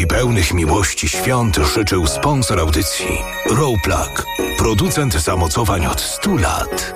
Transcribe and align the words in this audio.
Ci 0.00 0.06
pełnych 0.06 0.54
miłości 0.54 1.08
świąt 1.08 1.56
życzył 1.74 2.06
sponsor 2.06 2.60
audycji 2.60 3.18
Rowplug, 3.50 4.26
producent 4.58 5.14
zamocowań 5.14 5.86
od 5.86 6.00
100 6.00 6.36
lat. 6.36 6.94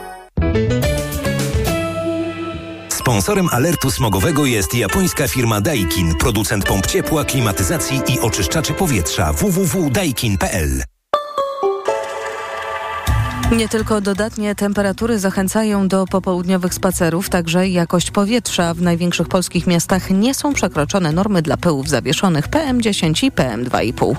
Sponsorem 2.88 3.48
alertu 3.52 3.90
smogowego 3.90 4.46
jest 4.46 4.74
japońska 4.74 5.28
firma 5.28 5.60
Daikin, 5.60 6.14
producent 6.14 6.64
pomp 6.64 6.86
ciepła, 6.86 7.24
klimatyzacji 7.24 8.02
i 8.08 8.20
oczyszczaczy 8.20 8.72
powietrza 8.72 9.32
www.daikin.pl. 9.32 10.93
Nie 13.52 13.68
tylko 13.68 14.00
dodatnie 14.00 14.54
temperatury 14.54 15.18
zachęcają 15.18 15.88
do 15.88 16.06
popołudniowych 16.06 16.74
spacerów, 16.74 17.28
także 17.28 17.68
jakość 17.68 18.10
powietrza 18.10 18.74
w 18.74 18.82
największych 18.82 19.28
polskich 19.28 19.66
miastach 19.66 20.10
nie 20.10 20.34
są 20.34 20.54
przekroczone 20.54 21.12
normy 21.12 21.42
dla 21.42 21.56
pyłów 21.56 21.88
zawieszonych 21.88 22.48
PM10 22.48 23.24
i 23.24 23.32
PM2,5. 23.32 24.14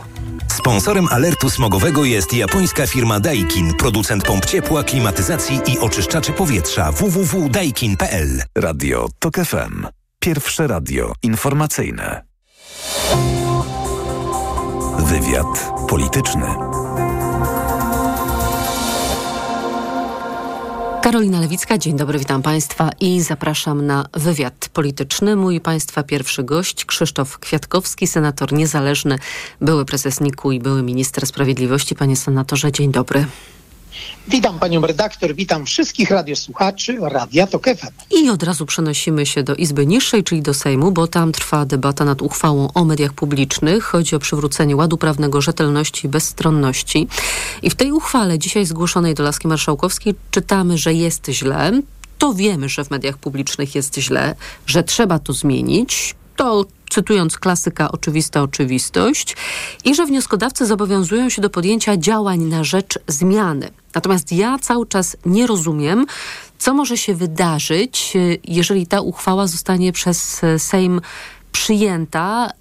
Sponsorem 0.48 1.08
alertu 1.12 1.50
smogowego 1.50 2.06
jest 2.06 2.34
japońska 2.34 2.88
firma 2.88 3.20
Daikin, 3.20 3.74
producent 3.74 4.24
pomp 4.24 4.46
ciepła, 4.46 4.84
klimatyzacji 4.84 5.60
i 5.68 5.80
oczyszczaczy 5.80 6.32
powietrza 6.32 6.92
www.daikin.pl. 6.92 8.44
Radio 8.58 9.08
TOK 9.20 9.36
FM. 9.36 9.88
Pierwsze 10.20 10.68
radio 10.68 11.14
informacyjne. 11.24 12.22
Wywiad 15.00 15.72
polityczny. 15.90 16.75
Karolina 21.06 21.40
Lewicka, 21.40 21.78
dzień 21.78 21.98
dobry, 21.98 22.20
witam 22.20 22.42
Państwa 22.42 22.90
i 23.00 23.22
zapraszam 23.22 23.86
na 23.86 24.06
wywiad 24.14 24.70
polityczny. 24.74 25.36
Mój 25.36 25.62
Państwa 25.62 26.04
pierwszy 26.04 26.44
gość, 26.44 26.86
Krzysztof 26.86 27.40
Kwiatkowski, 27.40 28.08
senator 28.08 28.54
niezależny, 28.54 29.20
były 29.62 29.86
prezes 29.86 30.22
NIK-u 30.22 30.52
i 30.52 30.60
były 30.60 30.84
minister 30.84 31.26
sprawiedliwości. 31.26 31.96
Panie 31.96 32.16
senatorze, 32.16 32.72
dzień 32.72 32.92
dobry. 32.92 33.26
Witam 34.28 34.60
panią 34.60 34.82
redaktor, 34.82 35.36
witam 35.36 35.66
wszystkich 35.66 36.12
radiosłuchaczy 36.12 36.98
Radia 37.02 37.48
Tok 37.48 37.66
FM. 37.66 37.88
I 38.12 38.30
od 38.30 38.44
razu 38.44 38.66
przenosimy 38.66 39.26
się 39.26 39.44
do 39.44 39.56
Izby 39.56 39.86
Niższej, 39.86 40.24
czyli 40.24 40.42
do 40.42 40.54
Sejmu, 40.54 40.92
bo 40.92 41.08
tam 41.08 41.32
trwa 41.32 41.66
debata 41.66 42.06
nad 42.06 42.22
uchwałą 42.22 42.68
o 42.74 42.86
mediach 42.86 43.14
publicznych. 43.14 43.84
Chodzi 43.84 44.16
o 44.16 44.20
przywrócenie 44.20 44.76
ładu 44.76 44.98
prawnego, 44.98 45.42
rzetelności 45.42 46.08
i 46.08 46.10
bezstronności. 46.10 47.08
I 47.62 47.70
w 47.70 47.76
tej 47.76 47.92
uchwale 47.92 48.40
dzisiaj 48.40 48.66
zgłoszonej 48.66 49.16
do 49.16 49.24
Laski 49.24 49.48
Marszałkowskiej 49.48 50.16
czytamy, 50.32 50.78
że 50.78 50.94
jest 50.94 51.28
źle. 51.30 51.82
To 52.18 52.34
wiemy, 52.34 52.70
że 52.70 52.86
w 52.86 52.92
mediach 52.92 53.18
publicznych 53.18 53.76
jest 53.76 53.96
źle, 53.98 54.36
że 54.66 54.84
trzeba 54.84 55.20
to 55.20 55.34
zmienić. 55.34 56.16
To 56.36 56.66
cytując 56.90 57.38
klasyka, 57.38 57.92
oczywista 57.92 58.42
oczywistość, 58.42 59.36
i 59.86 59.96
że 59.96 60.06
wnioskodawcy 60.06 60.66
zobowiązują 60.66 61.30
się 61.30 61.42
do 61.42 61.50
podjęcia 61.50 61.98
działań 61.98 62.40
na 62.40 62.64
rzecz 62.64 63.00
zmiany. 63.08 63.70
Natomiast 63.96 64.32
ja 64.32 64.60
cały 64.60 64.88
czas 64.88 65.18
nie 65.26 65.48
rozumiem, 65.48 66.06
co 66.58 66.74
może 66.74 66.98
się 66.98 67.16
wydarzyć, 67.16 68.14
jeżeli 68.44 68.88
ta 68.88 69.02
uchwała 69.02 69.48
zostanie 69.48 69.92
przez 69.92 70.42
Sejm 70.58 71.02
przyjęta. 71.52 72.52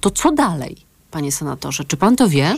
To 0.00 0.10
co 0.10 0.32
dalej, 0.32 0.76
panie 1.10 1.32
senatorze? 1.32 1.84
Czy 1.84 1.96
pan 1.96 2.16
to 2.16 2.28
wie? 2.28 2.54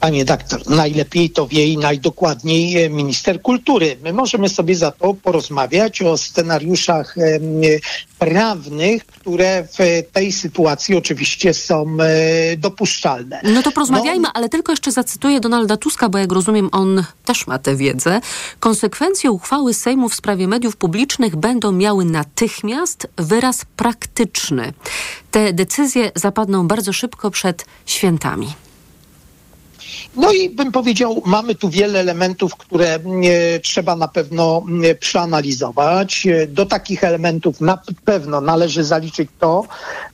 Panie 0.00 0.24
doktor, 0.24 0.70
najlepiej 0.70 1.30
to 1.30 1.46
wie 1.46 1.66
i 1.66 1.78
najdokładniej 1.78 2.90
minister 2.90 3.42
kultury. 3.42 3.96
My 4.02 4.12
możemy 4.12 4.48
sobie 4.48 4.76
za 4.76 4.90
to 4.90 5.14
porozmawiać 5.14 6.02
o 6.02 6.16
scenariuszach 6.16 7.14
prawnych, 8.18 9.06
które 9.06 9.68
w 9.78 10.02
tej 10.12 10.32
sytuacji 10.32 10.94
oczywiście 10.94 11.54
są 11.54 11.96
dopuszczalne. 12.58 13.40
No 13.44 13.62
to 13.62 13.72
porozmawiajmy, 13.72 14.22
no. 14.22 14.30
ale 14.34 14.48
tylko 14.48 14.72
jeszcze 14.72 14.92
zacytuję 14.92 15.40
Donalda 15.40 15.76
Tuska, 15.76 16.08
bo 16.08 16.18
jak 16.18 16.32
rozumiem, 16.32 16.68
on 16.72 17.04
też 17.24 17.46
ma 17.46 17.58
tę 17.58 17.76
wiedzę. 17.76 18.20
Konsekwencje 18.60 19.30
uchwały 19.30 19.74
Sejmu 19.74 20.08
w 20.08 20.14
sprawie 20.14 20.48
mediów 20.48 20.76
publicznych 20.76 21.36
będą 21.36 21.72
miały 21.72 22.04
natychmiast 22.04 23.08
wyraz 23.16 23.64
praktyczny. 23.76 24.72
Te 25.30 25.52
decyzje 25.52 26.12
zapadną 26.14 26.68
bardzo 26.68 26.92
szybko 26.92 27.30
przed 27.30 27.66
świętami. 27.86 28.48
No 30.16 30.32
i 30.32 30.50
bym 30.50 30.72
powiedział, 30.72 31.22
mamy 31.26 31.54
tu 31.54 31.68
wiele 31.68 32.00
elementów, 32.00 32.56
które 32.56 32.94
e, 32.94 33.00
trzeba 33.60 33.96
na 33.96 34.08
pewno 34.08 34.62
e, 34.84 34.94
przeanalizować. 34.94 36.26
Do 36.48 36.66
takich 36.66 37.04
elementów 37.04 37.60
na 37.60 37.78
pewno 38.04 38.40
należy 38.40 38.84
zaliczyć 38.84 39.30
to, 39.40 39.64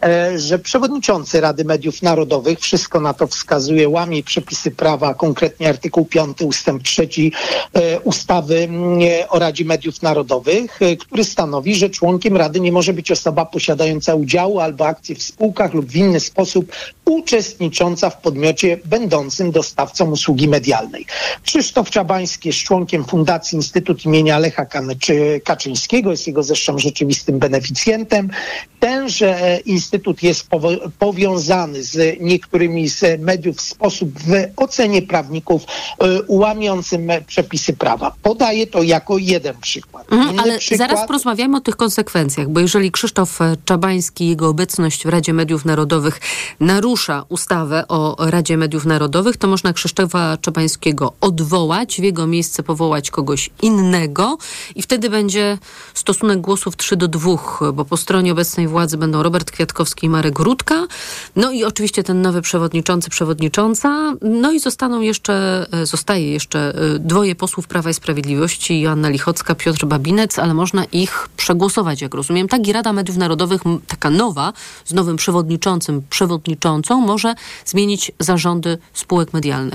e, 0.03 0.39
że 0.39 0.59
przewodniczący 0.59 1.41
Rady 1.41 1.65
Mediów 1.65 2.03
Narodowych, 2.03 2.61
wszystko 2.61 3.01
na 3.01 3.15
to 3.15 3.27
wskazuje, 3.27 3.89
łamie 3.89 4.23
przepisy 4.23 4.71
prawa, 4.71 5.15
konkretnie 5.15 5.69
artykuł 5.69 6.05
5 6.05 6.43
ustęp 6.43 6.83
3 6.83 7.09
ustawy 8.05 8.69
o 9.29 9.39
Radzie 9.39 9.65
Mediów 9.65 10.03
Narodowych, 10.03 10.79
który 11.01 11.25
stanowi, 11.25 11.75
że 11.75 11.91
członkiem 11.91 12.37
Rady 12.37 12.61
nie 12.61 12.73
może 12.73 12.93
być 12.93 13.11
osoba 13.11 13.45
posiadająca 13.45 14.15
udziału 14.15 14.61
albo 14.61 14.87
akcje 14.87 15.15
w 15.15 15.23
spółkach 15.23 15.75
lub 15.75 15.87
w 15.87 15.97
inny 15.97 16.21
sposób 16.21 16.73
uczestnicząca 17.05 18.11
w 18.11 18.21
podmiocie 18.21 18.79
będącym 18.85 19.51
dostawcą 19.51 19.92
usługi 20.01 20.49
medialnej. 20.49 21.07
Krzysztof 21.43 21.91
Czabański 21.91 22.49
jest 22.49 22.59
członkiem 22.59 23.05
Fundacji 23.05 23.57
Instytut 23.57 24.05
imienia 24.05 24.39
Lecha 24.39 24.67
Kaczyńskiego, 25.45 26.11
jest 26.11 26.27
jego 26.27 26.43
zresztą 26.43 26.79
rzeczywistym 26.79 27.39
beneficjentem. 27.39 28.31
Tenże 28.81 29.61
instytut 29.65 30.23
jest 30.23 30.47
powiązany 30.99 31.83
z 31.83 32.21
niektórymi 32.21 32.89
z 32.89 33.21
mediów 33.21 33.57
w 33.57 33.61
sposób 33.61 34.11
w 34.19 34.33
ocenie 34.57 35.03
prawników 35.03 35.63
y, 35.63 35.67
łamiącym 36.29 37.09
przepisy 37.27 37.73
prawa. 37.73 38.13
Podaję 38.23 38.67
to 38.67 38.83
jako 38.83 39.19
jeden 39.19 39.55
przykład. 39.61 40.13
Mhm, 40.13 40.39
ale 40.39 40.59
przykład... 40.59 40.91
zaraz 40.91 41.07
porozmawiamy 41.07 41.57
o 41.57 41.61
tych 41.61 41.77
konsekwencjach, 41.77 42.49
bo 42.49 42.61
jeżeli 42.61 42.93
Krzysztof 42.93 43.39
Czabański, 43.65 44.29
jego 44.29 44.49
obecność 44.49 45.05
w 45.05 45.09
Radzie 45.09 45.33
Mediów 45.33 45.65
Narodowych 45.65 46.21
narusza 46.61 47.25
ustawę 47.29 47.89
o 47.89 48.17
Radzie 48.31 48.57
Mediów 48.57 48.85
Narodowych, 48.85 49.37
to 49.37 49.49
można 49.49 49.73
Krzysztofa 49.83 50.37
Czabańskiego 50.37 51.13
odwołać, 51.21 52.01
w 52.01 52.05
jego 52.05 52.27
miejsce 52.27 52.63
powołać 52.63 53.11
kogoś 53.11 53.51
innego 53.63 54.39
i 54.75 54.83
wtedy 54.83 55.11
będzie 55.11 55.59
stosunek 55.95 56.41
głosów 56.41 56.77
3 56.77 56.97
do 56.97 57.09
2, 57.09 57.37
bo 57.73 57.85
po 57.85 57.97
stronie 57.97 58.33
obecnej 58.33 58.69
władzy 58.69 58.97
będą 58.97 59.23
Robert 59.23 59.51
Kwiatkowski 59.51 60.07
i 60.07 60.09
Marek 60.09 60.39
Rutka, 60.39 60.87
no 61.37 61.51
i 61.51 61.65
oczywiście 61.65 62.03
ten 62.03 62.23
nowy 62.23 62.43
przewodniczący, 62.43 63.11
przewodnicząca, 63.11 64.15
no 64.21 64.53
i 64.53 64.61
zostaną 64.61 65.01
jeszcze, 65.01 65.67
e, 65.73 65.87
zostaje 65.87 66.33
jeszcze 66.33 66.75
e, 66.75 66.99
dwoje 66.99 67.35
posłów 67.35 67.67
Prawa 67.67 67.91
i 67.91 67.95
Sprawiedliwości, 67.95 68.81
Joanna 68.81 69.09
Lichocka, 69.09 69.55
Piotr 69.55 69.87
Babinec, 69.87 70.39
ale 70.39 70.55
można 70.55 70.85
ich 70.85 71.29
przegłosować, 71.37 72.03
jak 72.03 72.15
rozumiem. 72.15 72.49
Tak 72.49 72.69
i 72.69 72.73
Rada 72.73 72.93
Mediów 72.93 73.17
Narodowych, 73.17 73.63
taka 73.87 74.11
nowa, 74.11 74.53
z 74.85 74.95
nowym 74.95 75.17
przewodniczącym, 75.17 76.03
przewodniczącą, 76.11 77.01
może 77.01 77.35
zmienić 77.67 78.13
zarządy 78.19 78.79
spółek 78.93 79.33
medialnych. 79.33 79.72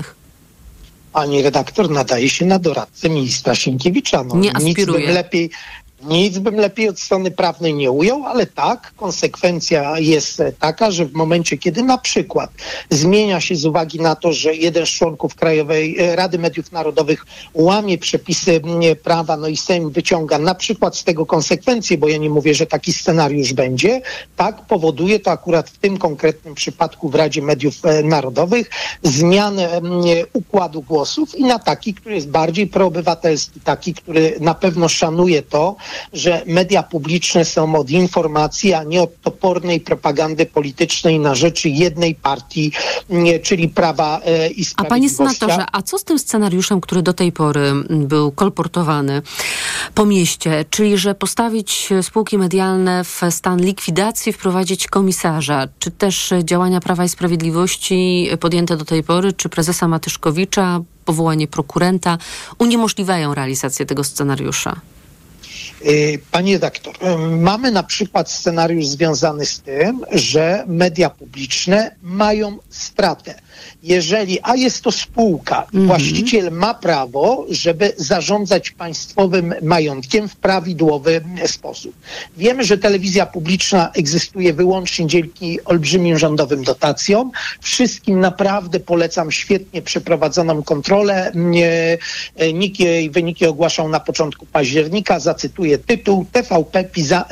Pani 1.18 1.42
redaktor 1.42 1.90
nadaje 1.90 2.30
się 2.30 2.46
na 2.46 2.58
doradcę 2.58 3.10
ministra 3.10 3.54
Sienkiewicza. 3.54 4.24
No, 4.24 4.36
nie 4.36 4.56
aspiruje. 4.56 5.06
Nic 5.06 5.14
lepiej 5.14 5.50
nic 6.02 6.38
bym 6.38 6.56
lepiej 6.56 6.88
od 6.88 7.00
strony 7.00 7.30
prawnej 7.30 7.74
nie 7.74 7.90
ujął, 7.90 8.24
ale 8.26 8.46
tak, 8.46 8.92
konsekwencja 8.96 9.98
jest 9.98 10.42
taka, 10.58 10.90
że 10.90 11.04
w 11.04 11.12
momencie, 11.12 11.58
kiedy 11.58 11.82
na 11.82 11.98
przykład 11.98 12.50
zmienia 12.90 13.40
się 13.40 13.56
z 13.56 13.66
uwagi 13.66 14.00
na 14.00 14.16
to, 14.16 14.32
że 14.32 14.54
jeden 14.54 14.86
z 14.86 14.88
członków 14.88 15.34
Krajowej 15.34 15.98
e, 15.98 16.16
Rady 16.16 16.38
Mediów 16.38 16.72
Narodowych 16.72 17.26
łamie 17.54 17.98
przepisy 17.98 18.60
prawa, 19.02 19.36
no 19.36 19.48
i 19.48 19.56
Sejm 19.56 19.90
wyciąga 19.90 20.38
na 20.38 20.54
przykład 20.54 20.96
z 20.96 21.04
tego 21.04 21.26
konsekwencje, 21.26 21.98
bo 21.98 22.08
ja 22.08 22.16
nie 22.16 22.30
mówię, 22.30 22.54
że 22.54 22.66
taki 22.66 22.92
scenariusz 22.92 23.52
będzie, 23.52 24.00
tak, 24.36 24.66
powoduje 24.66 25.20
to 25.20 25.30
akurat 25.30 25.70
w 25.70 25.78
tym 25.78 25.98
konkretnym 25.98 26.54
przypadku 26.54 27.08
w 27.08 27.14
Radzie 27.14 27.42
Mediów 27.42 27.74
e, 27.84 28.02
Narodowych 28.02 28.70
zmianę 29.02 29.80
układu 30.32 30.82
głosów 30.82 31.34
i 31.34 31.44
na 31.44 31.58
taki, 31.58 31.94
który 31.94 32.14
jest 32.14 32.28
bardziej 32.28 32.66
proobywatelski, 32.66 33.60
taki, 33.60 33.94
który 33.94 34.36
na 34.40 34.54
pewno 34.54 34.88
szanuje 34.88 35.42
to, 35.42 35.76
że 36.12 36.42
media 36.46 36.82
publiczne 36.82 37.44
są 37.44 37.74
od 37.74 37.90
informacji, 37.90 38.74
a 38.74 38.82
nie 38.82 39.02
od 39.02 39.20
topornej 39.20 39.80
propagandy 39.80 40.46
politycznej 40.46 41.18
na 41.20 41.34
rzecz 41.34 41.64
jednej 41.64 42.14
partii, 42.14 42.72
czyli 43.42 43.68
Prawa 43.68 44.20
e, 44.24 44.48
i 44.48 44.64
Sprawiedliwości. 44.64 44.74
A 44.76 44.84
panie 44.84 45.10
senatorze, 45.10 45.66
a 45.72 45.82
co 45.82 45.98
z 45.98 46.04
tym 46.04 46.18
scenariuszem, 46.18 46.80
który 46.80 47.02
do 47.02 47.12
tej 47.12 47.32
pory 47.32 47.72
był 47.90 48.32
kolportowany 48.32 49.22
po 49.94 50.06
mieście, 50.06 50.64
czyli 50.70 50.98
że 50.98 51.14
postawić 51.14 51.88
spółki 52.02 52.38
medialne 52.38 53.04
w 53.04 53.20
stan 53.30 53.60
likwidacji, 53.60 54.32
wprowadzić 54.32 54.86
komisarza, 54.86 55.68
czy 55.78 55.90
też 55.90 56.32
działania 56.44 56.80
Prawa 56.80 57.04
i 57.04 57.08
Sprawiedliwości 57.08 58.28
podjęte 58.40 58.76
do 58.76 58.84
tej 58.84 59.02
pory, 59.02 59.32
czy 59.32 59.48
prezesa 59.48 59.88
Matyszkowicza, 59.88 60.80
powołanie 61.04 61.48
prokurenta 61.48 62.18
uniemożliwiają 62.58 63.34
realizację 63.34 63.86
tego 63.86 64.04
scenariusza? 64.04 64.80
Y, 65.86 66.20
panie 66.30 66.52
redaktor, 66.52 66.94
y, 67.02 67.18
mamy 67.18 67.70
na 67.70 67.82
przykład 67.82 68.30
scenariusz 68.30 68.86
związany 68.86 69.46
z 69.46 69.60
tym, 69.60 70.04
że 70.12 70.64
media 70.66 71.10
publiczne 71.10 71.96
mają 72.02 72.58
stratę. 72.70 73.34
Jeżeli, 73.82 74.38
a 74.42 74.56
jest 74.56 74.82
to 74.82 74.92
spółka, 74.92 75.58
Mhm. 75.62 75.86
właściciel 75.86 76.50
ma 76.52 76.74
prawo, 76.74 77.46
żeby 77.50 77.92
zarządzać 77.96 78.70
państwowym 78.70 79.54
majątkiem 79.62 80.28
w 80.28 80.36
prawidłowy 80.36 81.20
sposób. 81.46 81.94
Wiemy, 82.36 82.64
że 82.64 82.78
telewizja 82.78 83.26
publiczna 83.26 83.90
egzystuje 83.94 84.52
wyłącznie 84.52 85.06
dzięki 85.06 85.64
olbrzymim 85.64 86.18
rządowym 86.18 86.64
dotacjom. 86.64 87.30
Wszystkim 87.60 88.20
naprawdę 88.20 88.80
polecam 88.80 89.32
świetnie 89.32 89.82
przeprowadzoną 89.82 90.62
kontrolę. 90.62 91.32
Nie, 91.34 91.98
NIK 92.54 92.80
jej 92.80 93.10
wyniki 93.10 93.46
ogłaszał 93.46 93.88
na 93.88 94.00
początku 94.00 94.46
października. 94.46 95.20
Zacytuję 95.20 95.78
tytuł 95.78 96.26
TVP 96.32 96.84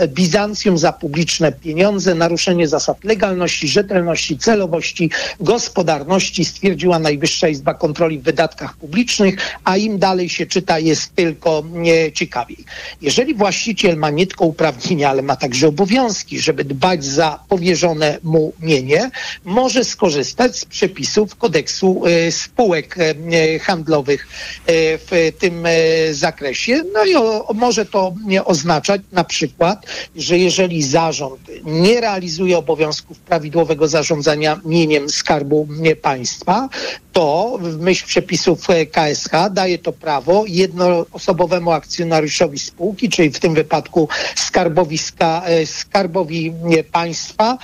Bizancjum 0.09 0.79
za 0.79 0.93
publiczne 0.93 1.53
pieniądze, 1.53 2.15
naruszenie 2.15 2.69
zasad 2.69 3.05
legalności, 3.05 3.69
rzetelności, 3.69 4.39
celowości, 4.39 5.11
gospodarności 5.41 6.16
stwierdziła 6.21 6.99
Najwyższa 6.99 7.49
Izba 7.49 7.75
Kontroli 7.75 8.19
w 8.19 8.23
wydatkach 8.23 8.77
publicznych, 8.77 9.37
a 9.65 9.77
im 9.77 9.99
dalej 9.99 10.29
się 10.29 10.47
czyta 10.47 10.79
jest 10.79 11.15
tylko 11.15 11.63
nie, 11.73 12.13
ciekawiej. 12.13 12.65
Jeżeli 13.03 13.35
właściciel 13.35 13.97
ma 13.97 14.11
nie 14.11 14.27
tylko 14.27 14.45
uprawnienia, 14.45 15.11
ale 15.11 15.23
ma 15.23 15.37
także 15.37 15.69
obowiązki, 15.69 16.41
żeby 16.41 16.65
dbać 16.65 17.05
za 17.05 17.41
powierzone 17.49 18.19
mu 18.23 18.53
mienie, 18.61 19.11
może 19.45 19.85
skorzystać 19.85 20.59
z 20.59 20.65
przepisów 20.65 21.37
kodeksu 21.37 22.03
e, 22.07 22.33
spółek 22.33 22.99
e, 22.99 23.15
e, 23.55 23.59
handlowych 23.59 24.29
e, 24.67 24.73
w 24.99 25.33
tym 25.39 25.67
e, 25.67 26.15
zakresie. 26.15 26.83
No 26.93 27.05
i 27.05 27.15
o, 27.15 27.55
może 27.55 27.87
to 27.87 28.15
oznaczać 28.45 29.01
na 29.13 29.25
przykład, 29.25 29.87
że 30.17 30.39
jeżeli 30.39 30.83
zarząd 30.83 31.41
nie 31.65 32.01
realizuje 32.01 32.59
obowiązków 32.59 33.19
prawidłowego 33.19 33.89
zarządzania 33.89 34.61
mieniem 34.65 35.09
Skarbu 35.09 35.69
e, 35.85 35.97
Państwa, 36.07 36.69
to 37.13 37.59
w 37.61 37.79
myśl 37.81 38.07
przepisów 38.07 38.71
e, 38.71 38.87
KSH 38.87 39.31
daje 39.51 39.79
to 39.79 39.93
prawo 39.93 40.45
jednoosobowemu 40.47 41.71
akcjonariuszowi 41.73 42.59
spółki, 42.59 43.09
czyli 43.09 43.31
w 43.31 43.41
tym 43.41 43.55
wypadku 43.55 44.09
e, 44.09 45.67
skarbowi 45.67 46.53
e, 46.79 46.85
państwa, 46.85 47.59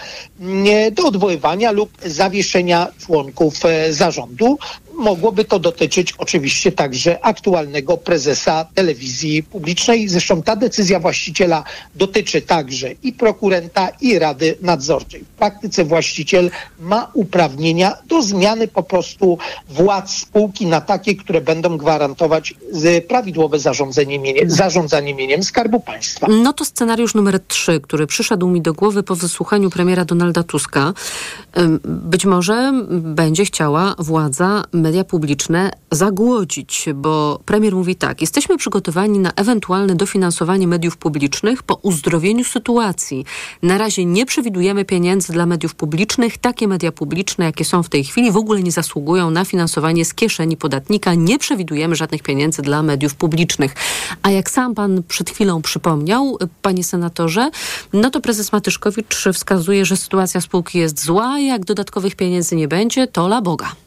do 0.92 1.06
odwoływania 1.06 1.70
lub 1.70 1.90
zawieszenia 2.04 2.88
członków 2.98 3.54
zarządu. 3.90 4.58
Mogłoby 5.06 5.44
to 5.44 5.58
dotyczyć 5.58 6.14
oczywiście 6.18 6.72
także 6.72 7.24
aktualnego 7.24 7.96
prezesa 7.96 8.66
telewizji 8.74 9.42
publicznej. 9.42 10.08
Zresztą 10.08 10.42
ta 10.42 10.56
decyzja 10.56 11.00
właściciela 11.00 11.64
dotyczy 11.94 12.42
także 12.42 12.92
i 13.02 13.12
prokurenta, 13.12 13.88
i 14.00 14.18
Rady 14.18 14.58
Nadzorczej. 14.60 15.20
W 15.20 15.28
praktyce 15.28 15.84
właściciel 15.84 16.50
ma 16.80 17.10
uprawnienia 17.14 17.96
do 18.08 18.22
zmiany 18.22 18.68
po 18.68 18.82
prostu 18.82 19.38
władz 19.68 20.10
spółki 20.10 20.66
na 20.66 20.80
takie, 20.80 21.14
które 21.16 21.40
będą 21.40 21.76
gwarantować 21.78 22.54
z- 22.72 23.06
prawidłowe 23.06 23.58
zarządzanie, 23.58 24.18
mienie, 24.18 24.40
zarządzanie 24.50 25.14
mieniem 25.14 25.42
Skarbu 25.42 25.80
Państwa. 25.80 26.26
No 26.30 26.52
to 26.52 26.64
scenariusz 26.64 27.14
numer 27.14 27.40
trzy, 27.40 27.80
który 27.80 28.06
przyszedł 28.06 28.48
mi 28.48 28.62
do 28.62 28.72
głowy 28.74 29.02
po 29.02 29.16
wysłuchaniu 29.16 29.70
premiera 29.70 30.04
Donalda 30.04 30.42
Tuska. 30.42 30.92
Być 31.84 32.24
może 32.24 32.72
będzie 32.90 33.44
chciała 33.44 33.94
władza 33.98 34.62
media 34.92 35.04
publiczne 35.04 35.70
zagłodzić, 35.90 36.88
bo 36.94 37.40
premier 37.44 37.74
mówi 37.74 37.96
tak: 37.96 38.20
Jesteśmy 38.20 38.58
przygotowani 38.58 39.18
na 39.18 39.32
ewentualne 39.32 39.94
dofinansowanie 39.94 40.68
mediów 40.68 40.96
publicznych 40.96 41.62
po 41.62 41.74
uzdrowieniu 41.74 42.44
sytuacji. 42.44 43.24
Na 43.62 43.78
razie 43.78 44.04
nie 44.04 44.26
przewidujemy 44.26 44.84
pieniędzy 44.84 45.32
dla 45.32 45.46
mediów 45.46 45.74
publicznych. 45.74 46.38
Takie 46.38 46.68
media 46.68 46.92
publiczne, 46.92 47.44
jakie 47.44 47.64
są 47.64 47.82
w 47.82 47.88
tej 47.88 48.04
chwili, 48.04 48.32
w 48.32 48.36
ogóle 48.36 48.62
nie 48.62 48.72
zasługują 48.72 49.30
na 49.30 49.44
finansowanie 49.44 50.04
z 50.04 50.14
kieszeni 50.14 50.56
podatnika. 50.56 51.14
Nie 51.14 51.38
przewidujemy 51.38 51.96
żadnych 51.96 52.22
pieniędzy 52.22 52.62
dla 52.62 52.82
mediów 52.82 53.14
publicznych. 53.14 53.74
A 54.22 54.30
jak 54.30 54.50
sam 54.50 54.74
pan 54.74 55.02
przed 55.08 55.30
chwilą 55.30 55.62
przypomniał, 55.62 56.38
panie 56.62 56.84
senatorze, 56.84 57.50
no 57.92 58.10
to 58.10 58.20
prezes 58.20 58.52
Matyszkowicz 58.52 59.28
wskazuje, 59.32 59.84
że 59.84 59.96
sytuacja 59.96 60.40
spółki 60.40 60.78
jest 60.78 61.04
zła, 61.04 61.38
jak 61.38 61.64
dodatkowych 61.64 62.14
pieniędzy 62.16 62.56
nie 62.56 62.68
będzie, 62.68 63.06
to 63.06 63.26
la 63.26 63.42
Boga. 63.42 63.81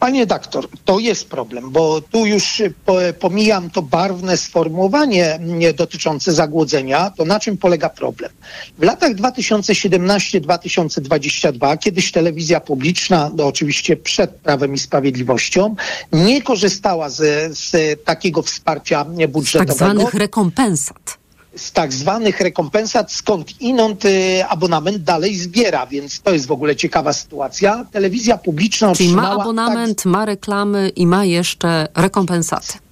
Panie 0.00 0.26
doktor, 0.26 0.68
to 0.84 0.98
jest 0.98 1.28
problem, 1.28 1.70
bo 1.70 2.00
tu 2.00 2.26
już 2.26 2.60
y, 2.60 2.74
po, 2.84 2.96
pomijam 3.18 3.70
to 3.70 3.82
barwne 3.82 4.36
sformułowanie 4.36 5.34
mm, 5.34 5.74
dotyczące 5.74 6.32
zagłodzenia, 6.32 7.10
to 7.10 7.24
na 7.24 7.40
czym 7.40 7.56
polega 7.56 7.88
problem? 7.88 8.30
W 8.78 8.82
latach 8.82 9.14
2017-2022, 9.14 11.78
kiedyś 11.78 12.12
telewizja 12.12 12.60
publiczna, 12.60 13.30
no 13.36 13.46
oczywiście 13.46 13.96
przed 13.96 14.30
Prawem 14.30 14.74
i 14.74 14.78
Sprawiedliwością, 14.78 15.74
nie 16.12 16.42
korzystała 16.42 17.08
z, 17.08 17.58
z 17.58 17.72
takiego 18.04 18.42
wsparcia 18.42 19.04
Z 19.04 19.32
budżetowego 19.32 19.72
tak 19.72 19.76
zwanych 19.76 20.14
rekompensat. 20.14 21.19
Z 21.60 21.72
tak 21.72 21.92
zwanych 21.92 22.40
rekompensat, 22.40 23.12
skąd 23.12 23.60
inąd 23.60 24.04
y, 24.04 24.44
abonament 24.48 25.02
dalej 25.02 25.36
zbiera, 25.36 25.86
więc 25.86 26.20
to 26.20 26.32
jest 26.32 26.46
w 26.46 26.52
ogóle 26.52 26.76
ciekawa 26.76 27.12
sytuacja. 27.12 27.86
Telewizja 27.92 28.38
publiczna 28.38 28.94
Czyli 28.94 29.14
ma 29.14 29.30
abonament, 29.30 30.04
ma 30.04 30.24
reklamy 30.24 30.88
i 30.88 31.06
ma 31.06 31.24
jeszcze 31.24 31.88
rekompensaty. 31.94 32.72
tak, 32.72 32.82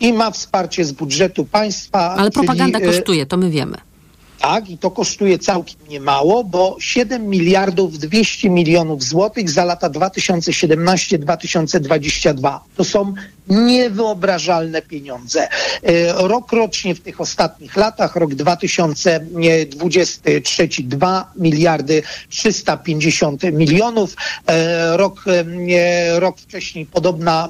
i 0.00 0.12
ma 0.12 0.30
wsparcie 0.30 0.84
z 0.84 0.92
budżetu 0.92 1.44
państwa. 1.44 2.14
Ale 2.14 2.30
propaganda 2.30 2.78
czyli, 2.78 2.90
y, 2.90 2.94
kosztuje, 2.94 3.26
to 3.26 3.36
my 3.36 3.50
wiemy. 3.50 3.76
Tak, 4.38 4.70
i 4.70 4.78
to 4.78 4.90
kosztuje 4.90 5.38
całkiem 5.38 5.76
niemało, 5.94 6.44
bo 6.44 6.76
7 6.80 7.28
miliardów 7.28 7.98
200 7.98 8.50
milionów 8.50 9.02
złotych 9.02 9.50
za 9.50 9.64
lata 9.64 9.90
2017-2022. 9.90 12.58
To 12.76 12.84
są 12.84 13.14
niewyobrażalne 13.48 14.82
pieniądze. 14.82 15.48
E, 15.48 15.50
Rok 16.28 16.52
rocznie 16.52 16.94
w 16.94 17.00
tych 17.00 17.20
ostatnich 17.20 17.76
latach, 17.76 18.16
rok 18.16 18.34
2023 18.34 20.68
2 20.84 21.32
miliardy 21.36 22.02
350 22.28 23.42
milionów, 23.42 24.16
E, 24.46 24.96
rok, 24.96 25.24
e, 25.28 25.44
rok 26.20 26.38
wcześniej 26.38 26.86
podobna 26.86 27.48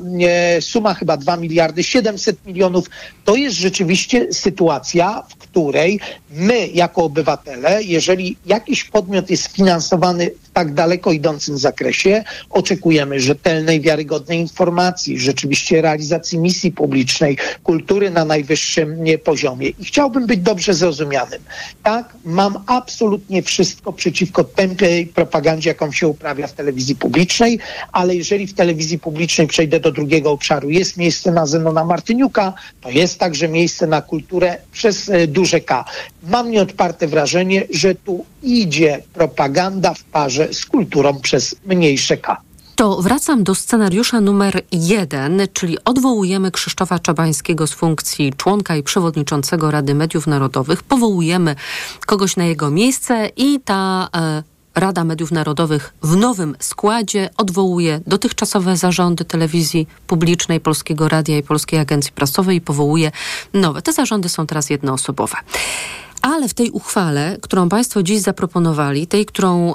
suma, 0.61 0.95
chyba 0.95 1.17
2 1.17 1.37
miliardy 1.37 1.85
700 1.85 2.47
milionów. 2.47 2.91
To 3.25 3.37
jest 3.37 3.57
rzeczywiście 3.57 4.33
sytuacja, 4.33 5.23
w 5.29 5.37
której 5.37 6.01
my 6.31 6.69
jako 6.69 7.05
obywatele, 7.05 7.83
jeżeli 7.83 8.34
jakiś 8.47 8.85
podmiot 8.85 9.31
jest 9.31 9.47
finansowany 9.47 10.31
w 10.43 10.51
tak 10.53 10.75
daleko 10.75 11.13
idącym 11.13 11.59
zakresie, 11.59 12.25
oczekujemy 12.51 13.21
rzetelnej, 13.21 13.81
wiarygodnej 13.81 14.39
informacji, 14.41 15.19
rzeczywiście 15.19 15.83
realizacji 15.83 16.39
misji 16.39 16.73
publicznej, 16.73 17.39
kultury 17.63 18.11
na 18.11 18.25
najwyższym 18.25 19.05
poziomie. 19.25 19.69
I 19.69 19.85
chciałbym 19.85 20.27
być 20.27 20.41
dobrze 20.41 20.75
zrozumianym. 20.75 21.43
Tak, 21.83 22.15
mam 22.25 22.65
absolutnie 22.67 23.43
wszystko 23.43 23.93
przeciwko 23.93 24.45
tępiej 24.45 25.07
propagandzie, 25.07 25.71
jaką 25.71 25.93
się 25.93 26.09
uprawia 26.09 26.47
w 26.47 26.53
telewizji 26.53 26.97
publicznej, 26.97 27.59
ale 27.93 28.17
jeżeli 28.17 28.47
w 28.47 28.55
telewizji 28.55 28.99
publicznej 28.99 29.47
przejdę 29.47 29.81
do 29.81 29.93
drugiego 29.93 30.31
obszaru, 30.31 30.71
jest 30.71 30.97
miejsce 30.97 31.33
na 31.33 31.47
Zenona 31.47 31.85
Martyniuka, 31.85 32.53
to 32.81 32.91
jest 32.91 33.19
także 33.19 33.49
miejsce 33.49 33.87
na 33.87 34.03
kulturę 34.03 34.57
przez 34.73 35.09
e, 35.09 35.27
duże 35.27 35.61
K. 35.61 35.85
Mam 36.23 36.51
nieodparte 36.51 37.07
wrażenie, 37.07 37.63
że 37.71 37.95
tu 37.95 38.14
idzie 38.43 39.03
propaganda 39.13 39.95
w 39.95 40.05
parze 40.05 40.49
z 40.55 40.67
kulturą 40.67 41.21
przez 41.21 41.55
mniejsze 41.67 42.17
K. 42.17 42.37
To 42.77 43.03
wracam 43.03 43.45
do 43.45 43.55
scenariusza 43.55 44.21
numer 44.21 44.63
jeden, 44.73 45.43
czyli 45.53 45.79
odwołujemy 45.85 46.51
Krzysztofa 46.51 46.99
Czabańskiego 46.99 47.67
z 47.67 47.73
funkcji 47.73 48.33
członka 48.37 48.77
i 48.77 48.83
przewodniczącego 48.83 49.71
Rady 49.71 49.95
Mediów 49.95 50.27
Narodowych, 50.27 50.83
powołujemy 50.83 51.57
kogoś 52.07 52.37
na 52.37 52.45
jego 52.45 52.71
miejsce 52.71 53.31
i 53.37 53.61
ta 53.65 54.09
e, 54.17 54.43
Rada 54.75 55.05
Mediów 55.05 55.33
Narodowych 55.33 55.95
w 56.03 56.17
nowym 56.17 56.57
składzie 56.61 57.31
odwołuje 57.37 58.01
dotychczasowe 58.07 58.77
zarządy 58.77 59.25
telewizji 59.25 59.87
publicznej, 60.07 60.61
Polskiego 60.61 61.09
Radia 61.09 61.39
i 61.39 61.43
Polskiej 61.43 61.81
Agencji 61.81 62.13
Prasowej 62.13 62.57
i 62.57 62.61
powołuje 62.61 63.11
nowe. 63.53 63.83
Te 63.83 63.93
zarządy 63.93 64.29
są 64.29 64.47
teraz 64.47 64.71
jednoosobowe. 64.71 65.37
Ale 66.25 66.49
w 66.49 66.55
tej 66.55 66.71
uchwale, 66.71 67.37
którą 67.43 67.69
Państwo 67.69 68.03
dziś 68.03 68.21
zaproponowali, 68.21 69.07
tej, 69.07 69.27
którą 69.27 69.75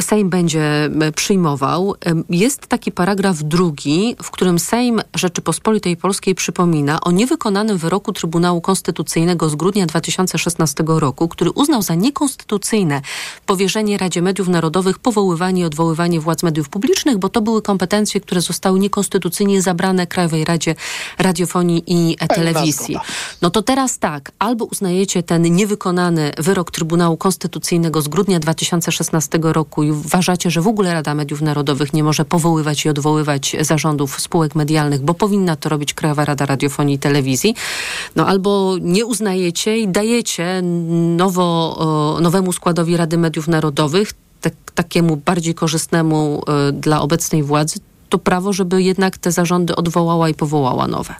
Sejm 0.00 0.30
będzie 0.30 0.90
przyjmował, 1.16 1.94
jest 2.30 2.66
taki 2.66 2.92
paragraf 2.92 3.42
drugi, 3.42 4.16
w 4.22 4.30
którym 4.30 4.58
Sejm 4.58 5.00
Rzeczypospolitej 5.14 5.96
Polskiej 5.96 6.34
przypomina 6.34 7.00
o 7.00 7.10
niewykonanym 7.10 7.78
wyroku 7.78 8.12
Trybunału 8.12 8.60
Konstytucyjnego 8.60 9.48
z 9.48 9.54
grudnia 9.54 9.86
2016 9.86 10.84
roku, 10.86 11.28
który 11.28 11.50
uznał 11.50 11.82
za 11.82 11.94
niekonstytucyjne 11.94 13.00
powierzenie 13.46 13.98
Radzie 13.98 14.22
Mediów 14.22 14.48
Narodowych 14.48 14.98
powoływanie 14.98 15.62
i 15.62 15.64
odwoływanie 15.64 16.20
władz 16.20 16.42
mediów 16.42 16.68
publicznych, 16.68 17.18
bo 17.18 17.28
to 17.28 17.40
były 17.40 17.62
kompetencje, 17.62 18.20
które 18.20 18.40
zostały 18.40 18.78
niekonstytucyjnie 18.78 19.62
zabrane 19.62 20.06
Krajowej 20.06 20.44
Radzie 20.44 20.74
Radiofonii 21.18 21.82
i 21.86 22.16
Telewizji. 22.28 22.96
No 23.42 23.50
to 23.50 23.62
teraz 23.62 23.98
tak, 23.98 24.32
albo 24.38 24.64
uznajecie 24.64 25.22
ten 25.22 25.42
niewykonany 25.42 25.79
wyrok 26.38 26.70
Trybunału 26.70 27.16
Konstytucyjnego 27.16 28.02
z 28.02 28.08
grudnia 28.08 28.40
2016 28.40 29.38
roku 29.42 29.82
i 29.82 29.90
uważacie, 29.90 30.50
że 30.50 30.60
w 30.60 30.66
ogóle 30.66 30.94
Rada 30.94 31.14
Mediów 31.14 31.42
Narodowych 31.42 31.92
nie 31.92 32.04
może 32.04 32.24
powoływać 32.24 32.84
i 32.84 32.88
odwoływać 32.88 33.56
zarządów 33.60 34.20
spółek 34.20 34.54
medialnych, 34.54 35.00
bo 35.00 35.14
powinna 35.14 35.56
to 35.56 35.68
robić 35.68 35.94
Krajowa 35.94 36.24
Rada 36.24 36.46
Radiofonii 36.46 36.94
i 36.94 36.98
Telewizji, 36.98 37.54
no 38.16 38.26
albo 38.26 38.76
nie 38.80 39.06
uznajecie 39.06 39.78
i 39.78 39.88
dajecie 39.88 40.62
nowo, 41.16 42.18
nowemu 42.20 42.52
składowi 42.52 42.96
Rady 42.96 43.18
Mediów 43.18 43.48
Narodowych, 43.48 44.12
tak, 44.40 44.54
takiemu 44.74 45.16
bardziej 45.16 45.54
korzystnemu 45.54 46.42
y, 46.68 46.72
dla 46.72 47.00
obecnej 47.00 47.42
władzy, 47.42 47.78
to 48.08 48.18
prawo, 48.18 48.52
żeby 48.52 48.82
jednak 48.82 49.18
te 49.18 49.32
zarządy 49.32 49.76
odwołała 49.76 50.28
i 50.28 50.34
powołała 50.34 50.86
nowe. 50.86 51.14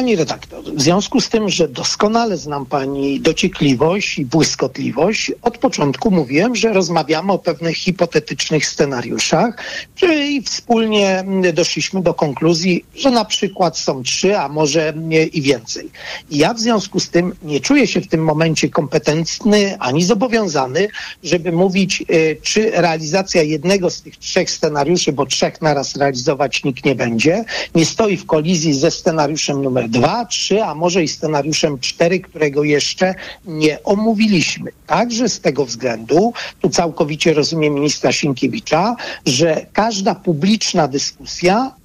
Pani 0.00 0.16
redaktor, 0.16 0.64
w 0.64 0.82
związku 0.82 1.20
z 1.20 1.28
tym, 1.28 1.48
że 1.48 1.68
doskonale 1.68 2.36
znam 2.36 2.66
Pani 2.66 3.20
dociekliwość 3.20 4.18
i 4.18 4.24
błyskotliwość, 4.26 5.32
od 5.42 5.58
początku 5.58 6.10
mówiłem, 6.10 6.56
że 6.56 6.72
rozmawiamy 6.72 7.32
o 7.32 7.38
pewnych 7.38 7.76
hipotetycznych 7.76 8.66
scenariuszach, 8.66 9.64
czyli 9.94 10.42
wspólnie 10.42 11.24
doszliśmy 11.54 12.02
do 12.02 12.14
konkluzji, 12.14 12.84
że 12.94 13.10
na 13.10 13.24
przykład 13.24 13.78
są 13.78 14.02
trzy, 14.02 14.38
a 14.38 14.48
może 14.48 14.94
i 15.32 15.42
więcej. 15.42 15.90
I 16.30 16.38
ja 16.38 16.54
w 16.54 16.60
związku 16.60 17.00
z 17.00 17.10
tym 17.10 17.32
nie 17.42 17.60
czuję 17.60 17.86
się 17.86 18.00
w 18.00 18.08
tym 18.08 18.24
momencie 18.24 18.68
kompetentny 18.68 19.76
ani 19.78 20.04
zobowiązany, 20.04 20.88
żeby 21.24 21.52
mówić, 21.52 22.04
y, 22.10 22.36
czy 22.42 22.70
realizacja 22.70 23.42
jednego 23.42 23.90
z 23.90 24.02
tych 24.02 24.16
trzech 24.16 24.50
scenariuszy, 24.50 25.12
bo 25.12 25.26
trzech 25.26 25.62
naraz 25.62 25.96
realizować 25.96 26.64
nikt 26.64 26.84
nie 26.84 26.94
będzie, 26.94 27.44
nie 27.74 27.86
stoi 27.86 28.16
w 28.16 28.26
kolizji 28.26 28.74
ze 28.74 28.90
scenariuszem 28.90 29.62
numer 29.62 29.89
dwa, 29.90 30.24
trzy, 30.24 30.64
a 30.64 30.74
może 30.74 31.02
i 31.02 31.08
scenariuszem 31.08 31.78
cztery, 31.78 32.20
którego 32.20 32.64
jeszcze 32.64 33.14
nie 33.44 33.82
omówiliśmy. 33.82 34.70
Także 34.86 35.28
z 35.28 35.40
tego 35.40 35.64
względu, 35.64 36.32
tu 36.60 36.68
całkowicie 36.68 37.34
rozumiem 37.34 37.74
ministra 37.74 38.12
Sienkiewicza, 38.12 38.96
że 39.26 39.66
każda 39.72 40.14
publiczna 40.14 40.88
dyskusja 40.88 41.79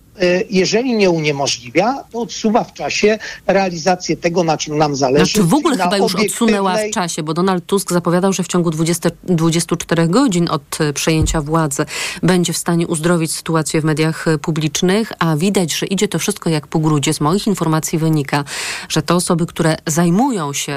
jeżeli 0.49 0.93
nie 0.93 1.09
uniemożliwia, 1.09 2.03
to 2.11 2.21
odsuwa 2.21 2.63
w 2.63 2.73
czasie 2.73 3.19
realizację 3.47 4.17
tego, 4.17 4.43
na 4.43 4.57
czym 4.57 4.77
nam 4.77 4.95
zależy. 4.95 5.25
Znaczy 5.25 5.43
w 5.43 5.53
ogóle 5.53 5.77
chyba 5.77 5.97
już 5.97 6.15
odsunęła 6.15 6.77
w 6.77 6.93
czasie, 6.93 7.23
bo 7.23 7.33
Donald 7.33 7.65
Tusk 7.65 7.91
zapowiadał, 7.91 8.33
że 8.33 8.43
w 8.43 8.47
ciągu 8.47 8.71
20, 8.71 9.09
24 9.23 10.07
godzin 10.07 10.49
od 10.49 10.81
y, 10.81 10.93
przejęcia 10.93 11.41
władzy 11.41 11.85
będzie 12.23 12.53
w 12.53 12.57
stanie 12.57 12.87
uzdrowić 12.87 13.31
sytuację 13.31 13.81
w 13.81 13.83
mediach 13.83 14.27
y, 14.27 14.37
publicznych, 14.37 15.11
a 15.19 15.35
widać, 15.35 15.73
że 15.73 15.85
idzie 15.85 16.07
to 16.07 16.19
wszystko 16.19 16.49
jak 16.49 16.67
po 16.67 16.79
grudzie. 16.79 17.13
Z 17.13 17.21
moich 17.21 17.47
informacji 17.47 17.99
wynika, 17.99 18.43
że 18.89 19.01
te 19.01 19.15
osoby, 19.15 19.45
które 19.45 19.77
zajmują 19.85 20.53
się 20.53 20.75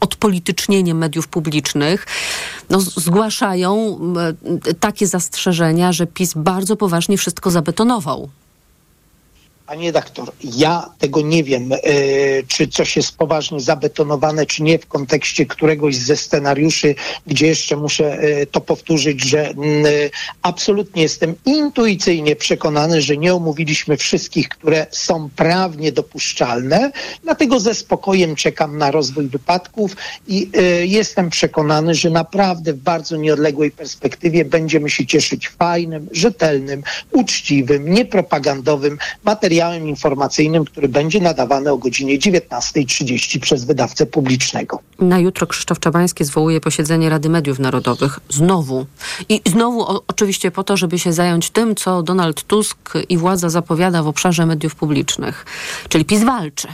odpolitycznieniem 0.00 0.98
mediów 0.98 1.28
publicznych, 1.28 2.06
no, 2.70 2.80
zgłaszają 2.80 3.98
takie 4.80 5.06
zastrzeżenia, 5.06 5.92
że 5.92 6.06
PiS 6.06 6.32
bardzo 6.36 6.76
poważnie 6.76 7.18
wszystko 7.18 7.50
zabetonował. 7.50 8.23
Panie 9.66 9.86
redaktor, 9.86 10.32
ja 10.42 10.90
tego 10.98 11.20
nie 11.20 11.44
wiem, 11.44 11.72
e, 11.72 11.78
czy 12.48 12.68
coś 12.68 12.96
jest 12.96 13.16
poważnie 13.16 13.60
zabetonowane, 13.60 14.46
czy 14.46 14.62
nie 14.62 14.78
w 14.78 14.86
kontekście 14.86 15.46
któregoś 15.46 15.96
ze 15.96 16.16
scenariuszy, 16.16 16.94
gdzie 17.26 17.46
jeszcze 17.46 17.76
muszę 17.76 18.18
e, 18.18 18.46
to 18.46 18.60
powtórzyć, 18.60 19.24
że 19.24 19.48
e, 19.48 19.54
absolutnie 20.42 21.02
jestem 21.02 21.34
intuicyjnie 21.44 22.36
przekonany, 22.36 23.02
że 23.02 23.16
nie 23.16 23.34
omówiliśmy 23.34 23.96
wszystkich, 23.96 24.48
które 24.48 24.86
są 24.90 25.30
prawnie 25.36 25.92
dopuszczalne, 25.92 26.90
dlatego 27.22 27.60
ze 27.60 27.74
spokojem 27.74 28.36
czekam 28.36 28.78
na 28.78 28.90
rozwój 28.90 29.28
wypadków 29.28 29.96
i 30.28 30.50
jestem 30.82 31.30
przekonany, 31.30 31.94
że 31.94 32.10
naprawdę 32.10 32.72
w 32.72 32.76
bardzo 32.78 33.16
nieodległej 33.16 33.70
perspektywie 33.70 34.44
będziemy 34.44 34.90
się 34.90 35.06
cieszyć 35.06 35.48
fajnym, 35.48 36.08
rzetelnym, 36.12 36.82
uczciwym, 37.12 37.90
niepropagandowym 37.90 38.98
materiałem 39.24 39.53
materiałem 39.54 39.88
informacyjnym, 39.88 40.64
który 40.64 40.88
będzie 40.88 41.20
nadawany 41.20 41.72
o 41.72 41.78
godzinie 41.78 42.18
19.30 42.18 43.40
przez 43.40 43.64
wydawcę 43.64 44.06
publicznego. 44.06 44.80
Na 44.98 45.18
jutro 45.18 45.46
Krzysztof 45.46 45.80
Czabański 45.80 46.24
zwołuje 46.24 46.60
posiedzenie 46.60 47.08
Rady 47.08 47.28
Mediów 47.28 47.58
Narodowych. 47.58 48.20
Znowu. 48.28 48.86
I 49.28 49.40
znowu 49.46 49.82
o, 49.82 50.02
oczywiście 50.08 50.50
po 50.50 50.64
to, 50.64 50.76
żeby 50.76 50.98
się 50.98 51.12
zająć 51.12 51.50
tym, 51.50 51.74
co 51.74 52.02
Donald 52.02 52.42
Tusk 52.42 52.92
i 53.08 53.18
władza 53.18 53.50
zapowiada 53.50 54.02
w 54.02 54.08
obszarze 54.08 54.46
mediów 54.46 54.74
publicznych. 54.74 55.46
Czyli 55.88 56.04
PiS 56.04 56.24
walczy. 56.24 56.68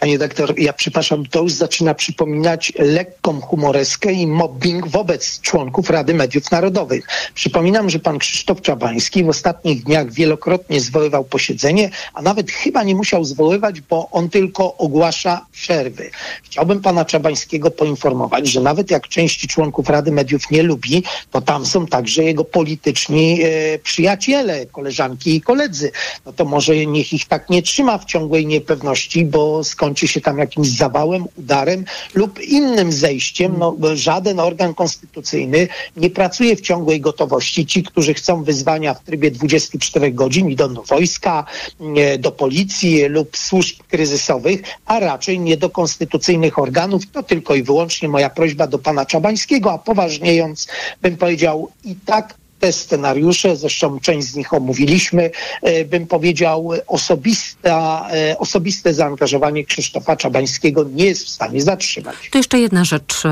Panie 0.00 0.18
doktor, 0.18 0.54
ja 0.58 0.72
przepraszam, 0.72 1.26
to 1.26 1.42
już 1.42 1.52
zaczyna 1.52 1.94
przypominać 1.94 2.72
lekką 2.78 3.40
humoreskę 3.40 4.12
i 4.12 4.26
mobbing 4.26 4.88
wobec 4.88 5.40
członków 5.40 5.90
Rady 5.90 6.14
Mediów 6.14 6.50
Narodowych. 6.50 7.06
Przypominam, 7.34 7.90
że 7.90 7.98
pan 7.98 8.18
Krzysztof 8.18 8.60
Czabański 8.60 9.24
w 9.24 9.28
ostatnich 9.28 9.84
dniach 9.84 10.12
wielokrotnie 10.12 10.80
zwoływał 10.80 11.24
posiedzenie, 11.24 11.90
a 12.14 12.22
nawet 12.22 12.50
chyba 12.50 12.82
nie 12.82 12.94
musiał 12.94 13.24
zwoływać, 13.24 13.80
bo 13.80 14.08
on 14.10 14.28
tylko 14.28 14.76
ogłasza 14.76 15.46
przerwy. 15.52 16.10
Chciałbym 16.42 16.80
pana 16.80 17.04
Czabańskiego 17.04 17.70
poinformować, 17.70 18.48
że 18.48 18.60
nawet 18.60 18.90
jak 18.90 19.08
części 19.08 19.48
członków 19.48 19.88
Rady 19.88 20.12
Mediów 20.12 20.50
nie 20.50 20.62
lubi, 20.62 21.02
to 21.30 21.40
tam 21.40 21.66
są 21.66 21.86
także 21.86 22.24
jego 22.24 22.44
polityczni 22.44 23.42
e, 23.42 23.78
przyjaciele, 23.78 24.66
koleżanki 24.66 25.36
i 25.36 25.40
koledzy. 25.40 25.90
No 26.26 26.32
to 26.32 26.44
może 26.44 26.86
niech 26.86 27.12
ich 27.12 27.24
tak 27.24 27.50
nie 27.50 27.62
trzyma 27.62 27.98
w 27.98 28.04
ciągłej 28.04 28.46
niepewności, 28.46 29.24
bo 29.24 29.64
skąd 29.64 29.85
skończy 29.86 30.08
się 30.08 30.20
tam 30.20 30.38
jakimś 30.38 30.68
zawałem, 30.68 31.24
udarem 31.38 31.84
lub 32.14 32.40
innym 32.40 32.92
zejściem. 32.92 33.54
No, 33.58 33.76
żaden 33.94 34.40
organ 34.40 34.74
konstytucyjny 34.74 35.68
nie 35.96 36.10
pracuje 36.10 36.56
w 36.56 36.60
ciągłej 36.60 37.00
gotowości. 37.00 37.66
Ci, 37.66 37.82
którzy 37.82 38.14
chcą 38.14 38.44
wyzwania 38.44 38.94
w 38.94 39.00
trybie 39.00 39.30
24 39.30 40.12
godzin, 40.12 40.50
idą 40.50 40.74
do 40.74 40.82
wojska, 40.82 41.44
do 42.18 42.32
policji 42.32 43.04
lub 43.04 43.36
służb 43.36 43.76
kryzysowych, 43.88 44.60
a 44.86 45.00
raczej 45.00 45.40
nie 45.40 45.56
do 45.56 45.70
konstytucyjnych 45.70 46.58
organów. 46.58 47.02
To 47.12 47.22
tylko 47.22 47.54
i 47.54 47.62
wyłącznie 47.62 48.08
moja 48.08 48.30
prośba 48.30 48.66
do 48.66 48.78
pana 48.78 49.06
Czabańskiego, 49.06 49.72
a 49.72 49.78
poważniejąc 49.78 50.68
bym 51.02 51.16
powiedział 51.16 51.68
i 51.84 51.94
tak 52.06 52.34
te 52.60 52.72
scenariusze, 52.72 53.56
zresztą 53.56 54.00
część 54.00 54.28
z 54.28 54.34
nich 54.34 54.54
omówiliśmy, 54.54 55.30
e, 55.62 55.84
bym 55.84 56.06
powiedział, 56.06 56.70
osobista, 56.86 58.08
e, 58.12 58.38
osobiste 58.38 58.94
zaangażowanie 58.94 59.64
Krzysztofa 59.64 60.16
Czabańskiego 60.16 60.84
nie 60.84 61.04
jest 61.04 61.24
w 61.24 61.28
stanie 61.28 61.62
zatrzymać. 61.62 62.16
To 62.30 62.38
jeszcze 62.38 62.58
jedna 62.58 62.84
rzecz, 62.84 63.22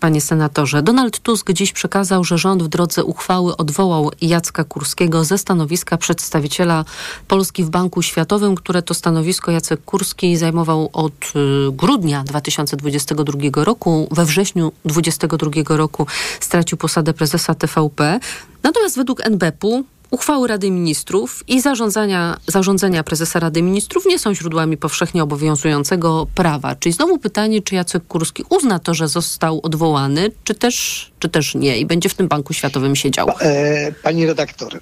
panie 0.00 0.20
senatorze. 0.20 0.82
Donald 0.82 1.18
Tusk 1.18 1.52
dziś 1.52 1.72
przekazał, 1.72 2.24
że 2.24 2.38
rząd 2.38 2.62
w 2.62 2.68
drodze 2.68 3.04
uchwały 3.04 3.56
odwołał 3.56 4.10
Jacka 4.20 4.64
Kurskiego 4.64 5.24
ze 5.24 5.38
stanowiska 5.38 5.96
przedstawiciela 5.96 6.84
Polski 7.28 7.64
w 7.64 7.70
Banku 7.70 8.02
Światowym, 8.02 8.54
które 8.54 8.82
to 8.82 8.94
stanowisko 8.94 9.50
Jacek 9.50 9.84
Kurski 9.84 10.36
zajmował 10.36 10.90
od 10.92 11.32
grudnia 11.72 12.24
2022 12.24 13.64
roku. 13.64 14.08
We 14.10 14.24
wrześniu 14.24 14.72
2022 14.84 15.76
roku 15.76 16.06
stracił 16.40 16.78
posadę 16.78 17.12
prezesa 17.12 17.54
TVP. 17.54 18.20
Natomiast 18.62 18.96
według 18.96 19.26
NBP-u 19.26 19.84
uchwały 20.10 20.48
Rady 20.48 20.70
Ministrów 20.70 21.44
i 21.48 21.60
zarządzania, 21.60 22.36
zarządzenia 22.46 23.04
prezesa 23.04 23.40
Rady 23.40 23.62
Ministrów 23.62 24.06
nie 24.06 24.18
są 24.18 24.34
źródłami 24.34 24.76
powszechnie 24.76 25.22
obowiązującego 25.22 26.26
prawa. 26.34 26.76
Czyli 26.76 26.92
znowu 26.92 27.18
pytanie, 27.18 27.62
czy 27.62 27.74
Jacek 27.74 28.06
Kurski 28.06 28.44
uzna 28.48 28.78
to, 28.78 28.94
że 28.94 29.08
został 29.08 29.60
odwołany, 29.62 30.30
czy 30.44 30.54
też, 30.54 31.10
też 31.28 31.54
nie 31.54 31.78
i 31.78 31.86
będzie 31.86 32.08
w 32.08 32.14
tym 32.14 32.28
Banku 32.28 32.52
Światowym 32.52 32.96
siedział? 32.96 33.28
E, 33.40 33.92
pani 33.92 34.26
redaktor, 34.26 34.76
e, 34.76 34.80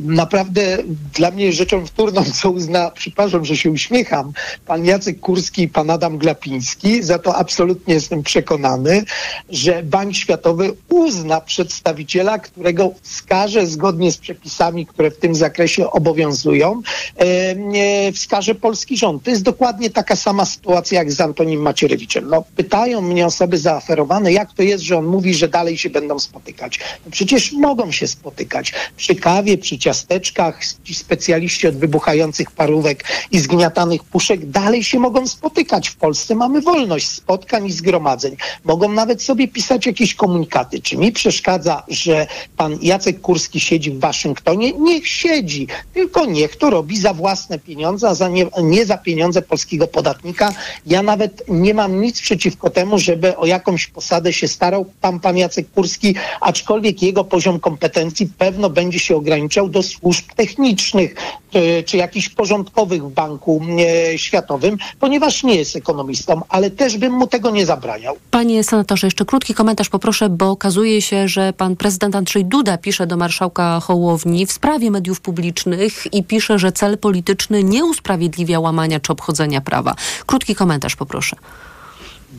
naprawdę 0.00 0.78
dla 1.14 1.30
mnie 1.30 1.52
rzeczą 1.52 1.86
wtórną, 1.86 2.24
co 2.34 2.50
uzna, 2.50 2.90
przepraszam, 2.90 3.44
że 3.44 3.56
się 3.56 3.70
uśmiecham, 3.70 4.32
pan 4.66 4.84
Jacek 4.84 5.20
Kurski 5.20 5.62
i 5.62 5.68
pan 5.68 5.90
Adam 5.90 6.18
Glapiński, 6.18 7.02
za 7.02 7.18
to 7.18 7.36
absolutnie 7.36 7.94
jestem 7.94 8.22
przekonany, 8.22 9.04
że 9.50 9.82
Bank 9.82 10.14
Światowy 10.14 10.72
uzna 10.88 11.40
przedstawiciela, 11.40 12.38
którego 12.38 12.90
wskaże 13.02 13.66
zgodnie 13.66 14.12
z 14.12 14.18
przepisami, 14.18 14.86
które 14.86 15.10
w 15.10 15.16
tym 15.16 15.34
zakresie 15.34 15.90
obowiązują, 15.90 16.82
e, 17.16 18.12
wskaże 18.12 18.54
polski 18.54 18.96
rząd. 18.96 19.22
To 19.22 19.30
jest 19.30 19.42
dokładnie 19.42 19.90
taka 19.90 20.16
sama 20.16 20.44
sytuacja 20.44 20.98
jak 20.98 21.12
z 21.12 21.20
Antonim 21.20 21.60
Macierewiczem. 21.60 22.28
No, 22.28 22.44
pytają 22.56 23.00
mnie 23.00 23.26
osoby 23.26 23.58
zaaferowane, 23.58 24.32
jak 24.32 24.52
to 24.52 24.62
jest, 24.62 24.84
że 24.84 24.98
on 24.98 25.06
mówi, 25.06 25.34
że 25.34 25.48
dalej 25.48 25.65
się 25.74 25.90
będą 25.90 26.18
spotykać. 26.18 26.80
No 27.04 27.10
przecież 27.10 27.52
mogą 27.52 27.92
się 27.92 28.06
spotykać 28.06 28.72
przy 28.96 29.14
kawie, 29.14 29.58
przy 29.58 29.78
ciasteczkach, 29.78 30.60
ci 30.84 30.94
specjaliści 30.94 31.68
od 31.68 31.76
wybuchających 31.76 32.50
parówek 32.50 33.04
i 33.30 33.38
zgniatanych 33.38 34.04
puszek 34.04 34.46
dalej 34.50 34.84
się 34.84 34.98
mogą 34.98 35.28
spotykać. 35.28 35.88
W 35.88 35.96
Polsce 35.96 36.34
mamy 36.34 36.60
wolność 36.60 37.08
spotkań 37.08 37.66
i 37.66 37.72
zgromadzeń. 37.72 38.36
Mogą 38.64 38.92
nawet 38.92 39.22
sobie 39.22 39.48
pisać 39.48 39.86
jakieś 39.86 40.14
komunikaty. 40.14 40.80
Czy 40.80 40.96
mi 40.96 41.12
przeszkadza, 41.12 41.82
że 41.88 42.26
pan 42.56 42.78
Jacek 42.82 43.20
Kurski 43.20 43.60
siedzi 43.60 43.90
w 43.90 44.00
Waszyngtonie? 44.00 44.72
Niech 44.72 45.08
siedzi, 45.08 45.66
tylko 45.94 46.26
niech 46.26 46.56
to 46.56 46.70
robi 46.70 46.96
za 46.96 47.14
własne 47.14 47.58
pieniądze, 47.58 48.08
a 48.08 48.14
za 48.14 48.28
nie, 48.28 48.46
nie 48.62 48.86
za 48.86 48.98
pieniądze 48.98 49.42
polskiego 49.42 49.86
podatnika. 49.86 50.52
Ja 50.86 51.02
nawet 51.02 51.42
nie 51.48 51.74
mam 51.74 52.00
nic 52.00 52.20
przeciwko 52.20 52.70
temu, 52.70 52.98
żeby 52.98 53.36
o 53.36 53.46
jakąś 53.46 53.86
posadę 53.86 54.32
się 54.32 54.48
starał 54.48 54.84
pan, 55.00 55.20
pan 55.20 55.36
Jacek 55.46 55.70
Kurski, 55.70 56.14
aczkolwiek 56.40 57.02
jego 57.02 57.24
poziom 57.24 57.60
kompetencji 57.60 58.30
pewno 58.38 58.70
będzie 58.70 58.98
się 58.98 59.16
ograniczał 59.16 59.68
do 59.68 59.82
służb 59.82 60.24
technicznych 60.36 61.14
czy, 61.50 61.84
czy 61.86 61.96
jakichś 61.96 62.28
porządkowych 62.28 63.04
w 63.04 63.12
Banku 63.12 63.62
e, 63.78 64.18
Światowym, 64.18 64.76
ponieważ 65.00 65.42
nie 65.42 65.54
jest 65.54 65.76
ekonomistą, 65.76 66.40
ale 66.48 66.70
też 66.70 66.98
bym 66.98 67.12
mu 67.12 67.26
tego 67.26 67.50
nie 67.50 67.66
zabraniał. 67.66 68.16
Panie 68.30 68.64
senatorze, 68.64 69.06
jeszcze 69.06 69.24
krótki 69.24 69.54
komentarz 69.54 69.88
poproszę, 69.88 70.28
bo 70.28 70.50
okazuje 70.50 71.02
się, 71.02 71.28
że 71.28 71.52
pan 71.52 71.76
prezydent 71.76 72.16
Andrzej 72.16 72.44
Duda 72.44 72.78
pisze 72.78 73.06
do 73.06 73.16
marszałka 73.16 73.80
Hołowni 73.80 74.46
w 74.46 74.52
sprawie 74.52 74.90
mediów 74.90 75.20
publicznych 75.20 76.14
i 76.14 76.24
pisze, 76.24 76.58
że 76.58 76.72
cel 76.72 76.98
polityczny 76.98 77.62
nie 77.62 77.84
usprawiedliwia 77.84 78.60
łamania 78.60 79.00
czy 79.00 79.12
obchodzenia 79.12 79.60
prawa. 79.60 79.94
Krótki 80.26 80.54
komentarz 80.54 80.96
poproszę. 80.96 81.36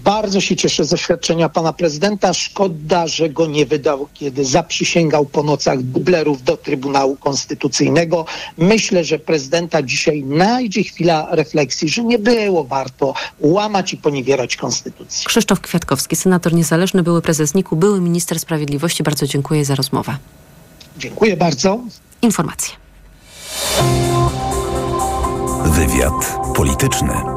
Bardzo 0.04 0.42
się 0.42 0.56
cieszę 0.56 0.86
z 0.86 0.94
oświadczenia 0.94 1.50
pana 1.50 1.74
prezydenta. 1.74 2.34
Szkoda, 2.34 3.08
że 3.08 3.30
go 3.30 3.48
nie 3.48 3.66
wydał, 3.66 4.08
kiedy 4.14 4.46
zaprzysięgał 4.46 5.26
po 5.26 5.44
nocach 5.44 5.84
dublerów 5.84 6.44
do 6.44 6.58
Trybunału 6.58 7.16
Konstytucyjnego. 7.16 8.26
Myślę, 8.58 9.04
że 9.04 9.20
prezydenta 9.20 9.82
dzisiaj 9.82 10.24
najdzie 10.24 10.84
chwila 10.84 11.28
refleksji, 11.32 11.90
że 11.90 12.04
nie 12.04 12.20
było 12.20 12.64
warto 12.64 13.14
łamać 13.40 13.94
i 13.94 13.98
poniewierać 13.98 14.56
konstytucji. 14.56 15.26
Krzysztof 15.26 15.62
Kwiatkowski, 15.62 16.16
senator 16.16 16.54
niezależny, 16.54 17.04
były 17.04 17.22
prezes 17.22 17.54
NIK-u, 17.54 17.76
były 17.76 18.02
minister 18.02 18.40
sprawiedliwości. 18.40 19.04
Bardzo 19.04 19.28
dziękuję 19.28 19.66
za 19.66 19.76
rozmowę. 19.76 20.18
Dziękuję 20.98 21.38
bardzo. 21.38 21.80
Informacje. 22.22 22.76
Wywiad 25.66 26.38
polityczny. 26.56 27.37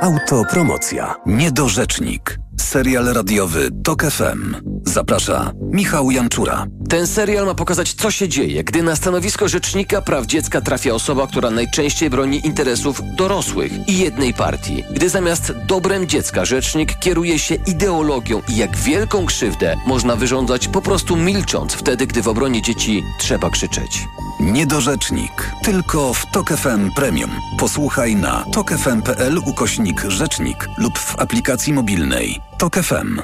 Autopromocja. 0.00 1.14
Niedorzecznik. 1.26 2.38
Serial 2.60 3.04
radiowy 3.04 3.68
TOK 3.84 4.02
FM. 4.02 4.54
Zaprasza 4.86 5.52
Michał 5.70 6.10
Janczura. 6.10 6.66
Ten 6.88 7.06
serial 7.06 7.46
ma 7.46 7.54
pokazać, 7.54 7.92
co 7.92 8.10
się 8.10 8.28
dzieje, 8.28 8.64
gdy 8.64 8.82
na 8.82 8.96
stanowisko 8.96 9.48
rzecznika 9.48 10.02
praw 10.02 10.26
dziecka 10.26 10.60
trafia 10.60 10.94
osoba, 10.94 11.26
która 11.26 11.50
najczęściej 11.50 12.10
broni 12.10 12.46
interesów 12.46 13.00
dorosłych 13.16 13.88
i 13.88 13.98
jednej 13.98 14.34
partii. 14.34 14.84
Gdy 14.90 15.08
zamiast 15.08 15.52
dobrem 15.66 16.06
dziecka 16.06 16.44
rzecznik 16.44 16.98
kieruje 16.98 17.38
się 17.38 17.54
ideologią 17.54 18.42
i 18.48 18.56
jak 18.56 18.76
wielką 18.76 19.26
krzywdę 19.26 19.76
można 19.86 20.16
wyrządzać 20.16 20.68
po 20.68 20.82
prostu 20.82 21.16
milcząc 21.16 21.72
wtedy, 21.72 22.06
gdy 22.06 22.22
w 22.22 22.28
obronie 22.28 22.62
dzieci 22.62 23.02
trzeba 23.20 23.50
krzyczeć. 23.50 24.08
Niedorzecznik. 24.40 25.52
Tylko 25.64 26.14
w 26.14 26.26
TOK 26.26 26.48
FM 26.48 26.90
Premium. 26.96 27.30
Posłuchaj 27.58 28.16
na 28.16 28.44
tokefm.pl 28.52 29.38
ukośnik 29.38 30.00
rzecznik 30.08 30.68
lub 30.78 30.98
w 30.98 31.18
aplikacji 31.18 31.72
mobilnej. 31.72 32.40
TOK 32.58 32.74
FM. 32.76 33.20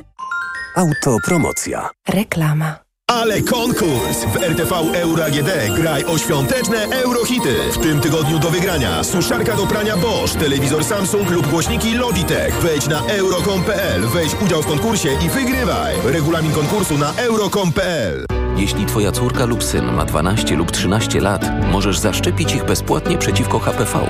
Autopromocja. 0.76 1.90
Reklama. 2.08 2.83
Ale 3.24 3.42
konkurs! 3.42 4.24
W 4.24 4.36
RTV 4.36 4.74
Euro 4.94 5.24
AGD 5.24 5.50
graj 5.76 6.04
o 6.04 6.18
świąteczne 6.18 6.84
eurohity. 6.84 7.54
W 7.72 7.78
tym 7.78 8.00
tygodniu 8.00 8.38
do 8.38 8.50
wygrania 8.50 9.04
suszarka 9.04 9.56
do 9.56 9.66
prania 9.66 9.96
Bosch, 9.96 10.34
telewizor 10.34 10.84
Samsung 10.84 11.30
lub 11.30 11.46
głośniki 11.46 11.94
Logitech. 11.94 12.54
Wejdź 12.54 12.88
na 12.88 13.06
euro.com.pl, 13.06 14.02
weź 14.02 14.32
udział 14.44 14.62
w 14.62 14.66
konkursie 14.66 15.08
i 15.26 15.28
wygrywaj. 15.28 15.94
Regulamin 16.04 16.52
konkursu 16.52 16.98
na 16.98 17.14
euro.com.pl 17.16 18.26
Jeśli 18.56 18.86
twoja 18.86 19.12
córka 19.12 19.44
lub 19.44 19.64
syn 19.64 19.92
ma 19.92 20.04
12 20.04 20.56
lub 20.56 20.70
13 20.70 21.20
lat, 21.20 21.44
możesz 21.72 21.98
zaszczepić 21.98 22.54
ich 22.54 22.64
bezpłatnie 22.64 23.18
przeciwko 23.18 23.58
HPV. 23.58 24.06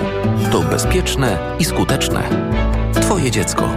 To 0.52 0.60
bezpieczne 0.60 1.56
i 1.58 1.64
skuteczne. 1.64 2.22
Twoje 3.14 3.30
dziecko. 3.30 3.68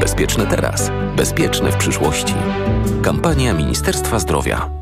Bezpieczne 0.00 0.46
teraz. 0.46 0.90
Bezpieczne 1.16 1.72
w 1.72 1.76
przyszłości. 1.76 2.34
Kampania 3.02 3.54
Ministerstwa 3.54 4.18
Zdrowia. 4.18 4.81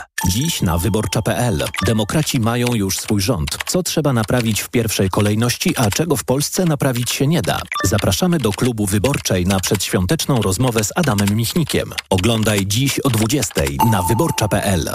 Dziś 0.27 0.61
na 0.61 0.77
wyborcza.pl. 0.77 1.63
Demokraci 1.85 2.39
mają 2.39 2.67
już 2.73 2.97
swój 2.97 3.21
rząd. 3.21 3.57
Co 3.65 3.83
trzeba 3.83 4.13
naprawić 4.13 4.61
w 4.61 4.69
pierwszej 4.69 5.09
kolejności, 5.09 5.77
a 5.77 5.89
czego 5.89 6.17
w 6.17 6.23
Polsce 6.23 6.65
naprawić 6.65 7.11
się 7.11 7.27
nie 7.27 7.41
da? 7.41 7.59
Zapraszamy 7.83 8.37
do 8.37 8.51
klubu 8.51 8.85
wyborczej 8.85 9.45
na 9.45 9.59
przedświąteczną 9.59 10.41
rozmowę 10.41 10.83
z 10.83 10.91
Adamem 10.95 11.35
Michnikiem. 11.35 11.93
Oglądaj 12.09 12.65
dziś 12.67 12.99
o 12.99 13.09
20 13.09 13.61
na 13.91 14.03
wyborcza.pl. 14.03 14.89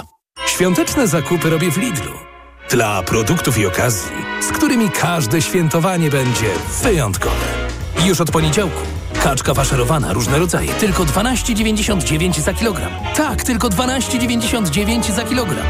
Świąteczne 0.46 1.08
zakupy 1.08 1.50
robię 1.50 1.70
w 1.70 1.76
Lidlu. 1.76 2.12
Dla 2.70 3.02
produktów 3.02 3.58
i 3.58 3.66
okazji, 3.66 4.12
z 4.40 4.52
którymi 4.52 4.90
każde 4.90 5.42
świętowanie 5.42 6.10
będzie 6.10 6.50
wyjątkowe. 6.82 7.46
Już 8.06 8.20
od 8.20 8.30
poniedziałku 8.30 8.80
Kaczka 9.22 9.54
faszerowana, 9.54 10.12
różne 10.12 10.38
rodzaje, 10.38 10.74
tylko 10.74 11.04
12,99 11.04 12.40
za 12.40 12.54
kilogram. 12.54 12.92
Tak, 13.16 13.44
tylko 13.44 13.68
12,99 13.68 15.12
za 15.12 15.24
kilogram. 15.24 15.66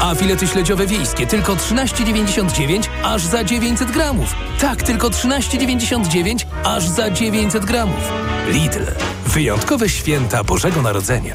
A 0.00 0.14
filety 0.14 0.46
śledziowe 0.46 0.86
wiejskie 0.86 1.26
tylko 1.26 1.54
13,99 1.54 2.88
aż 3.04 3.22
za 3.22 3.44
900 3.44 3.90
gramów. 3.90 4.34
Tak, 4.60 4.82
tylko 4.82 5.08
13,99 5.08 6.44
aż 6.64 6.88
za 6.88 7.10
900 7.10 7.64
gramów. 7.64 8.12
Lidl. 8.48 8.84
Wyjątkowe 9.26 9.88
święta 9.88 10.44
Bożego 10.44 10.82
Narodzenia. 10.82 11.34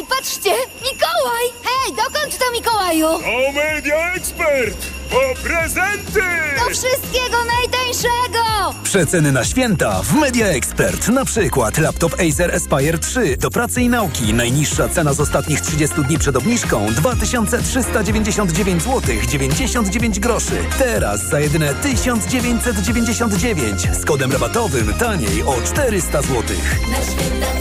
Ej, 0.01 0.07
patrzcie! 0.07 0.49
Mikołaj! 0.81 1.45
Hej, 1.63 1.95
dokąd 1.95 2.37
to 2.37 2.51
Mikołaju? 2.51 3.07
O 3.07 3.51
Media 3.51 4.13
Expert! 4.13 4.77
Po 5.09 5.19
prezenty! 5.43 6.21
Do 6.59 6.65
wszystkiego 6.69 7.37
najtańszego! 7.45 7.81
najtańszego! 7.91 8.73
Przeceny 8.83 9.31
na 9.31 9.45
święta 9.45 10.01
w 10.03 10.13
Media 10.13 10.47
Expert. 10.47 11.07
Na 11.07 11.25
przykład 11.25 11.77
laptop 11.77 12.13
Acer 12.13 12.55
Aspire 12.55 12.97
3 12.97 13.37
do 13.37 13.49
pracy 13.49 13.81
i 13.81 13.89
nauki. 13.89 14.33
Najniższa 14.33 14.89
cena 14.89 15.13
z 15.13 15.19
ostatnich 15.19 15.61
30 15.61 16.01
dni 16.01 16.19
przed 16.19 16.35
obniżką 16.35 16.87
2399 16.95 18.83
zł 18.83 19.01
99 19.27 20.19
groszy. 20.19 20.57
Teraz 20.77 21.29
za 21.29 21.39
jedyne 21.39 21.73
1999 21.73 23.81
z 24.01 24.05
kodem 24.05 24.31
rabatowym 24.31 24.93
taniej 24.93 25.43
o 25.43 25.55
400 25.65 26.21
zł. 26.21 26.43
Na 26.91 26.97
święta 26.97 27.60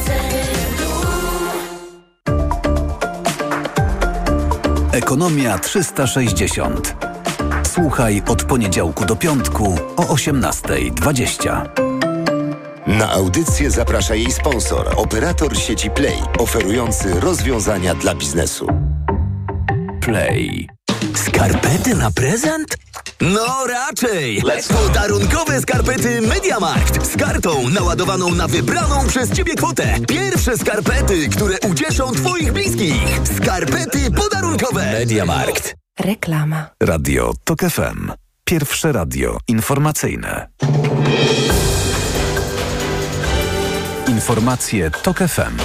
Ekonomia 5.10 5.58
360. 5.58 6.96
Słuchaj 7.62 8.22
od 8.28 8.44
poniedziałku 8.44 9.04
do 9.04 9.16
piątku 9.16 9.78
o 9.96 10.02
18.20. 10.02 11.66
Na 12.86 13.12
audycję 13.12 13.70
zaprasza 13.70 14.14
jej 14.14 14.32
sponsor, 14.32 14.92
operator 14.96 15.56
sieci 15.56 15.90
Play, 15.90 16.18
oferujący 16.38 17.20
rozwiązania 17.20 17.94
dla 17.94 18.14
biznesu. 18.14 18.66
Play. 20.00 20.68
Skarpety 21.14 21.94
na 21.94 22.10
prezent? 22.10 22.76
No 23.20 23.66
raczej! 23.66 24.42
Podarunkowe 24.68 25.60
skarpety 25.60 26.20
Mediamarkt 26.20 27.06
z 27.12 27.16
kartą 27.16 27.68
naładowaną 27.68 28.34
na 28.34 28.48
wybraną 28.48 29.06
przez 29.08 29.32
Ciebie 29.32 29.54
kwotę. 29.54 29.94
Pierwsze 30.08 30.58
skarpety, 30.58 31.28
które 31.28 31.56
ucieszą 31.70 32.12
Twoich 32.12 32.52
bliskich. 32.52 33.02
Skarpety 33.36 34.10
podarunkowe. 34.10 34.92
Mediamarkt. 34.92 35.74
Reklama. 36.00 36.66
Radio 36.82 37.32
TOK 37.44 37.60
FM. 37.60 38.12
Pierwsze 38.44 38.92
radio 38.92 39.38
informacyjne. 39.48 40.48
Informacje 44.08 44.90
TOK 44.90 45.18
FM. 45.18 45.56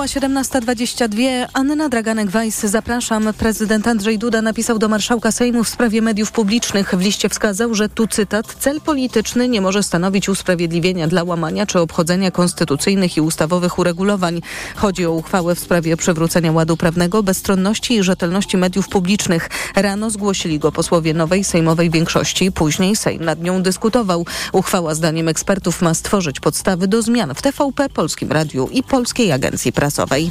Minęła 0.00 0.42
17.22. 0.42 1.46
Anna 1.52 1.88
Draganek-Weiss, 1.88 2.66
zapraszam. 2.66 3.34
Prezydent 3.38 3.88
Andrzej 3.88 4.18
Duda 4.18 4.42
napisał 4.42 4.78
do 4.78 4.88
marszałka 4.88 5.32
Sejmu 5.32 5.64
w 5.64 5.68
sprawie 5.68 6.02
mediów 6.02 6.32
publicznych. 6.32 6.94
W 6.94 7.00
liście 7.00 7.28
wskazał, 7.28 7.74
że 7.74 7.88
tu 7.88 8.06
cytat, 8.06 8.54
cel 8.58 8.80
polityczny 8.80 9.48
nie 9.48 9.60
może 9.60 9.82
stanowić 9.82 10.28
usprawiedliwienia 10.28 11.08
dla 11.08 11.24
łamania 11.24 11.66
czy 11.66 11.80
obchodzenia 11.80 12.30
konstytucyjnych 12.30 13.16
i 13.16 13.20
ustawowych 13.20 13.78
uregulowań. 13.78 14.40
Chodzi 14.76 15.06
o 15.06 15.12
uchwałę 15.12 15.54
w 15.54 15.58
sprawie 15.58 15.96
przywrócenia 15.96 16.52
ładu 16.52 16.76
prawnego, 16.76 17.22
bezstronności 17.22 17.94
i 17.94 18.02
rzetelności 18.02 18.56
mediów 18.56 18.88
publicznych. 18.88 19.50
Rano 19.76 20.10
zgłosili 20.10 20.58
go 20.58 20.72
posłowie 20.72 21.14
nowej 21.14 21.44
sejmowej 21.44 21.90
większości. 21.90 22.52
Później 22.52 22.96
Sejm 22.96 23.24
nad 23.24 23.42
nią 23.42 23.62
dyskutował. 23.62 24.26
Uchwała 24.52 24.94
zdaniem 24.94 25.28
ekspertów 25.28 25.82
ma 25.82 25.94
stworzyć 25.94 26.40
podstawy 26.40 26.88
do 26.88 27.02
zmian 27.02 27.34
w 27.34 27.42
TVP, 27.42 27.88
Polskim 27.88 28.32
Radiu 28.32 28.68
i 28.72 28.82
Polskiej 28.82 29.32
Agencji 29.32 29.72
Prasowej. 29.90 30.30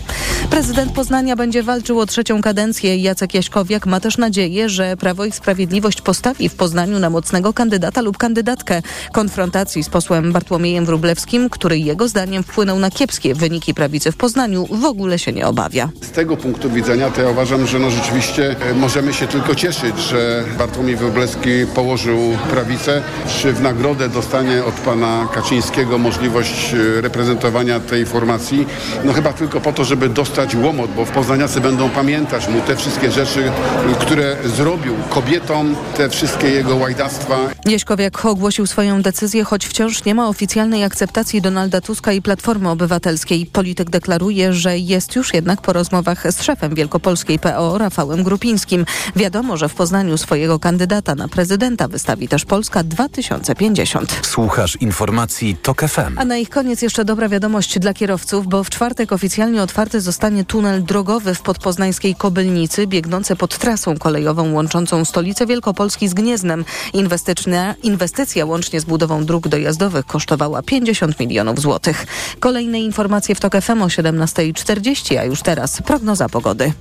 Prezydent 0.50 0.92
Poznania 0.92 1.36
będzie 1.36 1.64
walczył 1.64 2.00
o 2.00 2.06
trzecią 2.06 2.42
kadencję. 2.42 2.98
Jacek 2.98 3.34
Jaśkowiak 3.34 3.86
ma 3.86 4.00
też 4.00 4.18
nadzieję, 4.18 4.70
że 4.70 4.98
Prawo 4.98 5.26
i 5.26 5.32
Sprawiedliwość 5.32 6.02
postawi 6.02 6.50
w 6.50 6.56
Poznaniu 6.56 7.00
na 7.00 7.10
mocnego 7.10 7.54
kandydata 7.54 8.02
lub 8.02 8.18
kandydatkę. 8.18 8.82
Konfrontacji 9.14 9.84
z 9.84 9.90
posłem 9.90 10.32
Bartłomiejem 10.32 10.86
Wróblewskim, 10.86 11.50
który 11.50 11.80
jego 11.80 12.08
zdaniem 12.08 12.44
wpłynął 12.44 12.80
na 12.80 12.92
kiepskie 12.92 13.36
wyniki 13.36 13.74
prawicy 13.74 14.12
w 14.12 14.18
Poznaniu, 14.18 14.68
w 14.72 14.86
ogóle 14.86 15.20
się 15.20 15.32
nie 15.32 15.48
obawia. 15.48 15.90
Z 16.02 16.12
tego 16.12 16.38
punktu 16.38 16.70
widzenia 16.70 17.10
to 17.10 17.22
ja 17.22 17.30
uważam, 17.30 17.68
że 17.68 17.80
no 17.80 17.92
rzeczywiście 17.92 18.56
e, 18.72 18.74
możemy 18.74 19.14
się 19.14 19.28
tylko 19.28 19.56
cieszyć, 19.56 19.98
że 20.00 20.44
Bartłomiej 20.58 20.96
Wróblewski 20.96 21.50
położył 21.76 22.20
prawicę. 22.52 23.02
Czy 23.42 23.54
w 23.54 23.62
nagrodę 23.62 24.10
dostanie 24.10 24.66
od 24.66 24.74
pana 24.74 25.28
Kaczyńskiego 25.34 25.98
możliwość 25.98 26.74
e, 26.74 27.02
reprezentowania 27.02 27.80
tej 27.80 28.06
formacji? 28.06 28.68
No 29.04 29.14
chyba 29.14 29.34
tylko 29.34 29.49
po 29.50 29.74
to, 29.74 29.86
żeby 29.86 30.10
dostać 30.10 30.56
łomot, 30.56 30.92
bo 30.96 31.06
w 31.06 31.12
Poznaniacy 31.12 31.62
będą 31.62 31.90
pamiętać 31.90 32.48
mu 32.48 32.62
te 32.62 32.76
wszystkie 32.76 33.12
rzeczy, 33.12 33.52
które 34.00 34.36
zrobił 34.46 34.96
kobietom, 35.10 35.76
te 35.98 36.10
wszystkie 36.10 36.50
jego 36.50 36.76
łajdactwa. 36.76 37.36
Jaśkowiak 37.66 38.26
ogłosił 38.26 38.68
swoją 38.68 39.02
decyzję, 39.02 39.44
choć 39.44 39.66
wciąż 39.68 40.06
nie 40.06 40.16
ma 40.16 40.28
oficjalnej 40.28 40.84
akceptacji 40.84 41.42
Donalda 41.42 41.82
Tuska 41.82 42.12
i 42.12 42.22
Platformy 42.22 42.70
Obywatelskiej. 42.70 43.46
Polityk 43.46 43.90
deklaruje, 43.90 44.54
że 44.54 44.78
jest 44.78 45.16
już 45.16 45.34
jednak 45.34 45.62
po 45.62 45.74
rozmowach 45.74 46.32
z 46.32 46.44
szefem 46.44 46.76
wielkopolskiej 46.76 47.40
PO 47.40 47.78
Rafałem 47.78 48.24
Grupińskim. 48.24 48.86
Wiadomo, 49.16 49.58
że 49.58 49.70
w 49.70 49.74
Poznaniu 49.74 50.18
swojego 50.18 50.60
kandydata 50.60 51.16
na 51.16 51.28
prezydenta 51.28 51.88
wystawi 51.88 52.28
też 52.28 52.46
Polska 52.46 52.84
2050. 52.84 54.20
Słuchasz 54.24 54.76
informacji 54.76 55.58
TOK 55.64 55.82
FM. 55.82 56.18
A 56.18 56.26
na 56.26 56.38
ich 56.38 56.50
koniec 56.50 56.82
jeszcze 56.82 57.06
dobra 57.06 57.30
wiadomość 57.30 57.80
dla 57.80 57.94
kierowców, 57.94 58.48
bo 58.48 58.64
w 58.64 58.70
czwartek 58.70 59.12
oficjalnie 59.12 59.39
otwarty 59.40 60.02
zostanie 60.02 60.46
tunel 60.46 60.84
drogowy 60.84 61.36
w 61.36 61.42
podpoznańskiej 61.42 62.16
Kobylnicy, 62.16 62.88
biegnący 62.88 63.36
pod 63.36 63.58
trasą 63.58 63.98
kolejową 63.98 64.54
łączącą 64.54 65.06
stolicę 65.06 65.46
Wielkopolski 65.46 66.08
z 66.08 66.14
Gnieznem. 66.14 66.66
Inwestyczna, 66.94 67.76
inwestycja 67.84 68.46
łącznie 68.46 68.80
z 68.80 68.86
budową 68.86 69.26
dróg 69.26 69.48
dojazdowych 69.48 70.06
kosztowała 70.06 70.62
50 70.62 71.20
milionów 71.20 71.60
złotych. 71.60 72.06
Kolejne 72.40 72.80
informacje 72.80 73.36
w 73.36 73.40
TOK 73.40 73.62
FM 73.62 73.82
o 73.82 73.88
17.40, 73.88 75.18
a 75.18 75.24
już 75.24 75.42
teraz 75.42 75.82
prognoza 75.82 76.30
pogody. 76.30 76.74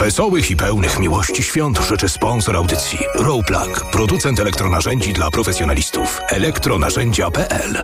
Wesołych 0.00 0.50
i 0.50 0.56
pełnych 0.56 0.98
miłości 0.98 1.42
świąt 1.42 1.78
życzy 1.78 2.08
sponsor 2.08 2.56
audycji 2.56 2.98
Rowplug, 3.14 3.90
producent 3.92 4.40
elektronarzędzi 4.40 5.12
dla 5.12 5.30
profesjonalistów. 5.30 6.20
elektronarzędzia.pl 6.28 7.82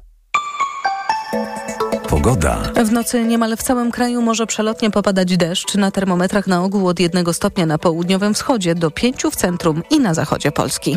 Pogoda. 2.09 2.72
W 2.85 2.92
nocy 2.92 3.24
niemal 3.24 3.57
w 3.57 3.62
całym 3.62 3.90
kraju 3.90 4.22
może 4.22 4.46
przelotnie 4.46 4.90
popadać 4.90 5.37
deszcz. 5.37 5.74
Na 5.74 5.90
termometrach 5.90 6.46
na 6.46 6.62
ogół 6.62 6.88
od 6.88 7.00
jednego 7.00 7.33
stopnia 7.33 7.66
na 7.66 7.79
południowym 7.79 8.35
wschodzie 8.35 8.74
do 8.74 8.90
pięciu 8.90 9.31
w 9.31 9.37
centrum 9.37 9.83
i 9.90 10.00
na 10.00 10.14
zachodzie 10.14 10.52
Polski. 10.52 10.96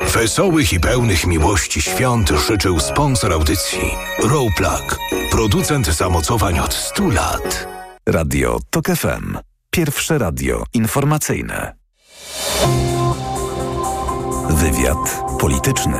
Wesołych 0.00 0.72
i 0.72 0.80
pełnych 0.80 1.26
miłości 1.26 1.82
świąt 1.82 2.30
życzył 2.46 2.80
sponsor 2.80 3.32
audycji 3.32 3.90
Rowplug, 4.22 4.98
producent 5.30 5.86
zamocowań 5.86 6.58
od 6.58 6.74
100 6.74 7.08
lat. 7.08 7.68
Radio 8.06 8.58
TOK 8.70 8.86
FM. 8.86 9.49
Pierwsze 9.72 10.18
radio 10.18 10.64
informacyjne. 10.74 11.74
Wywiad 14.50 15.22
polityczny. 15.40 15.98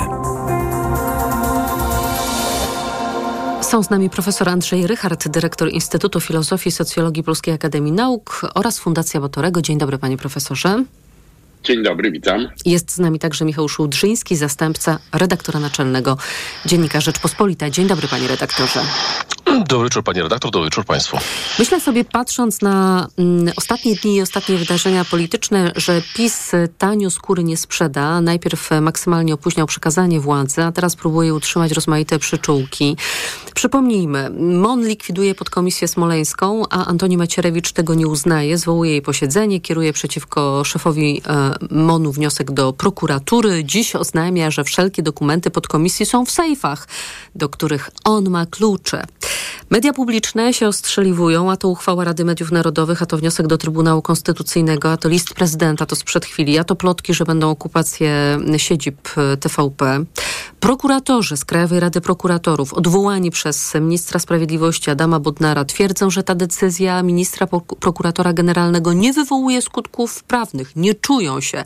Są 3.63 3.83
z 3.83 3.91
nami 3.91 4.11
profesor 4.11 4.49
Andrzej 4.49 4.87
Rychard, 4.87 5.29
dyrektor 5.29 5.69
Instytutu 5.69 6.21
Filozofii 6.21 6.69
i 6.69 6.73
Socjologii 6.73 7.23
Polskiej 7.23 7.55
Akademii 7.55 7.93
Nauk 7.93 8.41
oraz 8.55 8.79
Fundacja 8.79 9.21
Motorego. 9.21 9.63
Dzień 9.63 9.79
dobry 9.79 9.99
panie 9.99 10.17
profesorze. 10.17 10.85
Dzień 11.65 11.83
dobry, 11.83 12.11
witam. 12.11 12.49
Jest 12.65 12.93
z 12.93 12.99
nami 12.99 13.19
także 13.19 13.45
Michał 13.45 13.69
Szułdrzyński, 13.69 14.37
zastępca 14.37 14.99
redaktora 15.13 15.61
naczelnego 15.61 16.17
Dziennika 16.67 17.01
Rzeczpospolita. 17.01 17.71
Dzień 17.71 17.87
dobry 17.87 18.09
panie 18.09 18.29
redaktorze. 18.29 18.81
Dobry 19.69 19.85
wieczór 19.85 20.05
pani 20.05 20.23
redaktor, 20.23 20.51
dobry 20.51 20.67
wieczór 20.67 20.85
państwu. 20.85 21.19
Myślę 21.59 21.81
sobie, 21.81 22.05
patrząc 22.05 22.63
na 22.63 23.07
mm, 23.19 23.53
ostatnie 23.57 23.95
dni 23.95 24.17
i 24.17 24.23
ostatnie 24.23 24.57
wydarzenia 24.57 25.05
polityczne, 25.05 25.73
że 25.77 26.03
PiS 26.15 26.53
tanio 26.79 27.11
skóry 27.11 27.45
nie 27.45 27.57
sprzeda. 27.57 28.21
Najpierw 28.21 28.71
maksymalnie 28.81 29.35
opóźniał 29.35 29.67
przekazanie 29.67 30.21
władzy, 30.21 30.63
a 30.63 30.73
teraz 30.73 30.97
próbuje 30.97 31.35
utrzymać 31.35 31.73
rozmaite 31.73 32.19
przyczółki. 32.19 32.97
Przypomnijmy, 33.55 34.31
MON 34.39 34.87
likwiduje 34.87 35.35
podkomisję 35.35 35.89
smoleńską, 35.89 36.63
a 36.71 36.87
Antoni 36.87 37.17
Macierewicz 37.17 37.73
tego 37.73 37.95
nie 37.95 38.09
uznaje. 38.09 38.59
Zwołuje 38.59 38.91
jej 38.91 39.03
posiedzenie, 39.03 39.61
kieruje 39.61 39.93
przeciwko 39.93 40.65
szefowi 40.65 41.23
e, 41.27 41.50
MONu 41.71 42.13
wniosek 42.13 42.51
do 42.51 42.73
prokuratury. 42.73 43.65
Dziś 43.65 43.97
oznajmia, 43.97 44.51
że 44.51 44.65
wszelkie 44.65 45.03
dokumenty 45.03 45.51
podkomisji 45.51 46.07
są 46.07 46.25
w 46.25 46.31
sejfach, 46.31 46.89
do 47.35 47.49
których 47.49 47.91
on 48.05 48.31
ma 48.31 48.47
klucze. 48.47 49.05
Media 49.71 49.93
publiczne 49.93 50.55
się 50.55 50.69
ostrzeliwują, 50.69 51.51
a 51.51 51.57
to 51.57 51.69
uchwała 51.69 52.05
Rady 52.05 52.25
Mediów 52.25 52.53
Narodowych, 52.53 53.03
a 53.03 53.07
to 53.07 53.19
wniosek 53.19 53.47
do 53.47 53.59
Trybunału 53.59 54.03
Konstytucyjnego, 54.03 54.93
a 54.93 54.97
to 54.97 55.09
list 55.09 55.35
prezydenta, 55.35 55.87
to 55.87 55.97
sprzed 55.97 56.25
chwili, 56.25 56.59
a 56.59 56.65
to 56.65 56.77
plotki, 56.77 57.15
że 57.15 57.25
będą 57.25 57.51
okupacje 57.51 58.39
siedzib 58.57 59.09
TVP. 59.41 60.05
Prokuratorzy 60.61 61.37
z 61.37 61.45
Krajowej 61.45 61.81
Rady 61.81 62.01
Prokuratorów, 62.01 62.75
odwołani 62.75 63.31
przez 63.31 63.75
ministra 63.75 64.21
sprawiedliwości 64.21 64.91
Adama 64.91 65.21
Bodnara, 65.21 65.65
twierdzą, 65.65 66.11
że 66.11 66.23
ta 66.23 66.35
decyzja 66.35 67.03
ministra 67.03 67.47
prokuratora 67.81 68.33
generalnego 68.33 68.93
nie 68.93 69.13
wywołuje 69.13 69.63
skutków 69.63 70.23
prawnych. 70.25 70.77
Nie 70.77 70.95
czują 70.95 71.40
się 71.43 71.65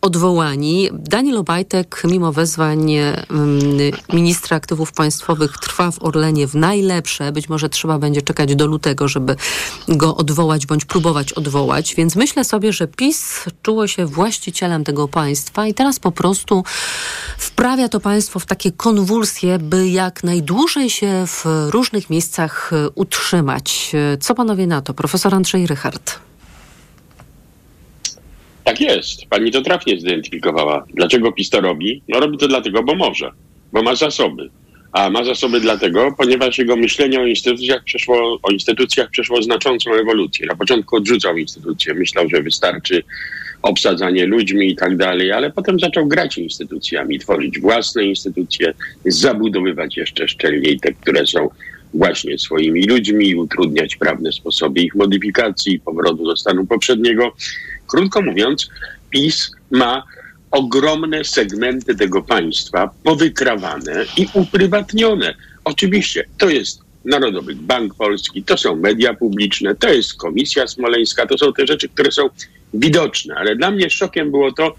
odwołani. 0.00 0.88
Daniel 0.92 1.36
Obajtek, 1.36 2.02
mimo 2.04 2.32
wezwań 2.32 2.92
ministra 4.12 4.56
aktywów 4.56 4.92
państwowych, 4.92 5.58
trwa 5.58 5.90
w 5.90 6.02
Orlenie 6.02 6.46
w 6.46 6.54
najlepsze. 6.54 7.32
Być 7.32 7.48
może 7.48 7.68
trzeba 7.68 7.98
będzie 7.98 8.22
czekać 8.22 8.54
do 8.54 8.66
lutego, 8.66 9.08
żeby 9.08 9.36
go 9.88 10.16
odwołać 10.16 10.66
bądź 10.66 10.84
próbować 10.84 11.32
odwołać. 11.32 11.94
Więc 11.94 12.16
myślę 12.16 12.44
sobie, 12.44 12.72
że 12.72 12.86
PiS 12.86 13.44
czuło 13.62 13.86
się 13.86 14.06
właścicielem 14.06 14.84
tego 14.84 15.08
państwa 15.08 15.66
i 15.66 15.74
teraz 15.74 15.98
po 15.98 16.12
prostu 16.12 16.64
wprawia 17.38 17.88
to 17.88 18.00
państwo 18.00 18.38
w 18.38 18.46
takie 18.46 18.72
konwulsje, 18.72 19.58
by 19.58 19.88
jak 19.88 20.24
najdłużej 20.24 20.90
się 20.90 21.24
w 21.26 21.44
różnych 21.70 22.10
miejscach 22.10 22.70
utrzymać. 22.94 23.92
Co 24.20 24.34
panowie 24.34 24.66
na 24.66 24.82
to? 24.82 24.94
Profesor 24.94 25.34
Andrzej 25.34 25.66
Rychard. 25.66 26.27
Tak 28.68 28.80
jest. 28.80 29.26
Pani 29.26 29.50
to 29.50 29.62
trafnie 29.62 30.00
zidentyfikowała. 30.00 30.86
Dlaczego 30.94 31.32
PiS 31.32 31.50
to 31.50 31.60
robi? 31.60 32.02
No 32.08 32.20
robi 32.20 32.38
to 32.38 32.48
dlatego, 32.48 32.82
bo 32.82 32.94
może, 32.94 33.30
bo 33.72 33.82
ma 33.82 33.94
zasoby. 33.94 34.50
A 34.92 35.10
ma 35.10 35.24
zasoby 35.24 35.60
dlatego, 35.60 36.14
ponieważ 36.18 36.58
jego 36.58 36.76
myślenie 36.76 37.20
o 37.20 37.26
instytucjach 37.26 37.84
przeszło, 37.84 38.38
o 38.42 38.50
instytucjach 38.50 39.10
przeszło 39.10 39.42
znaczącą 39.42 39.94
ewolucję. 39.94 40.46
Na 40.46 40.56
początku 40.56 40.96
odrzucał 40.96 41.36
instytucje, 41.36 41.94
myślał, 41.94 42.28
że 42.28 42.42
wystarczy 42.42 43.02
obsadzanie 43.62 44.26
ludźmi 44.26 44.70
i 44.70 44.76
tak 44.76 44.96
dalej, 44.96 45.32
ale 45.32 45.50
potem 45.50 45.80
zaczął 45.80 46.06
grać 46.06 46.38
instytucjami, 46.38 47.18
tworzyć 47.18 47.60
własne 47.60 48.04
instytucje, 48.04 48.74
zabudowywać 49.04 49.96
jeszcze 49.96 50.28
szczelniej 50.28 50.80
te, 50.80 50.92
które 50.92 51.26
są 51.26 51.48
właśnie 51.94 52.38
swoimi 52.38 52.86
ludźmi, 52.86 53.34
utrudniać 53.34 53.96
prawne 53.96 54.32
sposoby 54.32 54.80
ich 54.80 54.94
modyfikacji, 54.94 55.80
powrotu 55.80 56.24
do 56.24 56.36
stanu 56.36 56.66
poprzedniego. 56.66 57.32
Krótko 57.88 58.22
mówiąc, 58.22 58.68
PiS 59.10 59.50
ma 59.70 60.02
ogromne 60.50 61.24
segmenty 61.24 61.94
tego 61.94 62.22
państwa 62.22 62.90
powykrawane 63.02 64.04
i 64.16 64.26
uprywatnione. 64.32 65.34
Oczywiście 65.64 66.24
to 66.38 66.48
jest 66.50 66.80
Narodowy 67.04 67.54
Bank 67.54 67.94
Polski, 67.94 68.42
to 68.42 68.56
są 68.56 68.76
media 68.76 69.14
publiczne, 69.14 69.74
to 69.74 69.92
jest 69.92 70.14
Komisja 70.14 70.66
Smoleńska, 70.66 71.26
to 71.26 71.38
są 71.38 71.52
te 71.52 71.66
rzeczy, 71.66 71.88
które 71.88 72.12
są 72.12 72.28
widoczne. 72.74 73.34
Ale 73.34 73.56
dla 73.56 73.70
mnie 73.70 73.90
szokiem 73.90 74.30
było 74.30 74.52
to, 74.52 74.74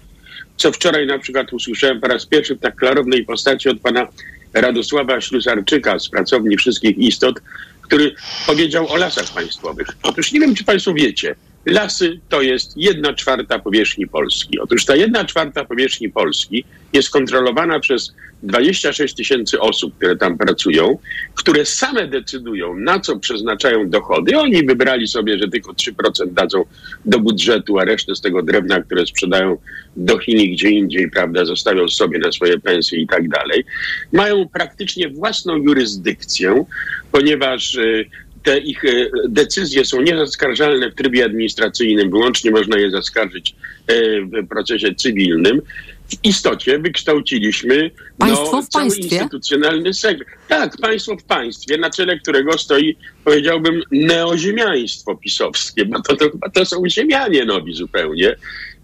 co 0.56 0.72
wczoraj 0.72 1.06
na 1.06 1.18
przykład 1.18 1.52
usłyszałem 1.52 2.00
po 2.00 2.08
raz 2.08 2.26
pierwszy 2.26 2.54
w 2.56 2.60
tak 2.60 2.76
klarownej 2.76 3.24
postaci 3.24 3.68
od 3.68 3.80
pana 3.80 4.08
Radosława 4.52 5.20
Ślusarczyka 5.20 5.98
z 5.98 6.08
pracowni 6.08 6.56
Wszystkich 6.56 6.98
Istot, 6.98 7.40
który 7.82 8.14
powiedział 8.46 8.88
o 8.88 8.96
lasach 8.96 9.34
państwowych. 9.34 9.86
Otóż 10.02 10.32
nie 10.32 10.40
wiem, 10.40 10.54
czy 10.54 10.64
państwo 10.64 10.94
wiecie, 10.94 11.34
Lasy 11.66 12.20
to 12.28 12.42
jest 12.42 12.76
jedna 12.76 13.14
czwarta 13.14 13.58
powierzchni 13.58 14.06
Polski. 14.06 14.58
Otóż 14.58 14.84
ta 14.84 14.96
jedna 14.96 15.24
czwarta 15.24 15.64
powierzchni 15.64 16.10
Polski 16.10 16.64
jest 16.92 17.10
kontrolowana 17.10 17.80
przez 17.80 18.14
26 18.42 19.14
tysięcy 19.14 19.60
osób, 19.60 19.96
które 19.96 20.16
tam 20.16 20.38
pracują, 20.38 20.98
które 21.34 21.66
same 21.66 22.08
decydują, 22.08 22.76
na 22.76 23.00
co 23.00 23.18
przeznaczają 23.18 23.90
dochody. 23.90 24.38
Oni 24.38 24.66
wybrali 24.66 25.08
sobie, 25.08 25.38
że 25.38 25.48
tylko 25.48 25.72
3% 25.72 26.32
dadzą 26.32 26.64
do 27.04 27.18
budżetu, 27.18 27.78
a 27.78 27.84
resztę 27.84 28.14
z 28.14 28.20
tego 28.20 28.42
drewna, 28.42 28.82
które 28.82 29.06
sprzedają 29.06 29.56
do 29.96 30.18
Chin 30.18 30.40
i 30.40 30.50
gdzie 30.50 30.70
indziej, 30.70 31.10
prawda, 31.10 31.44
zostawią 31.44 31.88
sobie 31.88 32.18
na 32.18 32.32
swoje 32.32 32.58
pensje 32.58 33.00
i 33.00 33.06
tak 33.06 33.28
dalej. 33.28 33.64
Mają 34.12 34.48
praktycznie 34.48 35.08
własną 35.08 35.56
jurysdykcję, 35.56 36.64
ponieważ 37.12 37.74
y, 37.74 38.06
te 38.42 38.58
ich 38.58 38.84
e, 38.84 39.10
decyzje 39.28 39.84
są 39.84 40.02
niezaskarżalne 40.02 40.90
w 40.90 40.94
trybie 40.94 41.24
administracyjnym, 41.24 42.10
wyłącznie 42.10 42.50
można 42.50 42.78
je 42.78 42.90
zaskarżyć 42.90 43.54
e, 43.86 44.20
w 44.20 44.48
procesie 44.48 44.94
cywilnym. 44.94 45.62
W 46.08 46.24
istocie 46.24 46.78
wykształciliśmy 46.78 47.90
państwo 48.18 48.52
no, 48.52 48.62
w 48.62 48.68
cały 48.68 48.84
państwie? 48.84 49.16
instytucjonalny 49.16 49.94
segment. 49.94 50.30
Tak, 50.48 50.76
państwo 50.76 51.16
w 51.16 51.22
państwie, 51.22 51.78
na 51.78 51.90
czele 51.90 52.18
którego 52.18 52.58
stoi, 52.58 52.96
powiedziałbym, 53.24 53.82
neoziemiaństwo 53.90 55.16
pisowskie, 55.16 55.84
bo 55.84 56.02
to, 56.02 56.16
to, 56.16 56.30
to 56.54 56.66
są 56.66 56.82
ziemianie 56.88 57.44
nowi 57.44 57.74
zupełnie. 57.74 58.36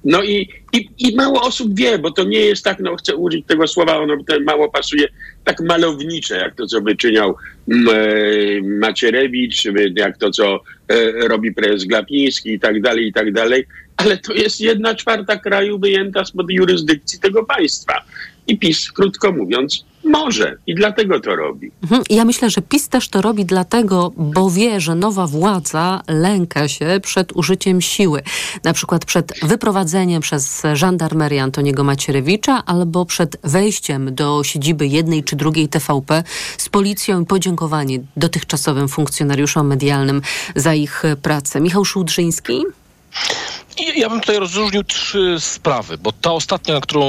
No 0.07 0.23
i, 0.23 0.49
i, 0.73 0.89
i 0.99 1.17
mało 1.17 1.43
osób 1.43 1.75
wie, 1.75 1.99
bo 1.99 2.11
to 2.11 2.25
nie 2.25 2.41
jest 2.41 2.65
tak, 2.65 2.81
no 2.81 2.97
chcę 2.97 3.17
użyć 3.17 3.47
tego 3.47 3.67
słowa, 3.67 3.99
ono 3.99 4.17
mało 4.47 4.69
pasuje, 4.69 5.09
tak 5.45 5.61
malownicze, 5.61 6.37
jak 6.37 6.55
to, 6.55 6.67
co 6.67 6.81
wyczyniał 6.81 7.37
mm, 7.69 7.89
e, 7.89 8.79
Macierewicz, 8.79 9.65
jak 9.97 10.19
to, 10.19 10.31
co 10.31 10.61
e, 10.89 11.29
robi 11.29 11.55
prezes 11.55 11.85
Glapiński 11.85 12.53
i 12.53 12.61
tak 12.61 12.83
dalej, 12.83 13.07
i 13.07 13.13
tak 13.13 13.33
dalej, 13.33 13.67
ale 13.97 14.17
to 14.17 14.35
jest 14.35 14.61
jedna 14.61 14.95
czwarta 14.95 15.37
kraju 15.37 15.79
wyjęta 15.79 16.25
spod 16.25 16.51
jurysdykcji 16.51 17.21
tego 17.21 17.45
państwa. 17.45 18.05
I 18.47 18.59
PiS, 18.59 18.93
krótko 18.93 19.33
mówiąc, 19.33 19.85
może 20.07 20.57
i 20.67 20.75
dlatego 20.75 21.21
to 21.21 21.37
robi. 21.37 21.71
Mhm. 21.83 22.03
Ja 22.11 22.25
myślę, 22.25 22.51
że 22.51 22.63
PiS 22.63 22.89
też 22.89 23.09
to 23.09 23.23
robi 23.23 23.45
dlatego, 23.45 24.13
bo 24.17 24.51
wie, 24.51 24.81
że 24.81 24.95
nowa 24.95 25.27
władza 25.27 26.03
lęka 26.09 26.69
się 26.69 27.01
przed 27.03 27.33
użyciem 27.33 27.81
siły. 27.81 28.23
Na 28.65 28.73
przykład 28.73 29.05
przed 29.05 29.33
wyprowadzeniem 29.43 30.23
przez 30.23 30.63
żandarmerię 30.75 31.43
Antoniego 31.43 31.85
Macierewicza 31.85 32.63
albo 32.67 33.07
przed 33.07 33.37
wejściem 33.45 34.15
do 34.15 34.45
siedziby 34.45 34.87
jednej 34.87 35.25
czy 35.25 35.37
drugiej 35.37 35.69
TVP 35.69 36.23
z 36.59 36.69
policją 36.69 37.23
i 37.23 37.27
podziękowanie 37.27 37.99
dotychczasowym 38.17 38.89
funkcjonariuszom 38.89 39.67
medialnym 39.67 40.23
za 40.57 40.75
ich 40.75 41.03
pracę. 41.23 41.61
Michał 41.61 41.85
Szudrzyński? 41.85 42.63
I 43.79 44.01
ja 44.01 44.09
bym 44.09 44.21
tutaj 44.21 44.39
rozróżnił 44.39 44.85
trzy 44.85 45.37
sprawy, 45.39 45.99
bo 45.99 46.13
ta 46.13 46.33
ostatnia, 46.33 46.75
na 46.75 46.81
którą 46.81 47.03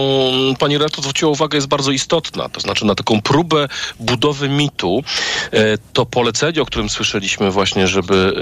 pani 0.59 0.77
redaktor 0.77 1.01
zwróciła 1.01 1.31
uwagę, 1.31 1.57
jest 1.57 1.67
bardzo 1.67 1.91
istotna. 1.91 2.49
To 2.49 2.59
znaczy 2.59 2.85
na 2.85 2.95
taką 2.95 3.21
próbę 3.21 3.67
budowy 3.99 4.49
mitu. 4.49 5.03
E, 5.51 5.77
to 5.93 6.05
polecenie, 6.05 6.61
o 6.61 6.65
którym 6.65 6.89
słyszeliśmy 6.89 7.51
właśnie, 7.51 7.87
żeby 7.87 8.33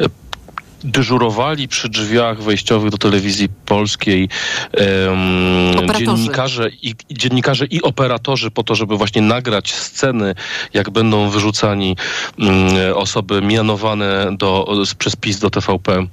e, 0.00 0.24
dyżurowali 0.84 1.68
przy 1.68 1.88
drzwiach 1.88 2.42
wejściowych 2.42 2.90
do 2.90 2.98
telewizji 2.98 3.48
polskiej 3.66 4.28
um, 5.08 5.88
dziennikarze, 5.98 6.70
i, 6.82 6.94
dziennikarze 7.10 7.66
i 7.66 7.82
operatorzy 7.82 8.50
po 8.50 8.62
to, 8.62 8.74
żeby 8.74 8.96
właśnie 8.96 9.22
nagrać 9.22 9.74
sceny, 9.74 10.34
jak 10.74 10.90
będą 10.90 11.30
wyrzucani 11.30 11.96
um, 12.38 12.52
osoby 12.94 13.42
mianowane 13.42 14.36
do, 14.38 14.66
przez 14.98 15.16
PiS 15.16 15.38
do 15.38 15.50
TVP 15.50 16.06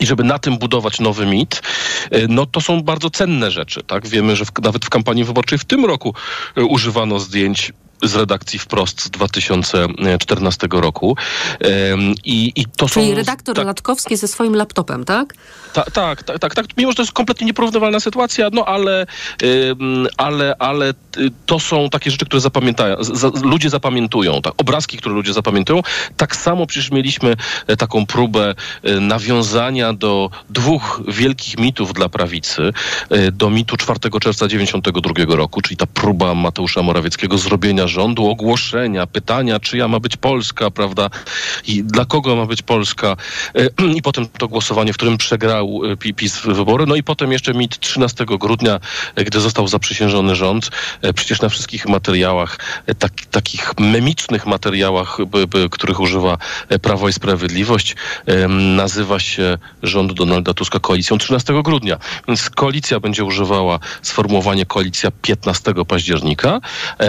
i 0.00 0.06
żeby 0.06 0.24
na 0.24 0.38
tym 0.38 0.58
budować 0.58 1.00
nowy 1.00 1.26
mit, 1.26 1.62
e, 2.10 2.28
no 2.28 2.46
to 2.46 2.60
są 2.60 2.82
bardzo 2.82 3.10
cenne 3.10 3.50
rzeczy. 3.50 3.82
Tak? 3.82 4.06
Wiemy, 4.08 4.36
że 4.36 4.44
w, 4.44 4.50
nawet 4.62 4.84
w 4.84 4.88
kampanii 4.88 5.24
wyborczej 5.24 5.58
w 5.58 5.64
tym 5.64 5.84
roku 5.84 6.14
e, 6.56 6.64
używano 6.64 7.20
zdjęć 7.20 7.72
z 8.02 8.14
redakcji 8.14 8.58
wprost 8.58 9.02
z 9.02 9.10
2014 9.10 10.68
roku. 10.70 11.16
I, 12.24 12.52
i 12.56 12.64
to 12.76 12.88
Czyli 12.88 13.08
są, 13.08 13.14
redaktor 13.14 13.56
tak, 13.56 13.66
Latkowski 13.66 14.16
ze 14.16 14.28
swoim 14.28 14.56
laptopem, 14.56 15.04
tak? 15.04 15.34
Tak, 15.76 15.90
tak, 15.90 16.22
tak, 16.22 16.38
tak, 16.38 16.54
tak. 16.54 16.66
Mimo, 16.76 16.90
że 16.90 16.96
to 16.96 17.02
jest 17.02 17.12
kompletnie 17.12 17.46
nieporównywalna 17.46 18.00
sytuacja, 18.00 18.48
no 18.52 18.64
ale, 18.64 19.06
ale, 20.16 20.54
ale 20.58 20.94
to 21.46 21.60
są 21.60 21.90
takie 21.90 22.10
rzeczy, 22.10 22.26
które 22.26 22.40
zapamiętają, 22.40 22.96
ludzie 23.42 23.70
zapamiętują, 23.70 24.42
tak, 24.42 24.54
obrazki, 24.56 24.96
które 24.98 25.14
ludzie 25.14 25.32
zapamiętują. 25.32 25.80
Tak 26.16 26.36
samo 26.36 26.66
przecież 26.66 26.90
mieliśmy 26.90 27.36
e, 27.66 27.76
taką 27.76 28.06
próbę 28.06 28.54
e, 28.82 29.00
nawiązania 29.00 29.92
do 29.92 30.30
dwóch 30.50 31.02
wielkich 31.08 31.58
mitów 31.58 31.92
dla 31.92 32.08
prawicy, 32.08 32.72
e, 33.10 33.32
do 33.32 33.50
mitu 33.50 33.76
4 33.76 33.98
czerwca 34.20 34.48
92 34.48 35.36
roku, 35.36 35.60
czyli 35.60 35.76
ta 35.76 35.86
próba 35.86 36.34
Mateusza 36.34 36.82
Morawieckiego 36.82 37.38
zrobienia 37.38 37.86
rządu, 37.86 38.26
ogłoszenia, 38.26 39.06
pytania, 39.06 39.60
czyja 39.60 39.88
ma 39.88 40.00
być 40.00 40.16
Polska, 40.16 40.70
prawda, 40.70 41.10
i 41.66 41.84
dla 41.84 42.04
kogo 42.04 42.36
ma 42.36 42.46
być 42.46 42.62
Polska, 42.62 43.16
i 43.96 44.02
potem 44.02 44.28
to 44.38 44.48
głosowanie, 44.48 44.92
w 44.92 44.96
którym 44.96 45.18
przegrał 45.66 45.96
PiS 46.16 46.40
wybory, 46.40 46.86
no 46.86 46.96
i 46.96 47.02
potem 47.02 47.32
jeszcze 47.32 47.54
mit 47.54 47.80
13 47.80 48.24
grudnia, 48.26 48.80
gdy 49.16 49.40
został 49.40 49.68
zaprzysiężony 49.68 50.34
rząd, 50.34 50.70
E, 51.02 51.12
przecież 51.12 51.40
na 51.40 51.48
wszystkich 51.48 51.86
materiałach, 51.88 52.58
e, 52.86 52.94
tak, 52.94 53.12
takich 53.30 53.72
memicznych 53.78 54.46
materiałach, 54.46 55.18
by, 55.26 55.46
by, 55.46 55.68
których 55.70 56.00
używa 56.00 56.38
e, 56.68 56.78
Prawo 56.78 57.08
i 57.08 57.12
Sprawiedliwość, 57.12 57.96
nazywa 58.48 59.18
się 59.20 59.58
rząd 59.82 60.12
Donalda 60.12 60.54
Tuska 60.54 60.78
koalicją 60.78 61.18
13 61.18 61.62
grudnia. 61.62 61.98
Więc 62.28 62.50
koalicja 62.50 63.00
będzie 63.00 63.24
używała 63.24 63.78
sformułowania 64.02 64.64
koalicja 64.64 65.10
15 65.22 65.74
października, 65.88 66.60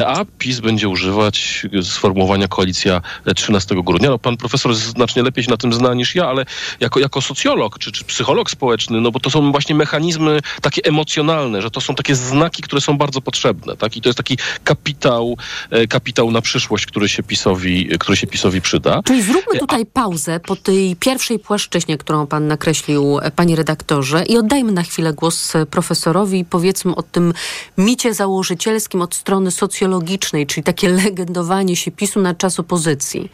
a 0.05 0.25
PiS 0.37 0.59
będzie 0.59 0.89
używać 0.89 1.67
sformułowania 1.83 2.47
koalicja 2.47 3.01
13 3.35 3.75
grudnia. 3.83 4.09
No, 4.09 4.19
pan 4.19 4.37
profesor 4.37 4.75
znacznie 4.75 5.23
lepiej 5.23 5.43
się 5.43 5.51
na 5.51 5.57
tym 5.57 5.73
zna 5.73 5.93
niż 5.93 6.15
ja, 6.15 6.27
ale 6.27 6.45
jako, 6.79 6.99
jako 6.99 7.21
socjolog 7.21 7.79
czy, 7.79 7.91
czy 7.91 8.03
psycholog 8.03 8.36
społeczny, 8.45 9.01
no 9.01 9.11
bo 9.11 9.19
to 9.19 9.29
są 9.29 9.51
właśnie 9.51 9.75
mechanizmy 9.75 10.39
takie 10.61 10.81
emocjonalne, 10.83 11.61
że 11.61 11.71
to 11.71 11.81
są 11.81 11.95
takie 11.95 12.15
znaki, 12.15 12.61
które 12.63 12.81
są 12.81 12.97
bardzo 12.97 13.21
potrzebne. 13.21 13.77
Tak? 13.77 13.97
I 13.97 14.01
to 14.01 14.09
jest 14.09 14.17
taki 14.17 14.37
kapitał, 14.63 15.37
e, 15.69 15.87
kapitał 15.87 16.31
na 16.31 16.41
przyszłość, 16.41 16.85
który 16.85 17.09
się 17.09 17.23
PiSowi, 17.23 17.89
który 17.99 18.17
się 18.17 18.27
PiSowi 18.27 18.61
przyda. 18.61 19.01
Czyli 19.03 19.21
zróbmy 19.21 19.59
tutaj 19.59 19.85
pauzę 19.85 20.39
po 20.39 20.55
tej 20.55 20.95
pierwszej 20.95 21.39
płaszczyźnie, 21.39 21.97
którą 21.97 22.27
pan 22.27 22.47
nakreślił, 22.47 23.19
e, 23.19 23.31
panie 23.31 23.55
redaktorze, 23.55 24.23
i 24.23 24.37
oddajmy 24.37 24.71
na 24.71 24.83
chwilę 24.83 25.13
głos 25.13 25.55
e, 25.55 25.65
profesorowi. 25.65 26.45
Powiedzmy 26.45 26.95
o 26.95 27.03
tym 27.03 27.33
micie 27.77 28.13
założycielskim 28.13 29.01
od 29.01 29.15
strony 29.15 29.51
socjologicznej, 29.51 30.47
czyli 30.47 30.63
takie 30.63 30.89
legendowanie 30.89 31.75
się 31.75 31.91
PiSu 31.91 32.21
na 32.21 32.35
czas 32.35 32.59
opozycji. 32.59 33.29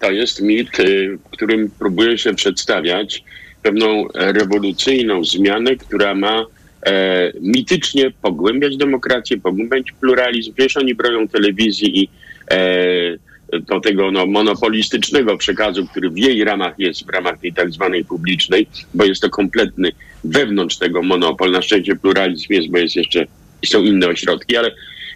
To 0.00 0.10
jest 0.10 0.42
mit, 0.42 0.80
y, 0.80 1.18
którym 1.32 1.70
próbuje 1.78 2.18
się 2.18 2.34
przedstawiać 2.34 3.24
pewną 3.62 4.08
rewolucyjną 4.14 5.24
zmianę, 5.24 5.76
która 5.76 6.14
ma 6.14 6.46
e, 6.86 7.32
mitycznie 7.40 8.10
pogłębiać 8.22 8.76
demokrację, 8.76 9.38
pogłębiać 9.38 9.92
pluralizm. 10.00 10.52
Wiesz, 10.58 10.76
oni 10.76 10.94
bronią 10.94 11.28
telewizji 11.28 12.02
i 12.02 12.08
e, 12.50 13.58
do 13.58 13.80
tego 13.80 14.10
no, 14.10 14.26
monopolistycznego 14.26 15.36
przekazu, 15.36 15.86
który 15.86 16.10
w 16.10 16.18
jej 16.18 16.44
ramach 16.44 16.74
jest, 16.78 17.06
w 17.06 17.08
ramach 17.08 17.40
tej 17.40 17.52
tak 17.52 17.72
zwanej 17.72 18.04
publicznej, 18.04 18.66
bo 18.94 19.04
jest 19.04 19.22
to 19.22 19.30
kompletny 19.30 19.92
wewnątrz 20.24 20.78
tego 20.78 21.02
monopol. 21.02 21.50
Na 21.50 21.62
szczęście 21.62 21.96
pluralizm 21.96 22.46
jest, 22.50 22.68
bo 22.68 22.78
jest 22.78 22.96
jeszcze, 22.96 23.26
są 23.66 23.82
inne 23.82 24.08
ośrodki, 24.08 24.56
ale 24.56 24.70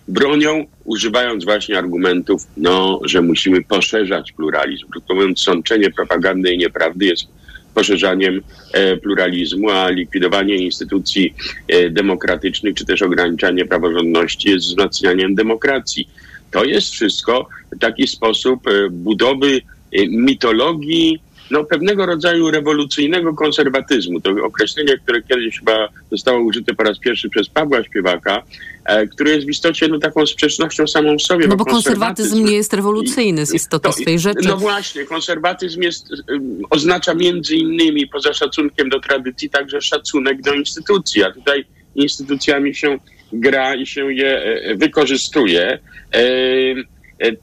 bronią, 0.08 0.66
używając 0.84 1.44
właśnie 1.44 1.78
argumentów, 1.78 2.42
no, 2.56 3.00
że 3.04 3.22
musimy 3.22 3.62
poszerzać 3.62 4.32
pluralizm. 4.32 4.86
Krótko 4.88 5.14
mówiąc, 5.14 5.40
sączenie 5.40 5.90
propagandy 5.90 6.52
i 6.52 6.58
nieprawdy 6.58 7.04
jest 7.04 7.26
poszerzaniem 7.74 8.40
e, 8.72 8.96
pluralizmu, 8.96 9.70
a 9.70 9.90
likwidowanie 9.90 10.56
instytucji 10.56 11.34
e, 11.68 11.90
demokratycznych 11.90 12.74
czy 12.74 12.84
też 12.84 13.02
ograniczanie 13.02 13.64
praworządności 13.64 14.50
jest 14.50 14.66
wzmacnianiem 14.66 15.34
demokracji. 15.34 16.08
To 16.50 16.64
jest 16.64 16.90
wszystko 16.90 17.48
taki 17.80 18.06
sposób 18.06 18.68
e, 18.68 18.90
budowy 18.90 19.60
e, 19.92 20.06
mitologii 20.06 21.20
no, 21.50 21.64
pewnego 21.64 22.07
rodzaju 22.07 22.50
rewolucyjnego 22.50 23.35
konserwatyzmu. 23.35 24.20
To 24.20 24.30
określenie, 24.44 24.98
które 24.98 25.22
kiedyś 25.22 25.59
chyba 25.59 25.88
zostało 26.11 26.40
użyte 26.40 26.74
po 26.74 26.83
raz 26.83 26.98
pierwszy 26.98 27.28
przez 27.28 27.48
Pawła 27.48 27.85
Śpiewaka, 27.85 28.42
e, 28.85 29.07
które 29.07 29.30
jest 29.30 29.46
w 29.46 29.50
istocie 29.50 29.88
no, 29.88 29.98
taką 29.98 30.26
sprzecznością 30.26 30.87
samą 30.87 31.16
w 31.16 31.22
sobie. 31.22 31.48
No 31.48 31.57
bo 31.57 31.64
konserwatyzm 31.64 32.44
nie 32.44 32.57
jest 32.57 32.74
rewolucyjny 32.74 33.46
z 33.46 33.54
istoty 33.54 33.88
to- 33.88 33.92
swej 33.92 34.18
rzeczy. 34.18 34.48
No 34.48 34.57
właśnie, 34.57 35.04
konserwatyzm 35.04 35.83
jest, 35.83 36.07
ym, 36.30 36.62
oznacza 36.70 37.14
między 37.14 37.57
innymi, 37.57 38.07
poza 38.07 38.35
szacunkiem 38.35 38.88
do 38.88 39.00
tradycji, 39.00 39.50
także 39.50 39.80
szacunek 39.80 40.42
do 40.42 40.54
instytucji, 40.54 41.22
a 41.22 41.30
tutaj 41.33 41.64
instytucjami 41.94 42.74
się 42.74 42.98
gra 43.33 43.74
i 43.74 43.87
się 43.87 44.12
je 44.12 44.42
e, 44.42 44.74
wykorzystuje. 44.74 45.78
E, 46.14 46.20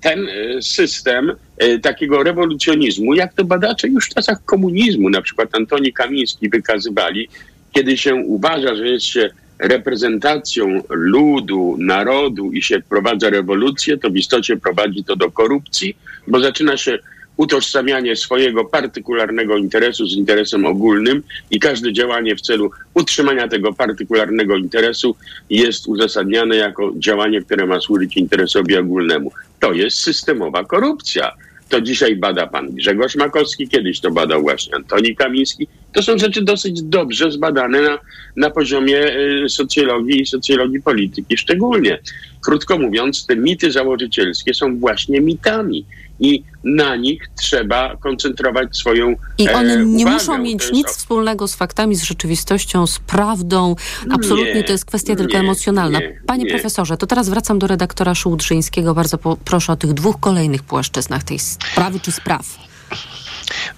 Ten 0.01 0.27
e, 0.27 0.61
system 0.61 1.31
e, 1.57 1.79
takiego 1.79 2.23
rewolucjonizmu, 2.23 3.13
jak 3.13 3.33
to 3.33 3.45
badacze 3.45 3.87
już 3.87 4.05
w 4.05 4.13
czasach 4.13 4.45
komunizmu, 4.45 5.09
na 5.09 5.21
przykład 5.21 5.55
Antoni 5.55 5.93
Kamiński 5.93 6.49
wykazywali, 6.49 7.27
kiedy 7.71 7.97
się 7.97 8.15
uważa, 8.15 8.75
że 8.75 8.87
jest 8.87 9.05
się 9.05 9.29
reprezentacją 9.59 10.81
ludu, 10.89 11.75
narodu 11.79 12.51
i 12.51 12.61
się 12.61 12.81
wprowadza 12.81 13.29
rewolucję, 13.29 13.97
to 13.97 14.09
w 14.09 14.15
istocie 14.15 14.57
prowadzi 14.57 15.03
to 15.03 15.15
do 15.15 15.31
korupcji, 15.31 15.97
bo 16.27 16.39
zaczyna 16.39 16.77
się 16.77 16.99
utożsamianie 17.37 18.15
swojego 18.15 18.65
partykularnego 18.65 19.57
interesu 19.57 20.07
z 20.07 20.15
interesem 20.15 20.65
ogólnym 20.65 21.23
i 21.51 21.59
każde 21.59 21.93
działanie 21.93 22.35
w 22.35 22.41
celu 22.41 22.71
utrzymania 22.93 23.47
tego 23.47 23.73
partykularnego 23.73 24.57
interesu 24.57 25.15
jest 25.49 25.87
uzasadniane 25.87 26.55
jako 26.55 26.93
działanie, 26.97 27.41
które 27.41 27.65
ma 27.65 27.81
służyć 27.81 28.17
interesowi 28.17 28.77
ogólnemu. 28.77 29.31
To 29.59 29.73
jest 29.73 29.97
systemowa 29.97 30.63
korupcja. 30.63 31.31
To 31.69 31.81
dzisiaj 31.81 32.15
bada 32.15 32.47
pan 32.47 32.75
Grzegorz 32.75 33.15
Makowski, 33.15 33.67
kiedyś 33.67 33.99
to 33.99 34.11
badał 34.11 34.41
właśnie 34.41 34.75
Antoni 34.75 35.15
Kamiński. 35.15 35.67
To 35.93 36.01
są 36.01 36.17
rzeczy 36.17 36.41
dosyć 36.41 36.83
dobrze 36.83 37.31
zbadane 37.31 37.81
na, 37.81 37.99
na 38.35 38.49
poziomie 38.49 39.17
y, 39.45 39.49
socjologii 39.49 40.21
i 40.21 40.25
socjologii 40.25 40.81
polityki 40.81 41.37
szczególnie. 41.37 41.99
Krótko 42.45 42.77
mówiąc, 42.77 43.25
te 43.25 43.35
mity 43.35 43.71
założycielskie 43.71 44.53
są 44.53 44.79
właśnie 44.79 45.21
mitami 45.21 45.85
i 46.21 46.43
na 46.63 46.95
nich 46.95 47.29
trzeba 47.41 47.97
koncentrować 47.97 48.77
swoją 48.77 49.15
I 49.37 49.49
one 49.49 49.73
e, 49.73 49.85
nie 49.85 50.05
muszą 50.05 50.37
mieć 50.37 50.71
nic 50.71 50.87
wspólnego 50.87 51.47
z 51.47 51.55
faktami, 51.55 51.95
z 51.95 52.03
rzeczywistością, 52.03 52.87
z 52.87 52.99
prawdą. 52.99 53.75
Absolutnie 54.11 54.53
Nie, 54.53 54.63
to 54.63 54.71
jest 54.71 54.85
kwestia 54.85 55.15
tylko 55.15 55.33
nie, 55.33 55.39
emocjonalna. 55.39 55.99
nie, 55.99 56.21
Panie 56.27 56.43
nie. 56.43 56.49
profesorze, 56.49 56.97
to 56.97 57.07
teraz 57.07 57.29
wracam 57.29 57.59
do 57.59 57.67
redaktora 57.67 58.15
Szułdrzyńskiego. 58.15 58.93
Bardzo 58.93 59.17
po, 59.17 59.37
proszę 59.45 59.73
o 59.73 59.75
tych 59.75 59.93
dwóch 59.93 60.19
kolejnych 60.19 60.63
płaszczyznach 60.63 61.23
tej 61.23 61.39
sprawy 61.39 61.99
czy 61.99 62.11
spraw. 62.11 62.70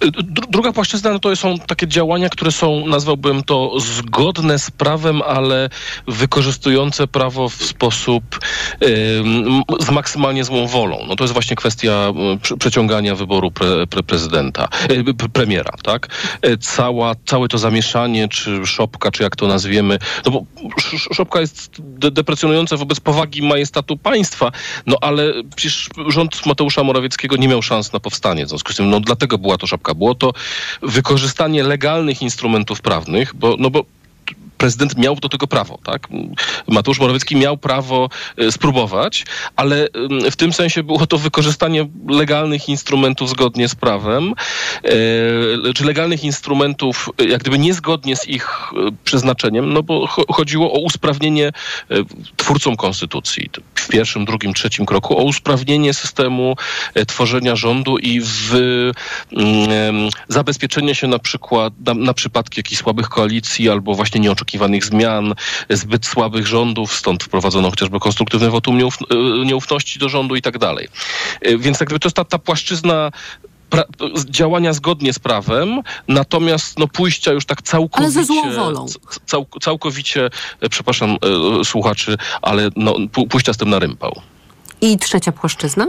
Dru- 0.01 0.47
Druga 0.49 0.73
płaszczyzna 0.73 1.11
no 1.11 1.19
to 1.19 1.35
są 1.35 1.57
takie 1.59 1.87
działania, 1.87 2.29
które 2.29 2.51
są, 2.51 2.87
nazwałbym 2.87 3.43
to, 3.43 3.79
zgodne 3.79 4.59
z 4.59 4.71
prawem, 4.71 5.21
ale 5.21 5.69
wykorzystujące 6.07 7.07
prawo 7.07 7.49
w 7.49 7.53
sposób 7.63 8.39
z 9.79 9.89
maksymalnie 9.91 10.43
złą 10.43 10.67
wolą. 10.67 10.97
No 11.07 11.15
to 11.15 11.23
jest 11.23 11.33
właśnie 11.33 11.55
kwestia 11.55 12.09
y, 12.35 12.39
prze- 12.39 12.57
przeciągania 12.57 13.15
wyboru 13.15 13.51
pre, 13.51 13.87
pre, 13.87 14.03
prezydenta, 14.03 14.67
y, 14.91 15.13
pre, 15.13 15.29
premiera, 15.29 15.71
tak? 15.83 16.07
Y, 16.45 16.57
Cała, 16.57 17.15
całe 17.25 17.47
to 17.47 17.57
zamieszanie, 17.57 18.27
czy 18.27 18.65
szopka, 18.65 19.11
czy 19.11 19.23
jak 19.23 19.35
to 19.35 19.47
nazwiemy, 19.47 19.99
no 20.25 20.31
bo 20.31 20.43
sz- 20.77 20.93
sz- 20.93 21.15
szopka 21.15 21.41
jest 21.41 21.71
de, 21.79 22.11
deprecjonująca 22.11 22.77
wobec 22.77 22.99
powagi 22.99 23.41
majestatu 23.41 23.97
państwa, 23.97 24.51
no 24.85 24.97
ale 25.01 25.33
przecież 25.55 25.89
rząd 26.07 26.45
Mateusza 26.45 26.83
Morawieckiego 26.83 27.35
nie 27.37 27.47
miał 27.47 27.61
szans 27.61 27.93
na 27.93 27.99
powstanie. 27.99 28.45
W 28.45 28.49
związku 28.49 28.73
z 28.73 28.75
tym, 28.75 28.89
no 28.89 28.99
dlatego 28.99 29.37
była 29.37 29.57
to 29.57 29.62
szopka. 29.67 29.93
Było 29.93 30.15
to 30.15 30.33
wykorzystanie 30.81 31.63
legalnych 31.63 32.21
instrumentów 32.21 32.81
prawnych, 32.81 33.35
bo, 33.35 33.55
no 33.59 33.69
bo 33.69 33.85
prezydent 34.63 34.97
miał 34.97 35.15
do 35.15 35.29
tego 35.29 35.47
prawo, 35.47 35.79
tak? 35.83 36.07
Mateusz 36.67 36.99
Morawiecki 36.99 37.35
miał 37.35 37.57
prawo 37.57 38.09
e, 38.37 38.51
spróbować, 38.51 39.25
ale 39.55 39.87
w 40.31 40.35
tym 40.35 40.53
sensie 40.53 40.83
było 40.83 41.07
to 41.07 41.17
wykorzystanie 41.17 41.87
legalnych 42.07 42.69
instrumentów 42.69 43.29
zgodnie 43.29 43.69
z 43.69 43.75
prawem, 43.75 44.33
e, 44.83 45.73
czy 45.73 45.85
legalnych 45.85 46.23
instrumentów 46.23 47.09
e, 47.17 47.25
jak 47.25 47.41
gdyby 47.41 47.59
niezgodnie 47.59 48.15
z 48.15 48.27
ich 48.27 48.71
przeznaczeniem, 49.03 49.73
no 49.73 49.83
bo 49.83 50.05
cho- 50.05 50.33
chodziło 50.33 50.73
o 50.73 50.79
usprawnienie 50.79 51.51
twórcom 52.37 52.75
konstytucji 52.75 53.49
w 53.75 53.87
pierwszym, 53.87 54.25
drugim, 54.25 54.53
trzecim 54.53 54.85
kroku, 54.85 55.17
o 55.17 55.23
usprawnienie 55.23 55.93
systemu 55.93 56.55
tworzenia 57.07 57.55
rządu 57.55 57.97
i 57.97 58.21
w 58.21 58.53
mm, 59.31 60.09
zabezpieczenie 60.27 60.95
się 60.95 61.07
na 61.07 61.19
przykład 61.19 61.73
na, 61.85 61.93
na 61.93 62.13
przypadki 62.13 62.59
jakichś 62.59 62.81
słabych 62.81 63.09
koalicji 63.09 63.69
albo 63.69 63.95
właśnie 63.95 64.19
nieoczekiwanych 64.21 64.52
zmian, 64.83 65.33
zbyt 65.69 66.05
słabych 66.05 66.47
rządów, 66.47 66.93
stąd 66.95 67.23
wprowadzono 67.23 67.69
chociażby 67.69 67.99
konstruktywne 67.99 68.49
wotum 68.49 68.77
nieuf, 68.77 68.97
e, 69.11 69.45
nieufności 69.45 69.99
do 69.99 70.09
rządu 70.09 70.35
i 70.35 70.41
tak 70.41 70.57
dalej. 70.57 70.87
E, 71.41 71.57
Więc 71.57 71.79
jakby 71.79 71.99
to 71.99 72.07
jest 72.07 72.15
ta, 72.15 72.25
ta 72.25 72.39
płaszczyzna 72.39 73.11
działania 74.29 74.73
zgodnie 74.73 75.13
z 75.13 75.19
prawem, 75.19 75.81
natomiast 76.07 76.79
no, 76.79 76.87
pójścia 76.87 77.31
już 77.31 77.45
tak 77.45 77.61
całkowicie... 77.61 77.97
Ale 78.03 78.11
ze 78.11 78.23
złą 78.23 78.51
wolą. 78.51 78.85
Cał, 79.25 79.45
całkowicie, 79.61 80.29
e, 80.61 80.69
przepraszam 80.69 81.17
e, 81.61 81.65
słuchaczy, 81.65 82.17
ale 82.41 82.69
no, 82.75 82.91
pó- 82.93 83.27
pójścia 83.27 83.53
z 83.53 83.57
tym 83.57 83.69
na 83.69 83.79
rympał. 83.79 84.21
I 84.81 84.97
trzecia 84.97 85.31
płaszczyzna? 85.31 85.87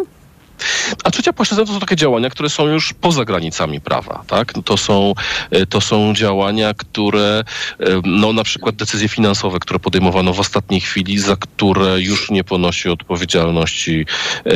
A 1.05 1.11
trzecia 1.11 1.33
płaszczyzna 1.33 1.65
to 1.65 1.73
są 1.73 1.81
takie 1.81 1.97
działania, 1.97 2.31
które 2.31 2.51
są 2.51 2.67
już 2.67 2.95
poza 3.01 3.25
granicami 3.25 3.81
prawa. 3.81 4.25
Tak? 4.27 4.53
To, 4.65 4.77
są, 4.77 5.15
e, 5.51 5.67
to 5.67 5.81
są 5.81 6.15
działania, 6.15 6.75
które, 6.75 7.45
e, 7.81 7.85
no 8.05 8.33
na 8.33 8.45
przykład 8.45 8.77
decyzje 8.77 9.09
finansowe, 9.09 9.59
które 9.59 9.79
podejmowano 9.79 10.33
w 10.33 10.41
ostatniej 10.41 10.81
chwili, 10.81 11.19
za 11.19 11.37
które 11.37 12.01
już 12.01 12.31
nie 12.31 12.45
ponosi 12.45 12.89
odpowiedzialności 12.89 14.07
e, 14.47 14.53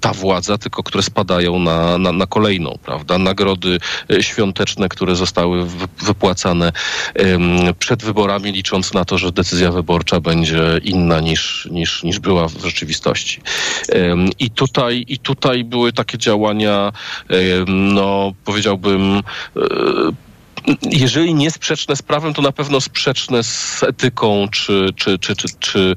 ta 0.00 0.12
władza, 0.12 0.58
tylko 0.58 0.82
które 0.82 1.02
spadają 1.02 1.58
na, 1.58 1.98
na, 1.98 2.12
na 2.12 2.26
kolejną. 2.26 2.78
Prawda? 2.84 3.18
Nagrody 3.18 3.78
świąteczne, 4.20 4.88
które 4.88 5.16
zostały 5.16 5.66
wy- 5.66 5.86
wypłacane 6.02 6.72
przed 7.78 8.04
wyborami, 8.04 8.52
licząc 8.52 8.94
na 8.94 9.04
to, 9.04 9.18
że 9.18 9.32
decyzja 9.32 9.72
wyborcza 9.72 10.20
będzie 10.20 10.62
inna 10.82 11.20
niż, 11.20 11.68
niż, 11.70 12.02
niż 12.02 12.18
była 12.18 12.48
w 12.48 12.64
rzeczywistości. 12.64 13.40
I 14.38 14.50
tutaj, 14.50 15.04
i 15.08 15.18
tutaj 15.18 15.37
były 15.64 15.92
takie 15.92 16.18
działania, 16.18 16.92
no 17.66 18.32
powiedziałbym, 18.44 19.22
e, 19.56 19.60
jeżeli 20.82 21.34
nie 21.34 21.50
sprzeczne 21.50 21.96
z 21.96 22.02
prawem, 22.02 22.34
to 22.34 22.42
na 22.42 22.52
pewno 22.52 22.80
sprzeczne 22.80 23.42
z 23.42 23.82
etyką, 23.82 24.48
czy, 24.50 24.88
czy, 24.96 25.18
czy, 25.18 25.36
czy, 25.36 25.48
czy 25.60 25.96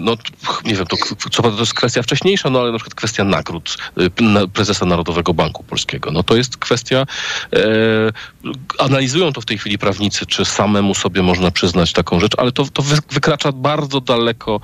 no 0.00 0.16
nie 0.64 0.74
wiem, 0.74 0.86
to, 0.86 0.96
co 1.30 1.42
prawda 1.42 1.56
to 1.56 1.62
jest 1.62 1.74
kwestia 1.74 2.02
wcześniejsza, 2.02 2.50
no 2.50 2.60
ale 2.60 2.72
na 2.72 2.78
przykład 2.78 2.94
kwestia 2.94 3.24
nagród 3.24 3.76
y, 4.00 4.10
prezesa 4.52 4.86
Narodowego 4.86 5.34
Banku 5.34 5.64
Polskiego. 5.64 6.10
No 6.10 6.22
to 6.22 6.36
jest 6.36 6.56
kwestia, 6.56 7.06
e, 7.52 7.58
analizują 8.78 9.32
to 9.32 9.40
w 9.40 9.44
tej 9.44 9.58
chwili 9.58 9.78
prawnicy, 9.78 10.26
czy 10.26 10.44
samemu 10.44 10.94
sobie 10.94 11.22
można 11.22 11.50
przyznać 11.50 11.92
taką 11.92 12.20
rzecz, 12.20 12.32
ale 12.38 12.52
to, 12.52 12.64
to 12.64 12.82
wykracza 13.10 13.52
bardzo 13.52 14.00
daleko 14.00 14.60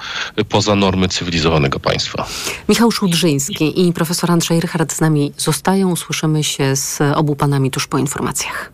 poza 0.48 0.74
normy 0.74 1.08
cywilizowanego 1.08 1.80
państwa. 1.80 2.26
Michał 2.68 2.90
Szudrzyński 2.90 3.88
i 3.88 3.92
profesor 3.92 4.30
Andrzej 4.30 4.60
Rychard 4.60 4.92
z 4.92 5.00
nami 5.00 5.32
zostają. 5.36 5.96
Słyszymy 5.96 6.44
się 6.44 6.76
z 6.76 7.00
obu 7.14 7.36
panami 7.36 7.70
tuż 7.70 7.86
po 7.86 7.98
informacjach. 8.20 8.72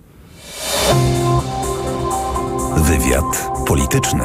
Wywiad 2.77 3.51
polityczny. 3.67 4.25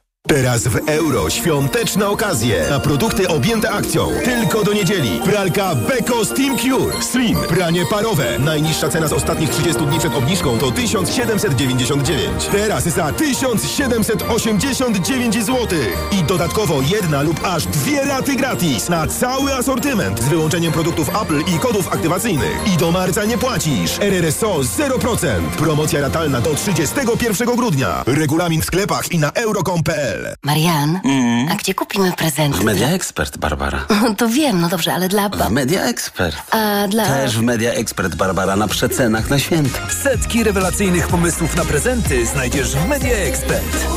Teraz 0.31 0.67
w 0.67 0.89
euro 0.89 1.29
świąteczne 1.29 2.07
okazje 2.07 2.65
na 2.69 2.79
produkty 2.79 3.27
objęte 3.27 3.71
akcją. 3.71 4.09
Tylko 4.23 4.63
do 4.63 4.73
niedzieli. 4.73 5.19
Pralka 5.23 5.75
Beko 5.75 6.25
Steam 6.25 6.57
Cure 6.57 7.01
Slim. 7.01 7.37
Pranie 7.37 7.85
parowe. 7.89 8.39
Najniższa 8.39 8.89
cena 8.89 9.07
z 9.07 9.13
ostatnich 9.13 9.49
30 9.49 9.85
dni 9.85 9.99
przed 9.99 10.15
obniżką 10.15 10.57
to 10.57 10.71
1799. 10.71 12.45
Teraz 12.51 12.83
za 12.83 13.11
1789 13.11 15.35
zł. 15.35 15.67
I 16.11 16.23
dodatkowo 16.23 16.81
jedna 16.81 17.21
lub 17.21 17.39
aż 17.43 17.65
dwie 17.65 18.05
raty 18.05 18.35
gratis 18.35 18.89
na 18.89 19.07
cały 19.07 19.53
asortyment 19.53 20.23
z 20.23 20.27
wyłączeniem 20.27 20.71
produktów 20.71 21.09
Apple 21.21 21.41
i 21.55 21.59
kodów 21.59 21.93
aktywacyjnych. 21.93 22.73
I 22.73 22.77
do 22.77 22.91
marca 22.91 23.25
nie 23.25 23.37
płacisz. 23.37 23.99
RRSO 23.99 24.59
0%. 24.59 25.27
Promocja 25.57 26.01
ratalna 26.01 26.41
do 26.41 26.55
31 26.55 27.55
grudnia. 27.55 28.03
Regulamin 28.05 28.61
w 28.61 28.65
sklepach 28.65 29.11
i 29.11 29.19
na 29.19 29.31
euro.com.pl 29.31 30.10
Marian, 30.43 30.99
Mm. 31.03 31.47
a 31.51 31.55
gdzie 31.55 31.73
kupimy 31.73 32.11
prezenty? 32.11 32.57
W 32.59 32.63
Media 32.63 32.87
Expert, 32.89 33.37
Barbara. 33.37 33.85
To 34.17 34.27
wiem, 34.29 34.61
no 34.61 34.69
dobrze, 34.69 34.93
ale 34.93 35.09
dla 35.09 35.29
W. 35.29 35.49
Media 35.49 35.81
Expert. 35.83 36.35
A 36.51 36.87
dla... 36.87 37.05
Też 37.05 37.37
w 37.37 37.41
Media 37.41 37.71
Expert, 37.71 38.15
Barbara, 38.15 38.55
na 38.55 38.67
przecenach 38.67 39.29
na 39.29 39.39
święta. 39.39 39.79
Setki 40.03 40.43
rewelacyjnych 40.43 41.07
pomysłów 41.07 41.55
na 41.55 41.65
prezenty 41.65 42.25
znajdziesz 42.25 42.75
w 42.75 42.87
Media 42.87 43.15
Expert. 43.17 43.87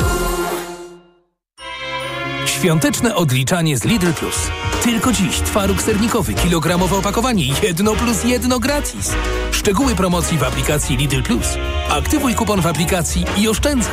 Świąteczne 2.47 3.15
odliczanie 3.15 3.79
z 3.79 3.85
Lidl 3.85 4.13
Plus. 4.13 4.37
Tylko 4.83 5.13
dziś 5.13 5.37
twaróg 5.41 5.83
sernikowy, 5.83 6.35
kilogramowe 6.35 6.97
opakowanie, 6.97 7.45
jedno 7.63 7.95
plus 7.95 8.25
jedno 8.25 8.59
gratis. 8.61 9.11
Szczegóły 9.53 9.95
promocji 9.95 10.39
w 10.39 10.43
aplikacji 10.43 10.97
Lidl 10.97 11.23
Plus. 11.23 11.47
Aktywuj 11.91 12.35
kupon 12.35 12.61
w 12.61 12.67
aplikacji 12.67 13.25
i 13.37 13.49
oszczędzaj. 13.49 13.93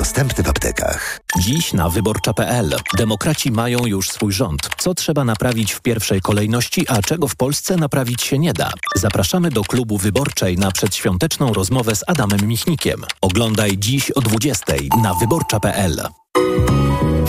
Dostępny 0.00 0.44
w 0.44 0.48
aptekach. 0.48 1.20
Dziś 1.38 1.72
na 1.72 1.88
wyborcza.pl. 1.88 2.76
Demokraci 2.96 3.50
mają 3.50 3.86
już 3.86 4.10
swój 4.10 4.32
rząd. 4.32 4.70
Co 4.78 4.94
trzeba 4.94 5.24
naprawić 5.24 5.72
w 5.72 5.80
pierwszej 5.80 6.20
kolejności, 6.20 6.88
a 6.88 7.02
czego 7.02 7.28
w 7.28 7.36
Polsce 7.36 7.76
naprawić 7.76 8.22
się 8.22 8.38
nie 8.38 8.52
da? 8.52 8.72
Zapraszamy 8.94 9.50
do 9.50 9.62
klubu 9.62 9.98
wyborczej 9.98 10.56
na 10.56 10.70
przedświąteczną 10.70 11.52
rozmowę 11.52 11.96
z 11.96 12.04
Adamem 12.06 12.48
Michnikiem. 12.48 13.04
Oglądaj 13.20 13.78
dziś 13.78 14.10
o 14.10 14.20
20 14.20 14.74
na 15.02 15.14
wyborcza.pl. 15.14 16.08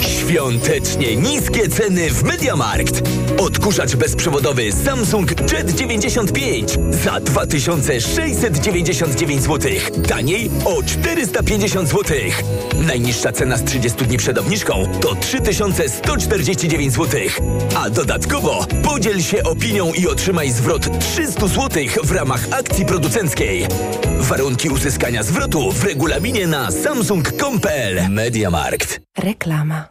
Świątecznie 0.01 1.15
niskie 1.15 1.69
ceny 1.69 2.09
w 2.09 2.23
Mediamarkt. 2.23 3.01
Odkurzacz 3.37 3.95
bezprzewodowy 3.95 4.71
Samsung 4.71 5.51
Jet 5.51 5.71
95 5.71 6.77
za 7.03 7.19
2699 7.19 9.43
zł. 9.43 9.71
Taniej 10.07 10.51
o 10.65 10.83
450 10.83 11.89
zł. 11.89 12.17
Najniższa 12.87 13.31
cena 13.31 13.57
z 13.57 13.63
30 13.63 14.05
dni 14.05 14.17
przed 14.17 14.37
obniżką 14.37 14.87
to 15.01 15.15
3149 15.15 16.93
zł. 16.93 17.21
A 17.75 17.89
dodatkowo 17.89 18.65
podziel 18.83 19.21
się 19.21 19.43
opinią 19.43 19.93
i 19.93 20.07
otrzymaj 20.07 20.51
zwrot 20.51 20.99
300 20.99 21.47
zł 21.47 21.83
w 22.03 22.11
ramach 22.11 22.47
akcji 22.51 22.85
producenckiej. 22.85 23.67
Warunki 24.19 24.69
uzyskania 24.69 25.23
zwrotu 25.23 25.71
w 25.71 25.83
regulaminie 25.83 26.47
na 26.47 26.71
samsung.com.pl 26.71 28.09
Mediamarkt. 28.09 29.01
Reklama. 29.17 29.90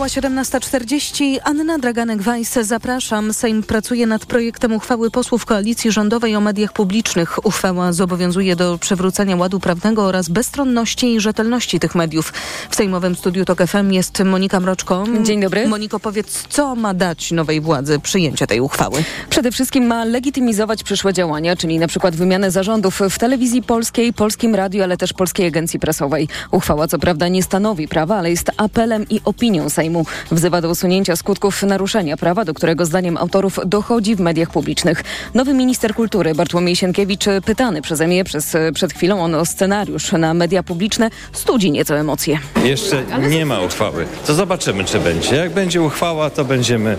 Minęła 0.00 0.30
Minęła 0.30 0.42
17.40. 0.42 1.38
Anna 1.44 1.78
Draganek-Weiss, 1.78 2.62
zapraszam. 2.62 3.32
Sejm 3.32 3.62
pracuje 3.62 4.06
nad 4.06 4.26
projektem 4.26 4.72
uchwały 4.72 5.10
posłów 5.10 5.46
koalicji 5.46 5.92
rządowej 5.92 6.36
o 6.36 6.40
mediach 6.40 6.72
publicznych. 6.72 7.46
Uchwała 7.46 7.92
zobowiązuje 7.92 8.56
do 8.56 8.78
przywrócenia 8.78 9.36
ładu 9.36 9.60
prawnego 9.60 10.04
oraz 10.04 10.28
bezstronności 10.28 11.14
i 11.14 11.20
rzetelności 11.20 11.80
tych 11.80 11.94
mediów. 11.94 12.32
W 12.70 12.76
sejmowym 12.76 13.16
studiu 13.16 13.44
TOK 13.44 13.62
FM 13.66 13.92
jest 13.92 14.24
Monika 14.24 14.60
Mroczko. 14.60 15.04
Dzień 15.22 15.40
dobry. 15.40 15.68
Moniko, 15.68 16.00
powiedz, 16.00 16.44
co 16.48 16.74
ma 16.74 16.94
dać 16.94 17.32
nowej 17.32 17.60
władzy 17.60 17.98
przyjęcie 17.98 18.46
tej 18.46 18.60
uchwały? 18.60 19.04
Przede 19.30 19.52
wszystkim 19.52 19.86
ma 19.86 20.04
legitymizować 20.04 20.82
przyszłe 20.82 21.12
działania, 21.12 21.56
czyli 21.56 21.78
na 21.78 21.88
przykład 21.88 22.16
wymianę 22.16 22.50
zarządów 22.50 23.00
w 23.10 23.18
telewizji 23.18 23.62
polskiej, 23.62 24.12
Polskim 24.12 24.54
Radiu, 24.54 24.82
ale 24.82 24.96
też 24.96 25.12
Polskiej 25.12 25.46
Agencji 25.46 25.80
Prasowej. 25.80 26.28
Uchwała 26.50 26.88
co 26.88 26.98
prawda 26.98 27.28
nie 27.28 27.42
stanowi 27.42 27.88
prawa, 27.88 28.16
ale 28.16 28.30
jest 28.30 28.50
apelem 28.56 29.08
i 29.08 29.20
opinią 29.24 29.70
Sejmu. 29.90 30.04
Wzywa 30.30 30.60
do 30.60 30.70
usunięcia 30.70 31.16
skutków 31.16 31.62
naruszenia 31.62 32.16
prawa, 32.16 32.44
do 32.44 32.54
którego 32.54 32.86
zdaniem 32.86 33.16
autorów 33.16 33.58
dochodzi 33.66 34.16
w 34.16 34.20
mediach 34.20 34.50
publicznych. 34.50 35.04
Nowy 35.34 35.54
minister 35.54 35.94
kultury 35.94 36.34
Bartłomiej 36.34 36.76
Sienkiewicz, 36.76 37.24
pytany 37.44 37.82
przeze 37.82 38.06
mnie 38.06 38.24
przez, 38.24 38.56
przed 38.74 38.92
chwilą 38.92 39.22
on 39.22 39.34
o 39.34 39.46
scenariusz 39.46 40.12
na 40.12 40.34
media 40.34 40.62
publiczne, 40.62 41.10
studzi 41.32 41.70
nieco 41.70 41.96
emocje. 41.98 42.38
Jeszcze 42.64 43.02
nie 43.30 43.46
ma 43.46 43.60
uchwały. 43.60 44.06
To 44.26 44.34
zobaczymy, 44.34 44.84
czy 44.84 45.00
będzie. 45.00 45.36
Jak 45.36 45.52
będzie 45.52 45.82
uchwała, 45.82 46.30
to 46.30 46.44
będziemy 46.44 46.96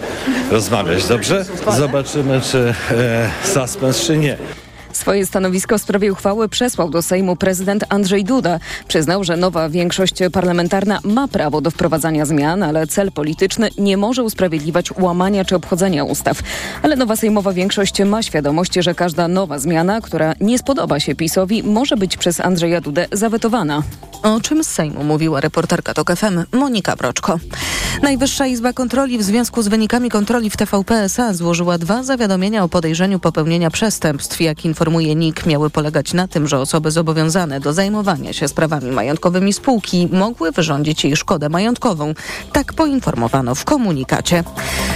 rozmawiać, 0.52 1.08
dobrze? 1.08 1.46
Zobaczymy, 1.78 2.42
czy 2.42 2.74
e, 2.92 3.30
suspens, 3.44 4.02
czy 4.02 4.18
nie. 4.18 4.38
Swoje 4.94 5.26
stanowisko 5.26 5.78
w 5.78 5.82
sprawie 5.82 6.12
uchwały 6.12 6.50
przesłał 6.50 6.90
do 6.90 7.02
Sejmu 7.02 7.36
prezydent 7.36 7.84
Andrzej 7.90 8.24
Duda. 8.24 8.60
Przyznał, 8.88 9.24
że 9.24 9.38
nowa 9.38 9.70
większość 9.70 10.14
parlamentarna 10.34 11.00
ma 11.04 11.28
prawo 11.28 11.62
do 11.62 11.72
wprowadzania 11.72 12.26
zmian, 12.26 12.64
ale 12.64 12.88
cel 12.88 13.12
polityczny 13.12 13.70
nie 13.78 13.98
może 13.98 14.24
usprawiedliwiać 14.24 14.92
łamania 14.92 15.46
czy 15.46 15.56
obchodzenia 15.56 16.04
ustaw. 16.04 16.40
Ale 16.84 16.96
nowa 16.96 17.16
sejmowa 17.16 17.54
większość 17.54 18.04
ma 18.06 18.24
świadomość, 18.24 18.74
że 18.74 18.96
każda 18.96 19.28
nowa 19.28 19.60
zmiana, 19.60 20.02
która 20.02 20.34
nie 20.40 20.60
spodoba 20.60 21.00
się 21.00 21.16
PiSowi, 21.16 21.64
może 21.64 21.98
być 21.98 22.18
przez 22.18 22.40
Andrzeja 22.40 22.82
Dudę 22.82 23.08
zawetowana. 23.12 23.84
O 24.24 24.42
czym 24.42 24.64
z 24.64 24.68
Sejmu 24.68 25.04
mówiła 25.04 25.42
reporterka 25.42 25.94
TOK 25.94 26.16
FM 26.16 26.44
Monika 26.52 26.96
Broczko. 26.96 27.40
Najwyższa 28.02 28.48
Izba 28.48 28.74
Kontroli 28.74 29.18
w 29.18 29.24
związku 29.24 29.62
z 29.62 29.68
wynikami 29.68 30.10
kontroli 30.10 30.50
w 30.50 30.58
TVP 30.58 30.96
SA 30.96 31.34
złożyła 31.34 31.78
dwa 31.78 32.04
zawiadomienia 32.04 32.64
o 32.64 32.70
podejrzeniu 32.70 33.20
popełnienia 33.20 33.70
przestępstw. 33.70 34.42
Jak 34.42 34.66
informuje 34.82 35.16
NIK, 35.16 35.46
miały 35.46 35.70
polegać 35.70 36.14
na 36.14 36.28
tym, 36.28 36.48
że 36.48 36.60
osoby 36.60 36.92
zobowiązane 36.92 37.60
do 37.60 37.74
zajmowania 37.74 38.34
się 38.34 38.48
sprawami 38.48 38.92
majątkowymi 38.92 39.54
spółki 39.54 40.10
mogły 40.12 40.52
wyrządzić 40.52 41.04
jej 41.04 41.16
szkodę 41.16 41.50
majątkową. 41.50 42.14
Tak 42.54 42.74
poinformowano 42.74 43.56
w 43.56 43.66
komunikacie. 43.66 44.44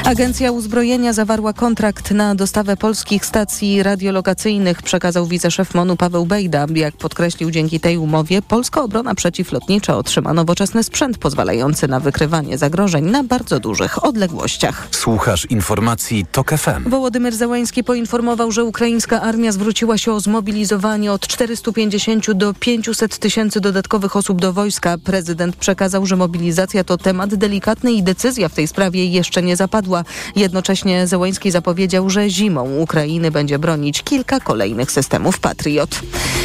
Agencja 0.06 0.52
Uzbrojenia 0.52 1.14
zawarła 1.14 1.54
kontrakt 1.54 2.12
na 2.12 2.36
dostawę 2.36 2.78
polskich 2.78 3.26
stacji 3.26 3.84
radiolokacyjnych, 3.84 4.82
przekazał 4.82 5.26
wiceszef 5.26 5.76
MONU 5.76 5.96
Paweł 5.96 6.26
Bejda. 6.26 6.66
Jak 6.76 6.98
podkreślił, 6.98 7.52
dzięki 7.52 7.80
tej 7.80 7.98
umowie 7.98 8.42
polska 8.42 8.84
obrona 8.84 9.16
przeciwlotnicza 9.16 9.98
otrzyma 9.98 10.34
nowoczesny 10.34 10.84
sprzęt 10.84 11.18
pozwalający 11.18 11.88
na 11.88 12.00
wykrywanie 12.00 12.58
zagrożeń 12.58 13.06
na 13.06 13.24
bardzo 13.24 13.60
dużych 13.60 14.06
odległościach. 14.06 14.88
Słuchasz 14.92 15.46
informacji 15.46 16.26
TOK 16.32 16.52
FM. 16.52 16.90
Wołodymyr 16.90 17.36
Załański 17.36 17.84
poinformował, 17.84 18.52
że 18.52 18.64
ukraińska 18.64 19.22
armia 19.22 19.52
zwróciła 19.52 19.75
się 19.96 20.14
o 20.14 20.20
zmobilizowanie 20.20 21.12
od 21.12 21.28
450 21.28 22.32
do 22.32 22.54
500 22.54 23.18
tysięcy 23.18 23.62
dodatkowych 23.62 24.16
osób 24.16 24.42
do 24.42 24.54
wojska. 24.54 24.98
Prezydent 24.98 25.56
przekazał, 25.56 26.06
że 26.06 26.16
mobilizacja 26.16 26.84
to 26.84 26.98
temat 26.98 27.36
delikatny 27.36 27.94
i 27.94 28.04
decyzja 28.04 28.50
w 28.50 28.54
tej 28.54 28.68
sprawie 28.68 29.06
jeszcze 29.06 29.42
nie 29.44 29.56
zapadła. 29.56 30.04
Jednocześnie 30.36 31.08
Załański 31.08 31.52
zapowiedział, 31.52 32.10
że 32.10 32.30
zimą 32.30 32.78
Ukrainy 32.78 33.32
będzie 33.32 33.60
bronić 33.60 34.04
kilka 34.04 34.40
kolejnych 34.40 34.92
systemów 34.92 35.40
Patriot. 35.40 36.02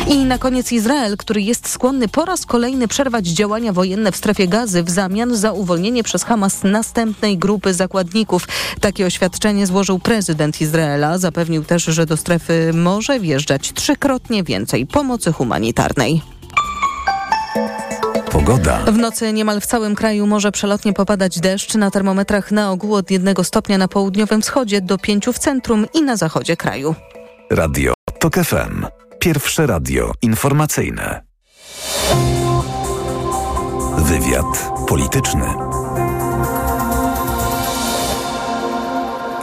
I 0.08 0.24
na 0.24 0.38
koniec 0.38 0.72
Izrael, 0.72 1.16
który 1.16 1.42
jest 1.42 1.68
skłonny 1.68 2.08
po 2.08 2.24
raz 2.24 2.46
kolejny 2.46 2.88
przerwać 2.88 3.26
działania 3.26 3.72
wojenne 3.72 4.12
w 4.12 4.16
strefie 4.16 4.48
gazy 4.48 4.82
w 4.82 4.90
zamian 4.90 5.36
za 5.36 5.52
uwolnienie 5.52 6.02
przez 6.02 6.24
Hamas 6.24 6.64
następnej 6.64 7.38
grupy 7.38 7.74
zakładników. 7.74 8.48
Takie 8.80 9.06
oświadczenie 9.06 9.66
złożył 9.66 9.98
prezydent 9.98 10.60
Izraela. 10.60 11.18
Zapewnił 11.18 11.64
też, 11.64 11.84
że 11.84 12.06
do 12.06 12.16
strefy 12.16 12.70
może 12.74 13.20
wjeżdżać 13.20 13.72
trzykrotnie 13.72 14.42
więcej 14.42 14.86
pomocy 14.86 15.32
humanitarnej. 15.32 16.22
Pogoda. 18.32 18.78
W 18.78 18.98
nocy 18.98 19.32
niemal 19.32 19.60
w 19.60 19.66
całym 19.66 19.94
kraju 19.94 20.26
może 20.26 20.52
przelotnie 20.52 20.92
popadać 20.92 21.40
deszcz. 21.40 21.74
Na 21.74 21.90
termometrach 21.90 22.52
na 22.52 22.70
ogół 22.70 22.94
od 22.94 23.10
jednego 23.10 23.44
stopnia 23.44 23.78
na 23.78 23.88
południowym 23.88 24.42
wschodzie 24.42 24.80
do 24.80 24.98
pięciu 24.98 25.32
w 25.32 25.38
centrum 25.38 25.86
i 25.94 26.02
na 26.02 26.16
zachodzie 26.16 26.56
kraju. 26.56 26.94
Radio 27.50 27.94
TOK 28.18 28.34
FM. 28.34 28.86
Pierwsze 29.20 29.66
radio 29.66 30.12
informacyjne. 30.22 31.22
Wywiad 33.98 34.70
polityczny. 34.88 35.44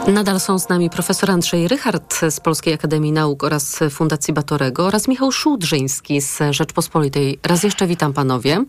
Nadal 0.07 0.39
są 0.39 0.59
z 0.59 0.69
nami 0.69 0.89
profesor 0.89 1.31
Andrzej 1.31 1.67
Rychard 1.67 2.15
z 2.29 2.39
Polskiej 2.39 2.73
Akademii 2.73 3.11
Nauk 3.11 3.43
oraz 3.43 3.79
Fundacji 3.91 4.33
Batorego 4.33 4.85
oraz 4.85 5.07
Michał 5.07 5.31
Szudrzyński 5.31 6.21
z 6.21 6.39
Rzeczpospolitej. 6.51 7.39
Raz 7.43 7.63
jeszcze 7.63 7.87
witam 7.87 8.13
panowie. 8.13 8.63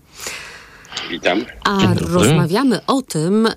Witam. 1.10 1.44
A 1.64 1.78
rozmawiamy 1.94 2.86
o 2.86 3.02
tym, 3.02 3.48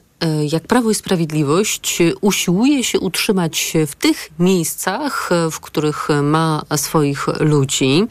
jak 0.49 0.63
Prawo 0.67 0.91
i 0.91 0.95
Sprawiedliwość 0.95 1.99
usiłuje 2.22 2.84
się 2.84 2.99
utrzymać 2.99 3.74
w 3.88 3.95
tych 3.95 4.30
miejscach, 4.39 5.30
w 5.51 5.59
których 5.59 6.07
ma 6.24 6.61
swoich 6.76 7.28
ludzi. 7.39 8.03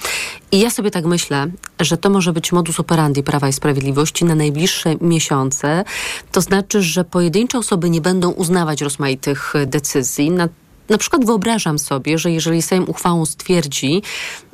I 0.53 0.61
ja 0.61 0.71
sobie 0.71 0.91
tak 0.91 1.05
myślę, 1.05 1.47
że 1.81 1.97
to 1.97 2.11
może 2.11 2.33
być 2.33 2.53
modus 2.53 2.81
operandi 2.81 3.23
Prawa 3.23 3.49
i 3.49 3.53
Sprawiedliwości 3.53 4.25
na 4.25 4.35
najbliższe 4.35 4.95
miesiące. 5.01 5.85
To 6.33 6.41
znaczy, 6.41 6.83
że 6.83 7.05
pojedyncze 7.05 7.59
osoby 7.59 7.91
nie 7.91 8.01
będą 8.01 8.31
uznawać 8.31 8.83
rozmaitych 8.83 9.53
decyzji. 9.67 10.31
Na 10.31 10.49
na 10.91 10.99
przykład 10.99 11.25
wyobrażam 11.25 11.79
sobie, 11.79 12.19
że 12.19 12.31
jeżeli 12.31 12.63
Sejm 12.63 12.85
uchwałą 12.89 13.27
stwierdzi 13.27 14.03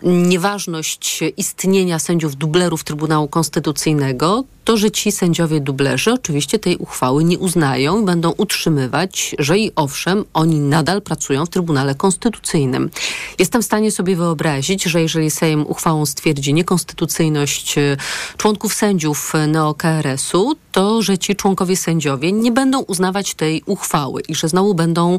nieważność 0.02 1.20
istnienia 1.36 1.98
sędziów 1.98 2.36
dublerów 2.36 2.84
Trybunału 2.84 3.28
Konstytucyjnego, 3.28 4.44
to 4.66 4.76
że 4.76 4.90
ci 4.90 5.12
sędziowie 5.12 5.60
dublerzy 5.60 6.12
oczywiście 6.12 6.58
tej 6.58 6.76
uchwały 6.76 7.24
nie 7.24 7.38
uznają 7.38 8.02
i 8.02 8.04
będą 8.04 8.30
utrzymywać, 8.30 9.34
że 9.38 9.58
i 9.58 9.72
owszem, 9.76 10.24
oni 10.34 10.60
nadal 10.60 11.02
pracują 11.02 11.46
w 11.46 11.48
Trybunale 11.48 11.94
Konstytucyjnym. 11.94 12.90
Jestem 13.38 13.62
w 13.62 13.64
stanie 13.64 13.90
sobie 13.90 14.16
wyobrazić, 14.16 14.84
że 14.84 15.02
jeżeli 15.02 15.30
Sejm 15.30 15.64
uchwałą 15.68 16.06
stwierdzi 16.06 16.54
niekonstytucyjność 16.54 17.78
e, 17.78 17.96
członków 18.36 18.74
sędziów 18.74 19.32
neo-KRS-u, 19.48 20.56
to 20.76 21.02
że 21.02 21.18
ci 21.18 21.36
członkowie 21.36 21.76
sędziowie 21.76 22.32
nie 22.32 22.52
będą 22.52 22.80
uznawać 22.80 23.34
tej 23.34 23.62
uchwały 23.66 24.22
i 24.28 24.34
że 24.34 24.48
znowu 24.48 24.74
będą 24.74 25.18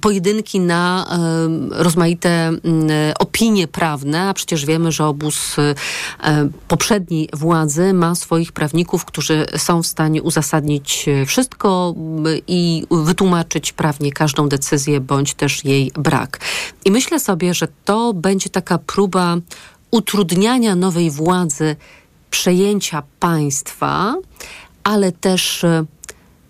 pojedynki 0.00 0.60
na 0.60 1.06
e, 1.10 1.82
rozmaite 1.82 2.28
e, 2.30 2.52
opinie 3.18 3.68
prawne, 3.68 4.28
a 4.28 4.34
przecież 4.34 4.66
wiemy, 4.66 4.92
że 4.92 5.06
obóz 5.06 5.56
e, 5.58 5.74
poprzedniej 6.68 7.28
władzy 7.32 7.92
ma 7.92 8.14
swoich 8.14 8.52
prawników, 8.72 9.04
którzy 9.04 9.46
są 9.56 9.82
w 9.82 9.86
stanie 9.86 10.22
uzasadnić 10.22 11.06
wszystko 11.26 11.94
i 12.46 12.86
wytłumaczyć 12.90 13.72
prawnie 13.72 14.12
każdą 14.12 14.48
decyzję 14.48 15.00
bądź 15.00 15.34
też 15.34 15.64
jej 15.64 15.92
brak. 15.94 16.40
I 16.84 16.90
myślę 16.90 17.20
sobie, 17.20 17.54
że 17.54 17.68
to 17.84 18.12
będzie 18.14 18.50
taka 18.50 18.78
próba 18.78 19.36
utrudniania 19.90 20.74
nowej 20.74 21.10
władzy 21.10 21.76
przejęcia 22.30 23.02
państwa, 23.20 24.14
ale 24.84 25.12
też 25.12 25.64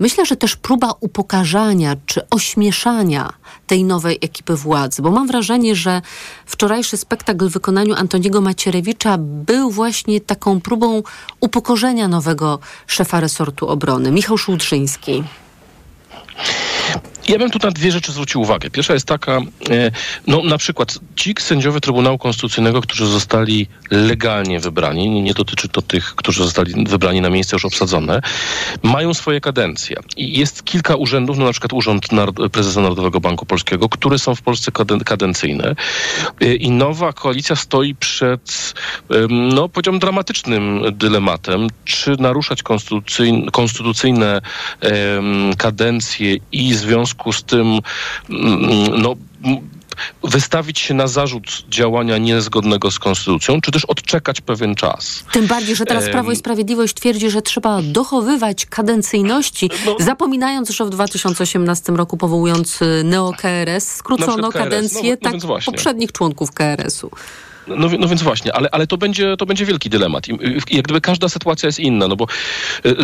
myślę, 0.03 0.27
że 0.27 0.37
też 0.37 0.57
próba 0.57 0.93
upokarzania 1.01 1.97
czy 2.07 2.29
ośmieszania 2.29 3.33
tej 3.67 3.85
nowej 3.85 4.19
ekipy 4.21 4.57
władzy, 4.57 5.03
bo 5.03 5.11
mam 5.11 5.27
wrażenie, 5.27 5.75
że 5.75 6.03
wczorajszy 6.47 6.97
spektakl 6.97 7.49
w 7.49 7.53
wykonaniu 7.53 7.95
Antoniego 7.95 8.41
Macierewicza 8.41 9.19
był 9.19 9.71
właśnie 9.71 10.21
taką 10.21 10.61
próbą 10.61 11.03
upokorzenia 11.41 12.09
nowego 12.09 12.59
szefa 12.87 13.21
resortu 13.21 13.69
obrony, 13.69 14.13
Michał 14.13 14.39
Szłudrzyński. 14.39 15.25
Ja 17.29 17.39
bym 17.39 17.51
tu 17.51 17.59
na 17.63 17.71
dwie 17.71 17.93
rzeczy 17.93 18.13
zwrócił 18.13 18.41
uwagę. 18.41 18.71
Pierwsza 18.71 18.95
jest 18.95 19.07
taka, 19.07 19.39
e, 19.71 19.91
no 20.27 20.43
na 20.43 20.59
przykład 20.59 20.99
ci 21.17 21.35
sędziowie 21.39 21.81
Trybunału 21.81 22.19
Konstytucyjnego, 22.19 22.81
którzy 22.81 23.07
zostali 23.07 23.67
legalnie 23.91 24.61
wybrani, 24.61 25.23
nie, 25.23 25.35
dotyczy 25.35 25.69
to 25.69 25.83
tych, 25.83 26.15
którzy 26.15 26.45
zostali 26.45 26.85
wybrani 26.89 27.21
na 27.21 27.31
miejsce 27.31 27.57
już 27.57 27.65
obsadzone, 27.65 28.21
mają 28.83 29.15
swoje 29.15 29.41
kadencje. 29.41 29.97
I 30.17 30.39
jest 30.39 30.65
kilka 30.65 30.97
urzędów, 30.97 31.39
no 31.39 31.45
na 31.45 31.51
przykład 31.53 31.73
Urząd 31.73 32.07
Prezesa 32.53 32.81
Narodowego 32.81 33.21
Banku 33.21 33.47
Polskiego, 33.47 33.89
które 33.89 34.19
są 34.19 34.35
w 34.35 34.43
Polsce 34.43 34.71
kaden- 34.73 35.05
kadencyjne. 35.05 35.75
E, 36.41 36.55
I 36.55 36.71
nowa 36.71 37.13
koalicja 37.13 37.57
stoi 37.57 37.95
przed, 37.95 38.75
no 39.29 39.69
powiedziałbym, 39.69 40.01
dramatycznym 40.01 40.83
dylematem, 40.93 41.67
czy 41.85 42.17
naruszać 42.19 42.63
konstytucyjne, 42.63 43.51
konstytucyjne 43.51 44.41
kadencje 45.59 46.37
i 46.53 46.75
w 46.75 46.77
związku 47.13 47.33
z 47.33 47.45
tym 47.45 47.79
mm, 48.31 49.03
no, 49.03 49.17
wystawić 50.25 50.79
się 50.79 50.95
na 50.95 51.07
zarzut 51.07 51.65
działania 51.69 52.19
niezgodnego 52.19 52.91
z 52.91 52.99
konstytucją, 52.99 53.61
czy 53.61 53.73
też 53.73 53.85
odczekać 53.85 54.41
pewien 54.41 54.75
czas. 54.75 55.25
Tym 55.33 55.47
bardziej, 55.47 55.77
że 55.77 55.85
teraz 55.85 56.09
Prawo 56.09 56.33
i 56.33 56.37
Sprawiedliwość 56.37 56.95
twierdzi, 56.95 57.31
że 57.31 57.43
trzeba 57.43 57.83
dochowywać 57.83 58.67
kadencyjności, 58.67 59.71
No. 59.87 59.97
zapominając, 60.01 60.71
że 60.71 60.85
w 60.85 60.91
2018 60.91 61.93
roku 61.93 62.17
powołując 62.17 62.83
y, 62.83 63.05
neo-KRS 63.05 63.81
skrócono 63.81 64.51
KRS. 64.51 64.65
kadencję 64.65 65.17
No, 65.23 65.31
no 65.33 65.41
tak 65.41 65.65
poprzednich 65.65 66.13
członków 66.13 66.53
KRS-u. 66.53 67.11
No, 67.67 67.89
no 67.99 68.09
więc 68.09 68.23
właśnie, 68.23 68.53
ale, 68.57 68.69
ale 68.73 68.87
to, 68.87 68.99
będzie, 68.99 69.37
to 69.37 69.47
będzie 69.47 69.67
wielki 69.67 69.91
dylemat. 69.91 70.29
I, 70.29 70.33
i 70.33 70.77
jak 70.77 70.85
gdyby 70.85 71.01
każda 71.01 71.29
sytuacja 71.29 71.67
jest 71.67 71.81
inna, 71.81 72.09
no 72.09 72.17
bo 72.17 72.27
y, 72.87 72.89
y, 72.89 72.97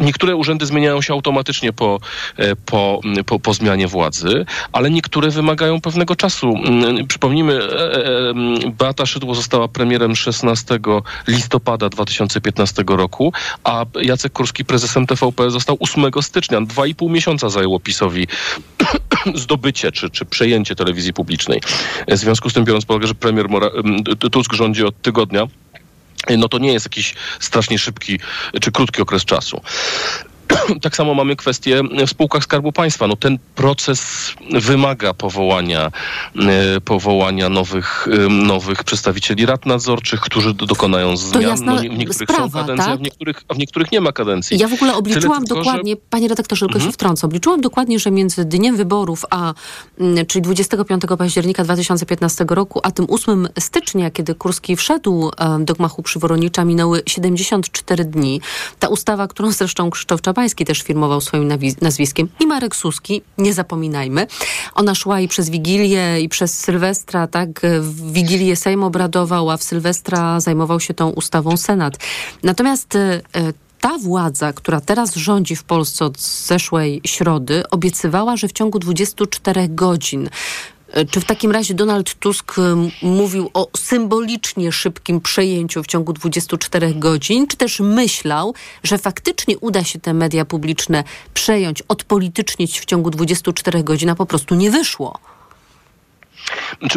niektóre 0.00 0.36
urzędy 0.36 0.66
zmieniają 0.66 1.02
się 1.02 1.12
automatycznie 1.12 1.72
po, 1.72 2.00
e, 2.36 2.56
po, 2.56 3.00
po, 3.26 3.38
po 3.38 3.54
zmianie 3.54 3.88
władzy, 3.88 4.44
ale 4.72 4.90
niektóre 4.90 5.30
wymagają 5.30 5.80
pewnego 5.80 6.16
czasu. 6.16 6.54
Mm, 6.64 7.06
Przypomnijmy, 7.06 7.60
Beata 8.78 9.06
Szydło 9.06 9.34
została 9.34 9.68
premierem 9.68 10.16
16 10.16 10.78
listopada 11.26 11.88
2015 11.88 12.84
roku, 12.86 13.32
a 13.64 13.84
Jacek 14.02 14.32
Kurski 14.32 14.64
prezesem 14.64 15.06
TVP 15.06 15.50
został 15.50 15.76
8 15.80 16.04
stycznia. 16.20 16.60
Dwa 16.60 16.86
i 16.86 16.94
pół 16.94 17.10
miesiąca 17.10 17.48
zajęło 17.48 17.80
PiSowi 17.80 18.26
zdobycie 19.34 19.92
czy, 19.92 20.10
czy 20.10 20.24
przejęcie 20.24 20.74
telewizji 20.74 21.12
publicznej. 21.12 21.60
W 22.08 22.16
związku 22.16 22.50
z 22.50 22.52
tym, 22.52 22.64
biorąc 22.64 22.84
pod 22.84 22.94
uwagę, 22.96 23.08
że 23.08 23.14
premier 23.14 23.48
Mora- 23.48 23.70
Tusk 24.32 24.52
rządzi 24.52 24.84
od 24.84 25.02
tygodnia, 25.02 25.46
no 26.38 26.48
to 26.48 26.58
nie 26.58 26.72
jest 26.72 26.86
jakiś 26.86 27.14
strasznie 27.40 27.78
szybki 27.78 28.18
czy 28.60 28.72
krótki 28.72 29.02
okres 29.02 29.24
czasu. 29.24 29.60
Tak 30.82 30.96
samo 30.96 31.14
mamy 31.14 31.36
kwestię 31.36 31.82
w 32.06 32.10
spółkach 32.10 32.42
Skarbu 32.44 32.72
Państwa. 32.72 33.06
No 33.06 33.16
ten 33.16 33.38
proces 33.54 34.32
wymaga 34.52 35.14
powołania, 35.14 35.90
e, 36.76 36.80
powołania 36.80 37.48
nowych, 37.48 38.08
nowych 38.28 38.84
przedstawicieli 38.84 39.46
rad 39.46 39.66
nadzorczych, 39.66 40.20
którzy 40.20 40.54
do- 40.54 40.66
dokonają 40.66 41.16
zmian. 41.16 41.42
jasna 41.42 41.74
no, 41.74 41.80
w 41.80 41.84
niektórych 41.84 42.14
sprawa, 42.30 42.48
są 42.48 42.58
kadencje, 42.66 42.84
a, 42.84 42.88
tak? 42.88 42.98
w 42.98 43.02
niektórych, 43.02 43.42
a 43.48 43.54
w 43.54 43.58
niektórych 43.58 43.92
nie 43.92 44.00
ma 44.00 44.12
kadencji. 44.12 44.58
Ja 44.58 44.68
w 44.68 44.72
ogóle 44.72 44.94
obliczyłam 44.94 45.44
tylko, 45.44 45.62
dokładnie, 45.62 45.92
Że... 45.92 46.00
panie 46.10 46.28
redaktorze, 46.28 46.66
tylko 46.66 46.74
Mhm. 46.78 46.90
się 46.90 46.94
wtrącę, 46.94 47.26
obliczyłam 47.26 47.60
dokładnie, 47.60 47.98
że 47.98 48.10
między 48.10 48.44
dniem 48.44 48.76
wyborów, 48.76 49.24
a, 49.30 49.54
mm, 50.00 50.26
czyli 50.26 50.42
25 50.42 51.16
października 51.16 51.64
2015 51.64 52.44
roku, 52.54 52.80
a 52.82 52.90
tym 52.90 53.06
8 53.08 53.48
stycznia, 53.58 54.10
kiedy 54.10 54.34
Kurski 54.34 54.76
wszedł 54.76 55.30
do 55.60 55.74
gmachu 55.74 56.02
przyworonnicza, 56.02 56.64
minęły 56.64 57.02
74 57.06 58.04
dni. 58.04 58.40
Ta 58.78 58.88
ustawa, 58.88 59.28
którą 59.28 59.50
zresztą 59.52 59.90
Krzysztof 59.90 60.20
Czabański 60.22 60.59
też 60.64 60.82
firmował 60.82 61.20
swoim 61.20 61.48
nazwiskiem 61.80 62.28
i 62.40 62.46
Marek 62.46 62.76
Suski, 62.76 63.22
nie 63.38 63.54
zapominajmy. 63.54 64.26
Ona 64.74 64.94
szła 64.94 65.20
i 65.20 65.28
przez 65.28 65.50
Wigilię, 65.50 66.20
i 66.20 66.28
przez 66.28 66.58
Sylwestra, 66.58 67.26
tak? 67.26 67.60
W 67.80 68.12
Wigilię 68.12 68.56
Sejm 68.56 68.84
obradował, 68.84 69.50
a 69.50 69.56
w 69.56 69.62
Sylwestra 69.62 70.40
zajmował 70.40 70.80
się 70.80 70.94
tą 70.94 71.10
ustawą 71.10 71.56
Senat. 71.56 71.96
Natomiast 72.42 72.96
e, 72.96 73.20
ta 73.80 73.98
władza, 73.98 74.52
która 74.52 74.80
teraz 74.80 75.14
rządzi 75.14 75.56
w 75.56 75.64
Polsce 75.64 76.04
od 76.04 76.20
zeszłej 76.20 77.00
środy, 77.06 77.62
obiecywała, 77.70 78.36
że 78.36 78.48
w 78.48 78.52
ciągu 78.52 78.78
24 78.78 79.68
godzin. 79.68 80.28
Czy 81.10 81.20
w 81.20 81.24
takim 81.24 81.50
razie 81.50 81.74
Donald 81.74 82.14
Tusk 82.14 82.58
m, 82.58 82.90
mówił 83.02 83.50
o 83.54 83.68
symbolicznie 83.76 84.72
szybkim 84.72 85.20
przejęciu 85.20 85.82
w 85.82 85.86
ciągu 85.86 86.12
24 86.12 86.94
godzin, 86.94 87.46
czy 87.46 87.56
też 87.56 87.80
myślał, 87.80 88.54
że 88.82 88.98
faktycznie 88.98 89.58
uda 89.58 89.84
się 89.84 89.98
te 89.98 90.14
media 90.14 90.44
publiczne 90.44 91.04
przejąć, 91.34 91.82
odpolitycznić 91.82 92.80
w 92.80 92.84
ciągu 92.84 93.10
24 93.10 93.84
godzin, 93.84 94.10
a 94.10 94.14
po 94.14 94.26
prostu 94.26 94.54
nie 94.54 94.70
wyszło? 94.70 95.18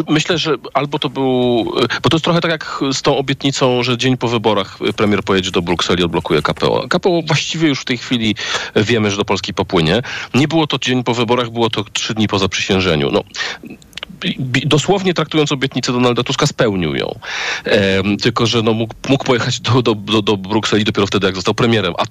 Myślę, 0.08 0.38
że 0.38 0.54
albo 0.74 0.98
to 0.98 1.10
był. 1.10 1.64
Bo 2.02 2.08
to 2.10 2.16
jest 2.16 2.24
trochę 2.24 2.40
tak 2.40 2.50
jak 2.50 2.80
z 2.92 3.02
tą 3.02 3.18
obietnicą, 3.18 3.82
że 3.82 3.98
dzień 3.98 4.16
po 4.16 4.28
wyborach 4.28 4.78
premier 4.96 5.22
pojedzie 5.22 5.50
do 5.50 5.62
Brukseli 5.62 6.00
i 6.00 6.04
odblokuje 6.04 6.42
KPO. 6.42 6.88
KPO 6.88 7.22
właściwie 7.26 7.68
już 7.68 7.80
w 7.80 7.84
tej 7.84 7.98
chwili 7.98 8.34
wiemy, 8.76 9.10
że 9.10 9.16
do 9.16 9.24
Polski 9.24 9.54
popłynie. 9.54 10.02
Nie 10.34 10.48
było 10.48 10.66
to 10.66 10.78
dzień 10.78 11.04
po 11.04 11.14
wyborach, 11.14 11.50
było 11.50 11.70
to 11.70 11.84
trzy 11.92 12.14
dni 12.14 12.28
po 12.28 12.38
zaprzysiężeniu. 12.38 13.10
No, 13.12 13.24
dosłownie 14.66 15.14
traktując 15.14 15.52
obietnicę 15.52 15.92
Donalda 15.92 16.22
Tuska, 16.22 16.46
spełnił 16.46 16.94
ją. 16.94 17.18
Em, 17.64 18.16
tylko, 18.16 18.46
że 18.46 18.62
no, 18.62 18.72
mógł, 18.72 18.94
mógł 19.08 19.24
pojechać 19.24 19.60
do, 19.60 19.82
do, 19.82 19.94
do, 19.94 20.22
do 20.22 20.36
Brukseli 20.36 20.84
dopiero 20.84 21.06
wtedy, 21.06 21.26
jak 21.26 21.34
został 21.34 21.54
premierem. 21.54 21.94
A 21.98 22.04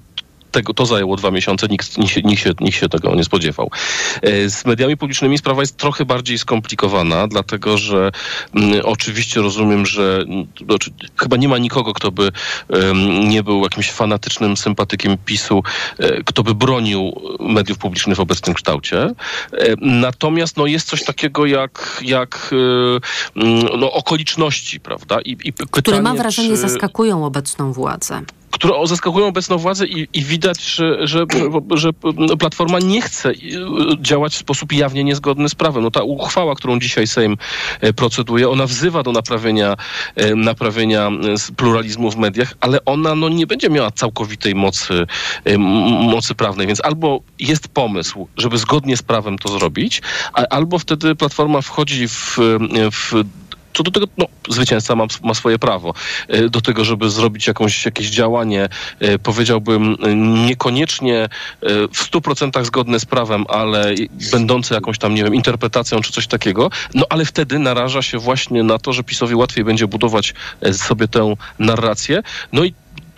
tego, 0.54 0.74
to 0.74 0.86
zajęło 0.86 1.16
dwa 1.16 1.30
miesiące, 1.30 1.66
nikt, 1.68 1.98
nikt, 1.98 2.12
się, 2.12 2.22
nikt, 2.22 2.42
się, 2.42 2.50
nikt 2.60 2.78
się 2.78 2.88
tego 2.88 3.14
nie 3.14 3.24
spodziewał. 3.24 3.70
E, 4.22 4.50
Z 4.50 4.64
mediami 4.64 4.96
publicznymi 4.96 5.38
sprawa 5.38 5.62
jest 5.62 5.76
trochę 5.76 6.04
bardziej 6.04 6.38
skomplikowana, 6.38 7.28
dlatego 7.28 7.78
że 7.78 8.10
mm, 8.54 8.80
oczywiście 8.84 9.40
rozumiem, 9.40 9.86
że 9.86 10.24
mm, 10.28 10.46
znaczy, 10.64 10.90
chyba 11.16 11.36
nie 11.36 11.48
ma 11.48 11.58
nikogo, 11.58 11.92
kto 11.92 12.12
by 12.12 12.32
em, 12.68 13.28
nie 13.28 13.42
był 13.42 13.62
jakimś 13.62 13.90
fanatycznym 13.90 14.56
sympatykiem 14.56 15.16
PiSu, 15.24 15.62
e, 15.98 16.22
kto 16.22 16.42
by 16.42 16.54
bronił 16.54 17.12
mediów 17.40 17.78
publicznych 17.78 18.16
w 18.16 18.20
obecnym 18.20 18.54
kształcie. 18.54 19.02
E, 19.02 19.14
Natomiast 19.80 20.56
no, 20.56 20.66
jest 20.66 20.88
coś 20.88 21.04
takiego 21.04 21.46
jak, 21.46 22.02
jak 22.04 22.50
mm, 22.52 23.00
no, 23.78 23.92
okoliczności, 23.92 24.80
prawda? 24.80 25.20
I, 25.20 25.30
i 25.44 25.52
Które 25.52 25.68
pytanie, 25.72 26.02
mam 26.02 26.16
wrażenie 26.16 26.48
czy 26.48 26.56
zaskakują 26.56 27.26
obecną 27.26 27.72
władzę. 27.72 28.22
Które 28.54 28.86
zaskakują 28.86 29.26
obecną 29.26 29.58
władzę 29.58 29.86
i, 29.86 30.08
i 30.12 30.24
widać, 30.24 30.64
że, 30.64 31.06
że, 31.06 31.26
że 31.70 31.90
Platforma 32.38 32.78
nie 32.78 33.02
chce 33.02 33.32
działać 34.00 34.34
w 34.34 34.38
sposób 34.38 34.72
jawnie 34.72 35.04
niezgodny 35.04 35.48
z 35.48 35.54
prawem. 35.54 35.82
No 35.82 35.90
ta 35.90 36.02
uchwała, 36.02 36.54
którą 36.54 36.78
dzisiaj 36.78 37.06
Sejm 37.06 37.36
e, 37.80 37.92
proceduje, 37.92 38.48
ona 38.48 38.66
wzywa 38.66 39.02
do 39.02 39.12
naprawienia, 39.12 39.76
e, 40.16 40.34
naprawienia 40.34 41.08
e, 41.08 41.54
pluralizmu 41.56 42.10
w 42.10 42.16
mediach, 42.16 42.54
ale 42.60 42.84
ona 42.84 43.14
no, 43.14 43.28
nie 43.28 43.46
będzie 43.46 43.70
miała 43.70 43.90
całkowitej 43.90 44.54
mocy, 44.54 45.06
mocy 46.00 46.34
prawnej, 46.34 46.66
więc 46.66 46.84
albo 46.84 47.20
jest 47.38 47.68
pomysł, 47.68 48.28
żeby 48.36 48.58
zgodnie 48.58 48.96
z 48.96 49.02
prawem 49.02 49.38
to 49.38 49.48
zrobić, 49.48 50.02
a, 50.32 50.46
albo 50.50 50.78
wtedy 50.78 51.14
Platforma 51.14 51.60
wchodzi 51.60 52.08
w, 52.08 52.38
w 52.92 53.24
co 53.74 53.82
do 53.82 53.90
tego, 53.90 54.06
no, 54.18 54.26
zwycięzca 54.48 54.96
ma, 54.96 55.06
ma 55.22 55.34
swoje 55.34 55.58
prawo. 55.58 55.94
E, 56.28 56.48
do 56.48 56.60
tego, 56.60 56.84
żeby 56.84 57.10
zrobić 57.10 57.46
jakąś, 57.46 57.84
jakieś 57.84 58.10
działanie, 58.10 58.68
e, 59.00 59.18
powiedziałbym, 59.18 59.96
e, 60.02 60.14
niekoniecznie 60.46 61.28
w 61.92 61.98
stu 61.98 62.20
procentach 62.20 62.66
zgodne 62.66 63.00
z 63.00 63.04
prawem, 63.04 63.44
ale 63.48 63.94
będące 64.32 64.74
jakąś 64.74 64.98
tam, 64.98 65.14
nie 65.14 65.24
wiem, 65.24 65.34
interpretacją 65.34 66.00
czy 66.00 66.12
coś 66.12 66.26
takiego, 66.26 66.70
no 66.94 67.06
ale 67.10 67.24
wtedy 67.24 67.58
naraża 67.58 68.02
się 68.02 68.18
właśnie 68.18 68.62
na 68.62 68.78
to, 68.78 68.92
że 68.92 69.04
PiSowi 69.04 69.34
łatwiej 69.34 69.64
będzie 69.64 69.86
budować 69.86 70.34
sobie 70.72 71.08
tę 71.08 71.34
narrację, 71.58 72.22
no 72.52 72.64
i 72.64 72.74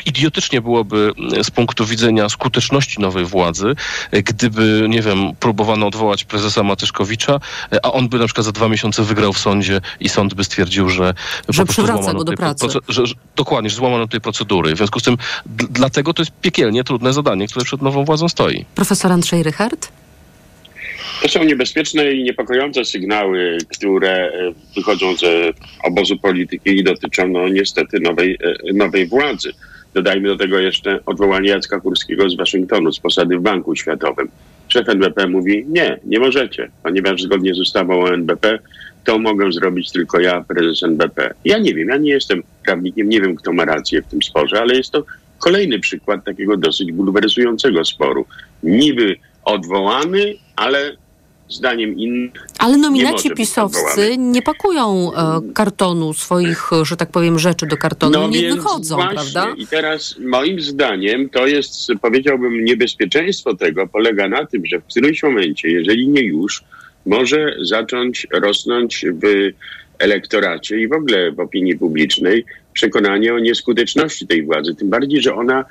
idiotycznie 0.07 0.61
byłoby 0.61 1.12
e, 1.38 1.44
z 1.44 1.51
punktu 1.51 1.86
widzenia 1.86 2.28
skuteczności 2.28 3.01
nowej 3.01 3.24
władzy, 3.24 3.74
e, 4.11 4.22
gdyby, 4.22 4.86
nie 4.88 5.03
wiem, 5.03 5.18
próbowano 5.40 5.86
odwołać 5.86 6.24
prezesa 6.24 6.62
Matyszkowicza, 6.62 7.40
e, 7.72 7.84
a 7.86 7.92
on 7.92 8.09
by 8.09 8.18
na 8.18 8.24
przykład 8.24 8.44
za 8.44 8.53
dwa 8.53 8.68
miesiące 8.68 9.03
wygrał 9.03 9.32
w 9.32 9.38
sądzie 9.38 9.80
i 10.01 10.09
sąd 10.09 10.34
by 10.34 10.44
stwierdził, 10.44 10.88
że, 10.90 11.14
Że 11.49 11.64
przywraca 11.66 12.14
go 12.14 12.24
do 12.24 12.32
pracy. 12.32 12.66
proce- 12.66 12.80
że, 12.88 13.07
że, 13.07 13.14
dokładnie, 13.36 13.70
że 13.70 13.76
złamano 13.76 14.09
tej 14.09 14.20
procedury. 14.20 14.74
W 14.74 14.76
związku 14.76 15.01
z 15.01 15.03
tym 15.03 15.16
d- 15.47 15.66
dlatego 15.70 16.14
to 16.14 16.22
jest 16.22 16.32
piekielnie 16.42 16.84
trudne 16.84 17.12
zadanie, 17.12 17.49
które 17.49 17.64
przed 17.64 17.82
nową 17.82 18.05
władzą 18.05 18.28
stoi. 18.28 18.64
Profesor 18.74 19.12
Andrzej 19.12 19.42
Rychard? 19.42 19.88
To 21.22 21.28
są 21.28 21.44
niebezpieczne 21.44 22.12
i 22.12 22.22
niepokojące 22.24 22.84
sygnały, 22.84 23.59
które 23.76 24.11
e, 24.11 24.53
wychodzą 24.76 25.16
z 25.16 25.57
obozu 25.84 26.16
polityki 26.18 26.70
i 26.70 26.84
dotyczą 26.84 27.28
no, 27.28 27.49
niestety 27.49 28.01
nowej, 28.01 28.38
nowej 28.74 29.07
władzy. 29.07 29.53
Dodajmy 29.97 30.28
do 30.28 30.36
tego 30.36 30.59
jeszcze 30.59 31.01
odwołanie 31.07 31.49
Jacka 31.49 31.80
Kurskiego 31.80 32.30
z 32.30 32.36
Waszyngtonu, 32.36 32.92
z 32.92 33.01
posady 33.01 33.38
w 33.38 33.40
Banku 33.40 33.76
Światowym. 33.76 34.28
Szef 34.68 34.88
NBP 34.88 35.26
mówi, 35.26 35.64
nie, 35.68 35.99
nie 36.05 36.18
możecie, 36.18 36.70
ponieważ 36.82 37.22
zgodnie 37.22 37.55
z 37.55 37.61
ustawą 37.61 38.03
o 38.03 38.14
NBP 38.14 38.59
to 39.05 39.18
mogę 39.18 39.53
zrobić 39.53 39.92
tylko 39.92 40.20
ja, 40.20 40.44
prezes 40.49 40.82
NBP. 40.82 41.34
Ja 41.44 41.59
nie 41.59 41.74
wiem, 41.74 41.88
ja 41.88 41.97
nie 41.97 42.11
jestem 42.11 42.42
prawnikiem, 42.64 43.09
nie 43.09 43.20
wiem, 43.20 43.36
kto 43.36 43.53
ma 43.53 43.64
rację 43.64 44.03
w 44.03 44.07
tym 44.07 44.22
sporze, 44.22 44.61
ale 44.61 44.74
jest 44.74 44.90
to 44.90 45.05
kolejny 45.38 45.78
przykład 45.78 46.24
takiego 46.24 46.57
dosyć 46.57 46.92
bulweryzującego 46.92 47.84
sporu. 47.84 48.26
Niby 48.62 49.16
odwołany, 49.44 50.34
ale 50.57 50.97
zdaniem 51.49 51.99
innych. 51.99 52.47
Ale 52.59 52.76
nie 52.76 52.82
nominaci 52.82 53.12
może 53.12 53.28
być 53.28 53.38
pisowscy 53.38 54.16
nie 54.18 54.42
pakują 54.42 55.12
e, 55.14 55.40
kartonu 55.55 56.12
swoich, 56.14 56.72
e, 56.72 56.84
że 56.84 56.97
tak 56.97 57.11
powiem, 57.11 57.38
rzeczy 57.38 57.66
do 57.66 57.76
kartonu, 57.76 58.12
nie 58.12 58.26
No 58.26 58.32
więc 58.32 58.57
wychodzą, 58.57 58.94
właśnie. 58.94 59.14
prawda? 59.14 59.55
I 59.57 59.66
teraz 59.66 60.16
moim 60.18 60.61
zdaniem 60.61 61.28
to 61.28 61.47
jest, 61.47 61.88
powiedziałbym, 62.03 62.64
niebezpieczeństwo 62.64 63.55
tego 63.55 63.86
polega 63.86 64.28
na 64.28 64.47
tym, 64.47 64.66
że 64.66 64.80
w 64.80 64.84
którymś 64.84 65.22
momencie, 65.22 65.68
jeżeli 65.68 66.09
nie 66.09 66.22
już, 66.22 66.64
może 67.07 67.57
zacząć 67.62 68.26
rosnąć 68.32 69.05
w 69.22 69.51
elektoracie 69.99 70.80
i 70.80 70.88
w 70.88 70.92
ogóle 70.92 71.32
w 71.32 71.40
opinii 71.40 71.78
publicznej 71.78 72.44
przekonanie 72.76 73.34
o 73.34 73.38
nieskuteczności 73.38 74.26
tej 74.26 74.42
władzy. 74.42 74.74
Tym 74.74 74.90
bardziej, 74.90 75.22
że 75.22 75.34
ona 75.34 75.60
e, 75.60 75.64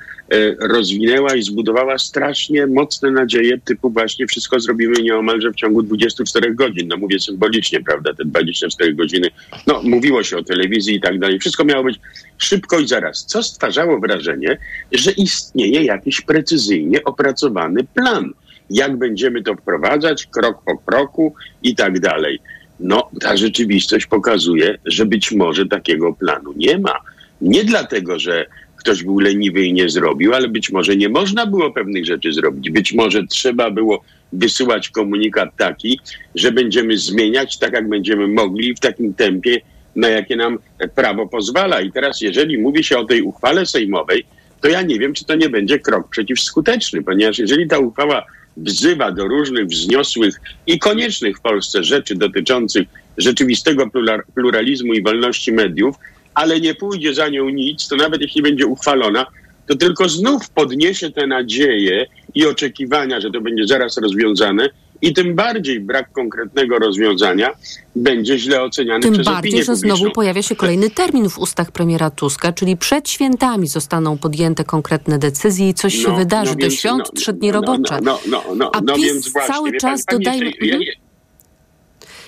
rozwinęła 0.68 1.34
i 1.34 1.42
zbudowała 1.42 1.98
strasznie 1.98 2.66
mocne 2.66 3.10
nadzieje, 3.10 3.58
typu 3.58 3.90
właśnie 3.90 4.26
wszystko 4.26 4.60
zrobimy 4.60 5.02
nieomalże 5.02 5.50
w 5.50 5.54
ciągu 5.54 5.82
24 5.82 6.54
godzin. 6.54 6.88
No 6.88 6.96
mówię 6.96 7.20
symbolicznie, 7.20 7.80
prawda, 7.80 8.14
te 8.14 8.24
24 8.24 8.94
godziny. 8.94 9.30
No 9.66 9.82
mówiło 9.82 10.22
się 10.22 10.36
o 10.36 10.42
telewizji 10.42 10.94
i 10.94 11.00
tak 11.00 11.18
dalej. 11.18 11.38
Wszystko 11.38 11.64
miało 11.64 11.84
być 11.84 12.00
szybko 12.38 12.78
i 12.78 12.88
zaraz. 12.88 13.26
Co 13.26 13.42
stwarzało 13.42 14.00
wrażenie, 14.00 14.58
że 14.92 15.10
istnieje 15.10 15.84
jakiś 15.84 16.20
precyzyjnie 16.20 17.04
opracowany 17.04 17.84
plan. 17.94 18.32
Jak 18.70 18.96
będziemy 18.96 19.42
to 19.42 19.54
wprowadzać, 19.54 20.26
krok 20.26 20.62
po 20.64 20.78
kroku 20.78 21.34
i 21.62 21.74
tak 21.74 22.00
dalej. 22.00 22.40
No, 22.80 23.10
ta 23.20 23.36
rzeczywistość 23.36 24.06
pokazuje, 24.06 24.78
że 24.84 25.06
być 25.06 25.32
może 25.32 25.66
takiego 25.66 26.12
planu 26.12 26.52
nie 26.56 26.78
ma. 26.78 27.00
Nie 27.40 27.64
dlatego, 27.64 28.18
że 28.18 28.46
ktoś 28.76 29.02
był 29.02 29.18
leniwy 29.18 29.64
i 29.64 29.72
nie 29.72 29.88
zrobił, 29.88 30.34
ale 30.34 30.48
być 30.48 30.70
może 30.70 30.96
nie 30.96 31.08
można 31.08 31.46
było 31.46 31.70
pewnych 31.70 32.06
rzeczy 32.06 32.32
zrobić. 32.32 32.70
Być 32.70 32.92
może 32.92 33.26
trzeba 33.26 33.70
było 33.70 34.02
wysyłać 34.32 34.88
komunikat 34.88 35.56
taki, 35.56 36.00
że 36.34 36.52
będziemy 36.52 36.98
zmieniać 36.98 37.58
tak, 37.58 37.72
jak 37.72 37.88
będziemy 37.88 38.28
mogli 38.28 38.74
w 38.74 38.80
takim 38.80 39.14
tempie, 39.14 39.60
na 39.96 40.08
jakie 40.08 40.36
nam 40.36 40.58
prawo 40.94 41.28
pozwala. 41.28 41.80
I 41.80 41.92
teraz, 41.92 42.20
jeżeli 42.20 42.58
mówi 42.58 42.84
się 42.84 42.98
o 42.98 43.04
tej 43.04 43.22
uchwale 43.22 43.66
sejmowej, 43.66 44.24
to 44.60 44.68
ja 44.68 44.82
nie 44.82 44.98
wiem, 44.98 45.14
czy 45.14 45.24
to 45.24 45.34
nie 45.34 45.48
będzie 45.48 45.78
krok 45.78 46.08
przeciwskuteczny, 46.08 47.02
ponieważ 47.02 47.38
jeżeli 47.38 47.68
ta 47.68 47.78
uchwała 47.78 48.26
wzywa 48.56 49.12
do 49.12 49.28
różnych 49.28 49.66
wzniosłych 49.66 50.40
i 50.66 50.78
koniecznych 50.78 51.38
w 51.38 51.40
Polsce 51.40 51.84
rzeczy 51.84 52.14
dotyczących 52.14 52.88
rzeczywistego 53.18 53.86
plura- 53.86 54.22
pluralizmu 54.34 54.94
i 54.94 55.02
wolności 55.02 55.52
mediów, 55.52 55.96
ale 56.34 56.60
nie 56.60 56.74
pójdzie 56.74 57.14
za 57.14 57.28
nią 57.28 57.48
nic, 57.48 57.88
to 57.88 57.96
nawet 57.96 58.20
jeśli 58.20 58.42
będzie 58.42 58.66
uchwalona, 58.66 59.26
to 59.66 59.76
tylko 59.76 60.08
znów 60.08 60.50
podniesie 60.50 61.10
te 61.10 61.26
nadzieje 61.26 62.06
i 62.34 62.46
oczekiwania, 62.46 63.20
że 63.20 63.30
to 63.30 63.40
będzie 63.40 63.66
zaraz 63.66 63.98
rozwiązane 63.98 64.68
i 65.02 65.12
tym 65.12 65.34
bardziej 65.34 65.80
brak 65.80 66.12
konkretnego 66.12 66.78
rozwiązania 66.78 67.50
będzie 67.96 68.38
źle 68.38 68.62
oceniany 68.62 69.00
Tym 69.02 69.12
przez 69.12 69.26
bardziej, 69.26 69.50
że 69.64 69.72
publiczną. 69.72 69.96
znowu 69.96 70.10
pojawia 70.10 70.42
się 70.42 70.56
kolejny 70.56 70.90
termin 70.90 71.28
w 71.30 71.38
ustach 71.38 71.70
premiera 71.72 72.10
Tuska, 72.10 72.52
czyli 72.52 72.76
przed 72.76 73.08
świętami 73.10 73.66
zostaną 73.68 74.18
podjęte 74.18 74.64
konkretne 74.64 75.18
decyzje 75.18 75.68
i 75.68 75.74
coś 75.74 75.94
się 75.94 76.08
No, 76.08 76.16
wydarzy. 76.16 76.50
no 76.50 76.56
Do 76.56 76.60
więc, 76.62 76.74
świąt 76.74 77.02
no, 77.14 77.20
trzy 77.20 77.32
dni 77.32 77.48
no, 77.52 77.54
robocze. 77.60 77.98
No, 78.02 78.18
no, 78.28 78.42
no, 78.48 78.54
no, 78.54 78.70
A 78.74 78.80
no 78.80 78.94
PiS 78.94 79.04
więc 79.04 79.32
właśnie, 79.32 79.54
cały 79.54 79.72
czas 79.76 80.04
dodajmy... 80.12 80.44
jeszcze, 80.46 80.64
Mhm. 80.64 80.82
je, 80.82 80.92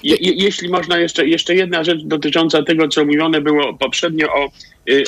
je, 0.02 0.16
je, 0.20 0.32
jeśli 0.44 0.68
można, 0.68 0.98
jeszcze, 0.98 1.26
jeszcze 1.28 1.54
jedna 1.54 1.84
rzecz 1.84 2.02
dotycząca 2.04 2.62
tego, 2.62 2.88
co 2.88 3.04
mówione 3.04 3.40
było 3.40 3.74
poprzednio 3.74 4.26
o, 4.34 4.48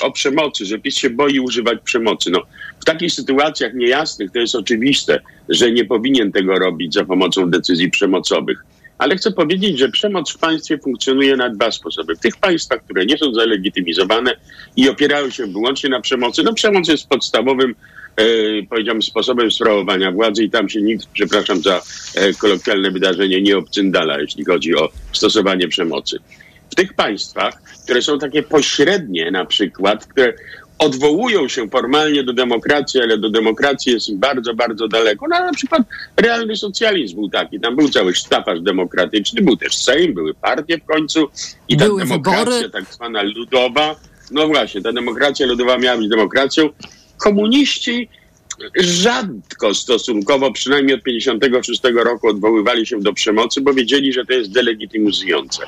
o 0.03 0.12
przemocy, 0.12 0.64
że 0.64 0.78
PiS 0.78 0.97
się 0.97 1.11
boi 1.11 1.41
używać 1.41 1.78
przemocy. 1.85 2.31
No, 2.31 2.43
w 2.81 2.85
takich 2.85 3.12
sytuacjach 3.12 3.74
niejasnych 3.74 4.31
to 4.33 4.39
jest 4.39 4.55
oczywiste, 4.55 5.20
że 5.49 5.72
nie 5.72 5.85
powinien 5.85 6.33
tego 6.33 6.59
robić 6.59 6.95
za 6.95 7.05
pomocą 7.05 7.51
decyzji 7.51 7.91
przemocowych. 7.91 8.64
Ale 8.99 9.16
chcę 9.16 9.33
powiedzieć, 9.33 9.78
że 9.78 9.89
przemoc 9.89 10.33
w 10.33 10.39
państwie 10.39 10.78
funkcjonuje 10.78 11.37
na 11.37 11.49
dwa 11.51 11.70
sposoby. 11.70 12.16
W 12.16 12.18
tych 12.18 12.37
państwach, 12.37 12.85
które 12.85 13.07
nie 13.07 13.18
są 13.18 13.35
zalegitymizowane 13.35 14.37
i 14.76 14.89
opierają 14.89 15.31
się 15.31 15.47
wyłącznie 15.47 15.91
na 15.91 16.01
przemocy, 16.01 16.43
no 16.43 16.55
przemoc 16.55 16.89
jest 16.89 17.09
podstawowym, 17.09 17.74
e, 18.16 18.24
powiedziałbym, 18.70 19.03
sposobem 19.03 19.51
sprawowania 19.51 20.12
władzy 20.12 20.45
i 20.45 20.51
tam 20.51 20.68
się 20.68 20.83
nikt, 20.83 21.07
przepraszam 21.12 21.62
za 21.62 21.83
e, 22.14 22.33
kolokwialne 22.35 22.91
wydarzenie, 22.91 23.43
nie 23.43 23.59
obcyndala, 23.59 24.20
jeśli 24.20 24.45
chodzi 24.45 24.74
o 24.76 24.89
stosowanie 25.12 25.68
przemocy. 25.68 26.18
W 26.70 26.74
tych 26.74 26.94
państwach, 26.94 27.62
które 27.84 28.02
są 28.02 28.18
takie 28.18 28.42
pośrednie 28.42 29.30
na 29.30 29.44
przykład, 29.44 30.06
które 30.06 30.34
odwołują 30.78 31.48
się 31.48 31.68
formalnie 31.68 32.24
do 32.24 32.32
demokracji, 32.32 33.00
ale 33.00 33.18
do 33.18 33.30
demokracji 33.30 33.92
jest 33.92 34.16
bardzo, 34.16 34.54
bardzo 34.54 34.88
daleko. 34.88 35.26
No, 35.30 35.38
na 35.38 35.52
przykład 35.52 35.82
realny 36.16 36.56
socjalizm 36.56 37.16
był 37.16 37.28
taki. 37.28 37.60
Tam 37.60 37.76
był 37.76 37.88
cały 37.88 38.14
sztafaż 38.14 38.60
demokratyczny, 38.60 39.42
był 39.42 39.56
też 39.56 39.76
Sejm, 39.76 40.14
były 40.14 40.34
partie 40.34 40.78
w 40.78 40.84
końcu 40.84 41.28
i 41.68 41.76
ta 41.76 41.84
Były 41.84 42.00
demokracja 42.00 42.44
wybory. 42.44 42.70
tak 42.70 42.94
zwana 42.94 43.22
ludowa, 43.22 43.96
no 44.30 44.46
właśnie, 44.46 44.82
ta 44.82 44.92
demokracja 44.92 45.46
ludowa 45.46 45.78
miała 45.78 45.98
być 45.98 46.08
demokracją. 46.08 46.68
Komuniści 47.16 48.08
rzadko 48.76 49.74
stosunkowo, 49.74 50.52
przynajmniej 50.52 50.96
od 50.96 51.02
56 51.02 51.82
roku 52.04 52.28
odwoływali 52.28 52.86
się 52.86 53.00
do 53.00 53.12
przemocy, 53.12 53.60
bo 53.60 53.74
wiedzieli, 53.74 54.12
że 54.12 54.26
to 54.26 54.32
jest 54.32 54.52
delegitymizujące. 54.52 55.62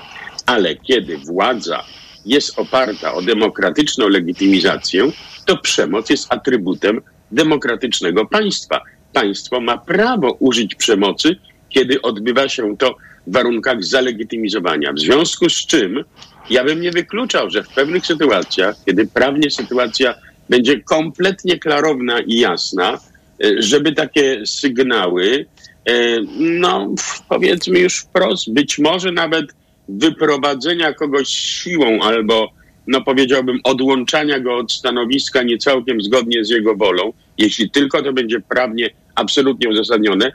Ale 0.47 0.77
kiedy 0.77 1.19
władza 1.19 1.85
jest 2.27 2.59
oparta 2.59 3.15
o 3.15 3.23
demokratyczną 3.23 4.09
legitymizację, 4.09 5.11
to 5.47 5.57
przemoc 5.57 6.11
jest 6.11 6.27
atrybutem 6.33 7.01
demokratycznego 7.31 8.27
państwa. 8.27 8.81
Państwo 9.13 9.61
ma 9.61 9.79
prawo 9.79 10.33
użyć 10.33 10.75
przemocy, 10.75 11.37
kiedy 11.69 12.03
odbywa 12.03 12.49
się 12.49 12.77
to 12.77 12.97
w 13.27 13.33
warunkach 13.33 13.85
zalegitymizowania. 13.85 14.93
W 14.93 14.99
związku 14.99 15.51
z 15.51 15.67
czym 15.67 16.05
ja 16.51 16.65
bym 16.65 16.81
nie 16.81 16.91
wykluczał, 16.91 17.51
że 17.51 17.63
w 17.63 17.69
pewnych 17.69 18.07
sytuacjach, 18.07 18.77
kiedy 18.87 19.07
prawnie 19.07 19.51
sytuacja 19.51 20.15
będzie 20.49 20.81
kompletnie 20.81 21.59
klarowna 21.59 22.21
i 22.21 22.39
jasna, 22.39 22.99
e, 23.45 23.63
żeby 23.63 23.93
takie 23.93 24.47
sygnały, 24.47 25.47
e, 25.89 25.93
no 26.39 26.95
powiedzmy 27.29 27.79
już 27.79 27.99
wprost, 27.99 28.53
być 28.53 28.79
może 28.79 29.13
nawet 29.13 29.47
wyprowadzenia 29.89 30.93
kogoś 30.93 31.29
siłą 31.29 32.01
albo, 32.03 32.53
no 32.87 33.01
powiedziałbym, 33.01 33.61
odłączania 33.65 34.41
go 34.41 34.57
od 34.57 34.73
stanowiska 34.73 35.43
nie 35.43 35.59
całkiem 35.59 36.01
zgodnie 36.01 36.45
z 36.45 36.51
jego 36.51 36.77
wolą, 36.77 37.13
jeśli 37.39 37.71
tylko 37.71 38.03
to 38.03 38.13
będzie 38.13 38.41
prawnie 38.41 38.91
absolutnie 39.15 39.69
uzasadnione, 39.69 40.33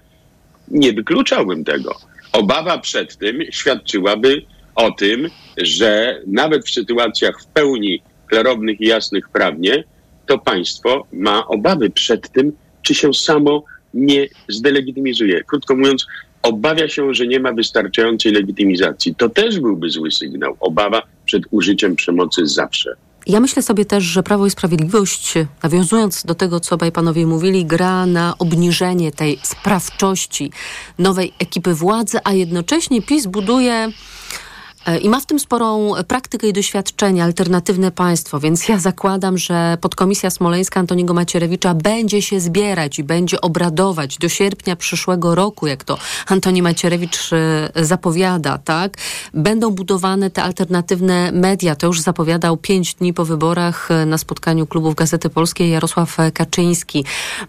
nie 0.68 0.94
wykluczałbym 0.94 1.64
tego. 1.64 1.96
Obawa 2.32 2.78
przed 2.78 3.18
tym 3.18 3.40
świadczyłaby 3.52 4.42
o 4.76 4.92
tym, 4.92 5.30
że 5.58 6.22
nawet 6.28 6.66
w 6.66 6.72
sytuacjach 6.72 7.42
w 7.42 7.46
pełni 7.46 8.02
klarownych 8.28 8.82
i 8.82 8.88
jasnych 8.88 9.30
prawnie, 9.30 9.84
to 10.26 10.38
państwo 10.38 11.08
ma 11.14 11.48
obawy 11.48 11.90
przed 11.90 12.30
tym, 12.30 12.52
czy 12.82 12.96
się 12.96 13.14
samo 13.14 13.64
nie 13.94 14.28
zdelegitymizuje. 14.50 15.44
Krótko 15.44 15.76
mówiąc, 15.76 16.06
obawia 16.42 16.90
się, 16.90 17.14
że 17.14 17.28
nie 17.28 17.40
ma 17.40 17.54
wystarczającej 17.54 18.32
legitymizacji. 18.32 19.16
To 19.16 19.30
też 19.30 19.60
byłby 19.60 19.90
zły 19.90 20.12
sygnał. 20.12 20.58
Obawa 20.60 21.02
przed 21.26 21.44
użyciem 21.52 21.96
przemocy 21.96 22.48
zawsze. 22.48 22.96
Ja 23.28 23.40
myślę 23.40 23.62
sobie 23.62 23.86
też, 23.86 24.04
że 24.04 24.24
Prawo 24.24 24.46
i 24.46 24.50
Sprawiedliwość, 24.50 25.34
nawiązując 25.64 26.24
do 26.26 26.36
tego, 26.36 26.60
co 26.60 26.76
obaj 26.76 26.92
panowie 26.92 27.26
mówili, 27.26 27.66
gra 27.66 28.06
na 28.06 28.34
obniżenie 28.40 29.12
tej 29.12 29.40
sprawczości 29.44 30.52
nowej 31.00 31.34
ekipy 31.40 31.74
władzy, 31.74 32.18
a 32.24 32.34
jednocześnie 32.34 33.02
PiS 33.02 33.26
buduje 33.26 33.92
i 35.02 35.10
ma 35.10 35.20
w 35.20 35.26
tym 35.26 35.40
sporą 35.40 35.92
praktykę 36.08 36.48
i 36.48 36.54
doświadczenie, 36.54 37.24
alternatywne 37.24 37.92
państwo, 37.92 38.40
więc 38.40 38.68
ja 38.68 38.80
zakładam, 38.80 39.38
że 39.38 39.78
podkomisja 39.82 40.30
smoleńska 40.30 40.80
Antoniego 40.80 41.14
Macierewicza 41.14 41.74
będzie 41.74 42.22
się 42.22 42.40
zbierać 42.40 43.00
i 43.00 43.04
będzie 43.04 43.42
obradować 43.42 44.18
do 44.18 44.30
sierpnia 44.30 44.76
przyszłego 44.76 45.36
roku, 45.36 45.68
jak 45.68 45.84
to 45.84 45.98
Antoni 46.28 46.62
Macierewicz 46.62 47.34
e, 47.34 47.86
zapowiada, 47.86 48.58
tak? 48.58 48.98
Będą 49.34 49.72
budowane 49.72 50.30
te 50.30 50.44
alternatywne 50.44 51.32
media. 51.32 51.76
To 51.76 51.88
już 51.88 52.02
zapowiadał 52.02 52.58
pięć 52.58 52.94
dni 52.94 53.14
po 53.14 53.26
wyborach 53.26 53.92
e, 53.92 54.06
na 54.06 54.18
spotkaniu 54.18 54.68
klubów 54.68 54.96
Gazety 54.96 55.30
Polskiej 55.30 55.70
Jarosław 55.72 56.18
Kaczyński. 56.34 57.06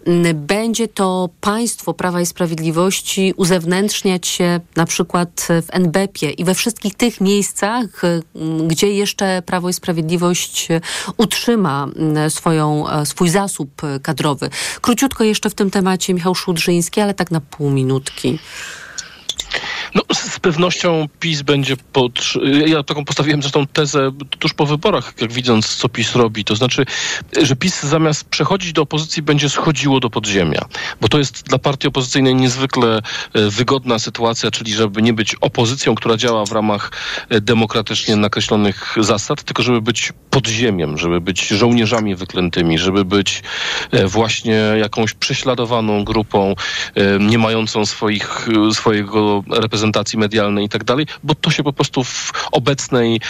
Mm, 0.07 0.47
Będzie 0.47 0.89
to 0.89 1.29
państwo 1.41 1.95
Prawa 1.95 2.21
i 2.21 2.27
Sprawiedliwości 2.27 3.35
uzewnętrzniać 3.37 4.27
się 4.27 4.61
na 4.77 4.87
przykład 4.87 5.47
w 5.49 5.67
NBP-ie 5.71 6.33
i 6.33 6.45
we 6.45 6.55
wszystkich 6.55 6.95
tych 6.95 7.21
miejscach, 7.29 8.05
y, 8.05 8.23
gdzie 8.67 8.93
jeszcze 8.93 9.43
Prawo 9.47 9.69
i 9.69 9.73
Sprawiedliwość 9.73 10.71
y, 10.71 10.81
utrzyma 11.17 11.89
y, 12.27 12.31
swoją, 12.31 12.85
swój 13.05 13.29
zasób 13.29 13.83
kadrowy. 14.03 14.51
Króciutko 14.81 15.25
jeszcze 15.25 15.51
w 15.51 15.55
tym 15.55 15.71
temacie 15.71 16.15
Michał 16.15 16.35
Szudrzyński, 16.35 17.01
ale 17.01 17.15
tak 17.15 17.31
na 17.31 17.41
pół 17.41 17.71
minutki. 17.71 18.39
No, 19.95 20.03
z 20.13 20.41
pewnością 20.41 21.09
PiS 21.21 21.43
będzie 21.43 21.77
pod... 21.77 22.21
Ja 22.67 22.83
taką 22.83 23.05
postawiłem 23.05 23.43
zresztą 23.43 23.67
tezę 23.67 24.11
tuż 24.39 24.55
po 24.55 24.67
wyborach, 24.67 25.13
jak 25.21 25.33
widząc, 25.33 25.77
co 25.77 25.89
PiS 25.89 26.15
robi. 26.15 26.45
To 26.45 26.57
znaczy, 26.57 26.85
że 27.43 27.57
PiS 27.57 27.83
zamiast 27.83 28.25
przechodzić 28.25 28.73
do 28.73 28.83
opozycji, 28.83 29.23
będzie 29.23 29.49
schodziło 29.49 30.01
do 30.01 30.11
podziemia. 30.11 30.65
Bo 31.01 31.09
to 31.09 31.19
jest 31.19 31.43
dla 31.43 31.59
partii 31.59 31.89
opozycyjnej 31.89 32.35
niezwykle 32.35 32.99
e, 33.35 33.51
wygodna 33.51 33.99
sytuacja, 33.99 34.51
czyli 34.51 34.73
żeby 34.73 35.03
nie 35.03 35.13
być 35.13 35.35
opozycją, 35.35 35.95
która 35.95 36.17
działa 36.17 36.47
w 36.47 36.53
ramach 36.53 36.93
e, 37.29 37.41
demokratycznie 37.41 38.17
nakreślonych 38.17 38.97
zasad, 39.01 39.43
tylko 39.43 39.63
żeby 39.63 39.81
być 39.81 40.13
podziemiem, 40.41 40.99
żeby 40.99 41.21
być 41.21 41.49
żołnierzami 41.49 42.15
wyklętymi, 42.15 42.79
żeby 42.79 43.05
być 43.05 43.43
e, 43.91 44.07
właśnie 44.07 44.63
jakąś 44.79 45.15
prześladowaną 45.15 46.05
grupą, 46.05 46.55
nie 47.21 47.39
mającą 47.39 47.87
swoich, 47.87 48.49
swojego 48.73 49.45
reprezentacji 49.51 50.19
medialnej 50.19 50.65
i 50.65 50.69
tak 50.69 50.85
dalej, 50.85 51.07
bo 51.25 51.35
to 51.35 51.51
się 51.51 51.63
po 51.63 51.73
prostu 51.73 52.05
w 52.05 52.33
obecnej, 52.53 53.21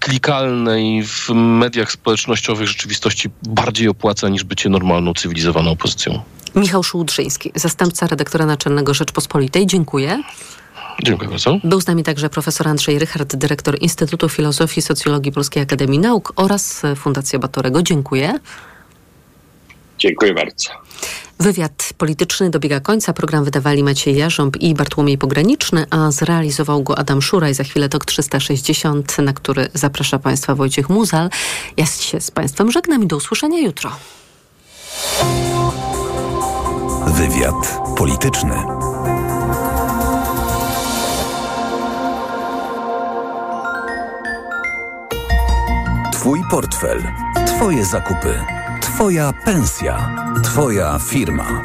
klikalnej, 0.00 1.02
w 1.04 1.30
mediach 1.34 1.92
społecznościowych 1.92 2.68
rzeczywistości 2.68 3.28
bardziej 3.42 3.88
opłaca 3.88 4.28
niż 4.28 4.44
bycie 4.44 4.68
normalną, 4.68 5.14
cywilizowaną 5.14 5.70
opozycją. 5.70 6.22
Michał 6.56 6.82
Szułdrzyński, 6.82 7.52
zastępca 7.54 8.06
redaktora 8.06 8.46
naczelnego 8.46 8.94
Rzeczpospolitej. 8.94 9.66
Dziękuję. 9.66 10.22
Dziękuję 11.02 11.30
bardzo. 11.30 11.58
Był 11.64 11.80
z 11.80 11.86
nami 11.86 12.02
także 12.02 12.30
profesor 12.30 12.68
Andrzej 12.68 12.98
Rychard, 12.98 13.36
dyrektor 13.36 13.78
Instytutu 13.80 14.28
Filozofii 14.28 14.78
i 14.78 14.82
Socjologii 14.82 15.32
Polskiej 15.32 15.62
Akademii 15.62 15.98
Nauk 15.98 16.32
oraz 16.36 16.82
Fundacja 16.96 17.38
Batorego. 17.38 17.82
Dziękuję. 17.82 18.40
Dziękuję 19.98 20.34
bardzo. 20.34 20.70
Wywiad 21.40 21.92
polityczny 21.98 22.50
dobiega 22.50 22.80
końca. 22.80 23.12
Program 23.12 23.44
wydawali 23.44 23.82
Maciej 23.82 24.16
Jarząb 24.16 24.56
i 24.56 24.74
Bartłomiej 24.74 25.18
Pograniczny, 25.18 25.86
a 25.90 26.10
zrealizował 26.10 26.82
go 26.82 26.98
Adam 26.98 27.22
Szuraj. 27.22 27.54
Za 27.54 27.64
chwilę 27.64 27.88
TOK 27.88 28.04
360, 28.04 29.18
na 29.18 29.32
który 29.32 29.68
zaprasza 29.74 30.18
Państwa 30.18 30.54
Wojciech 30.54 30.88
Muzal. 30.88 31.30
Ja 31.76 31.86
się 31.86 32.20
z 32.20 32.30
Państwem 32.30 32.72
żegnam 32.72 33.02
i 33.02 33.06
do 33.06 33.16
usłyszenia 33.16 33.58
jutro. 33.58 33.90
Wywiad 37.06 37.80
polityczny. 37.96 38.75
Twój 46.26 46.42
portfel, 46.50 47.02
Twoje 47.46 47.84
zakupy, 47.84 48.34
Twoja 48.80 49.32
pensja, 49.44 50.10
Twoja 50.42 50.98
firma. 50.98 51.62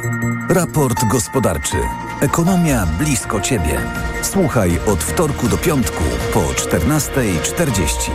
Raport 0.48 1.04
gospodarczy. 1.04 1.76
Ekonomia 2.20 2.86
blisko 2.98 3.40
Ciebie. 3.40 3.80
Słuchaj 4.22 4.80
od 4.86 5.04
wtorku 5.04 5.48
do 5.48 5.58
piątku 5.58 6.04
po 6.32 6.40
14.40. 6.40 8.10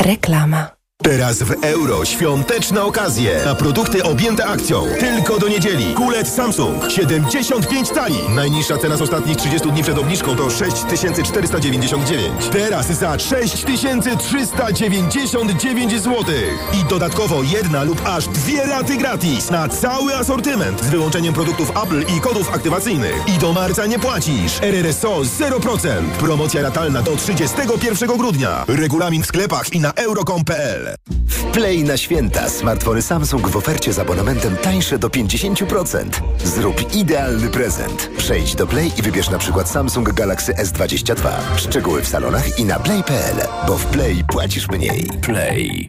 Reklama. 0.00 0.83
Teraz 1.04 1.42
w 1.42 1.64
euro 1.64 2.04
świąteczne 2.04 2.82
okazje 2.82 3.40
na 3.44 3.54
produkty 3.54 4.04
objęte 4.04 4.46
akcją. 4.46 4.86
Tylko 5.00 5.38
do 5.38 5.48
niedzieli. 5.48 5.94
Kulet 5.94 6.28
Samsung 6.28 6.90
75 6.90 7.90
tali. 7.90 8.18
Najniższa 8.34 8.78
cena 8.78 8.96
z 8.96 9.02
ostatnich 9.02 9.36
30 9.36 9.70
dni 9.70 9.82
przed 9.82 9.98
obniżką 9.98 10.36
to 10.36 10.50
6499. 10.50 12.48
Teraz 12.52 12.86
za 12.86 13.18
6399 13.18 15.92
zł. 15.92 16.14
I 16.72 16.84
dodatkowo 16.88 17.42
jedna 17.42 17.82
lub 17.82 18.02
aż 18.06 18.28
dwie 18.28 18.66
raty 18.66 18.96
gratis 18.96 19.50
na 19.50 19.68
cały 19.68 20.16
asortyment 20.16 20.84
z 20.84 20.88
wyłączeniem 20.88 21.34
produktów 21.34 21.70
Apple 21.70 22.04
i 22.16 22.20
kodów 22.20 22.54
aktywacyjnych. 22.54 23.14
I 23.36 23.38
do 23.38 23.52
marca 23.52 23.86
nie 23.86 23.98
płacisz. 23.98 24.62
RRSO 24.62 25.20
0%. 25.20 25.88
Promocja 26.18 26.62
ratalna 26.62 27.02
do 27.02 27.16
31 27.16 28.16
grudnia. 28.16 28.64
Regulamin 28.68 29.22
w 29.22 29.26
sklepach 29.26 29.72
i 29.72 29.80
na 29.80 29.92
euro.com.pl. 29.92 30.93
W 31.26 31.44
Play 31.52 31.84
na 31.84 31.96
święta 31.96 32.48
smartfony 32.48 33.02
Samsung 33.02 33.48
w 33.48 33.56
ofercie 33.56 33.92
z 33.92 33.98
abonamentem 33.98 34.56
tańsze 34.56 34.98
do 34.98 35.08
50%. 35.08 36.04
Zrób 36.44 36.94
idealny 36.94 37.50
prezent. 37.50 38.10
Przejdź 38.16 38.54
do 38.54 38.66
Play 38.66 38.92
i 38.98 39.02
wybierz 39.02 39.30
na 39.30 39.38
przykład 39.38 39.70
Samsung 39.70 40.12
Galaxy 40.12 40.52
S22. 40.52 41.30
Szczegóły 41.56 42.02
w 42.02 42.08
salonach 42.08 42.58
i 42.58 42.64
na 42.64 42.78
play.pl, 42.78 43.36
bo 43.66 43.78
w 43.78 43.86
Play 43.86 44.24
płacisz 44.28 44.68
mniej. 44.68 45.10
Play. 45.22 45.88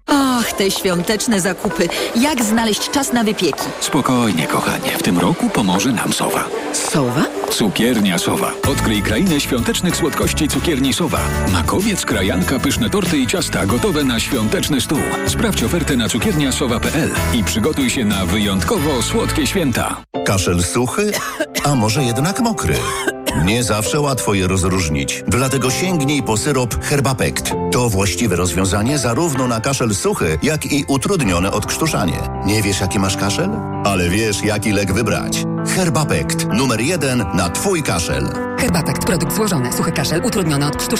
Och, 0.11 0.53
te 0.57 0.71
świąteczne 0.71 1.41
zakupy. 1.41 1.89
Jak 2.15 2.43
znaleźć 2.43 2.89
czas 2.89 3.13
na 3.13 3.23
wypieki? 3.23 3.63
Spokojnie, 3.79 4.47
kochanie. 4.47 4.91
W 4.99 5.03
tym 5.03 5.19
roku 5.19 5.49
pomoże 5.49 5.91
nam 5.91 6.13
Sowa. 6.13 6.45
Sowa? 6.73 7.25
Cukiernia 7.51 8.17
Sowa. 8.17 8.51
Odkryj 8.71 9.01
krainę 9.01 9.39
świątecznych 9.39 9.95
słodkości 9.95 10.47
cukierni 10.47 10.93
Sowa. 10.93 11.19
Makowiec, 11.51 12.05
krajanka, 12.05 12.59
pyszne 12.59 12.89
torty 12.89 13.17
i 13.17 13.27
ciasta 13.27 13.65
gotowe 13.65 14.03
na 14.03 14.19
świąteczny 14.19 14.81
stół. 14.81 14.99
Sprawdź 15.27 15.63
ofertę 15.63 15.95
na 15.95 16.09
cukierniasowa.pl 16.09 17.09
i 17.33 17.43
przygotuj 17.43 17.89
się 17.89 18.05
na 18.05 18.25
wyjątkowo 18.25 19.01
słodkie 19.01 19.47
święta. 19.47 20.01
Kaszel 20.25 20.63
suchy? 20.63 21.11
A 21.63 21.75
może 21.75 22.03
jednak 22.03 22.39
mokry? 22.39 22.75
Nie 23.45 23.63
zawsze 23.63 23.99
łatwo 23.99 24.33
je 24.33 24.47
rozróżnić, 24.47 25.23
dlatego 25.27 25.71
sięgnij 25.71 26.23
po 26.23 26.37
syrop 26.37 26.83
Herbapekt. 26.83 27.51
To 27.71 27.89
właściwe 27.89 28.35
rozwiązanie 28.35 28.97
zarówno 28.97 29.47
na 29.47 29.61
kaszel 29.61 29.95
suchy, 29.95 30.39
jak 30.43 30.65
i 30.65 30.85
utrudnione 30.87 31.51
odkrztuszanie. 31.51 32.19
Nie 32.45 32.61
wiesz, 32.61 32.81
jaki 32.81 32.99
masz 32.99 33.17
kaszel? 33.17 33.49
Ale 33.85 34.09
wiesz, 34.09 34.43
jaki 34.43 34.71
lek 34.71 34.93
wybrać. 34.93 35.43
Herbapekt. 35.75 36.47
Numer 36.53 36.81
jeden 36.81 37.25
na 37.33 37.49
Twój 37.49 37.83
kaszel. 37.83 38.27
Herbapekt, 38.59 39.05
produkt 39.05 39.35
złożony, 39.35 39.73
suchy 39.73 39.91
kaszel, 39.91 40.21
utrudniony 40.25 40.67
odkrztuszanie. 40.67 40.81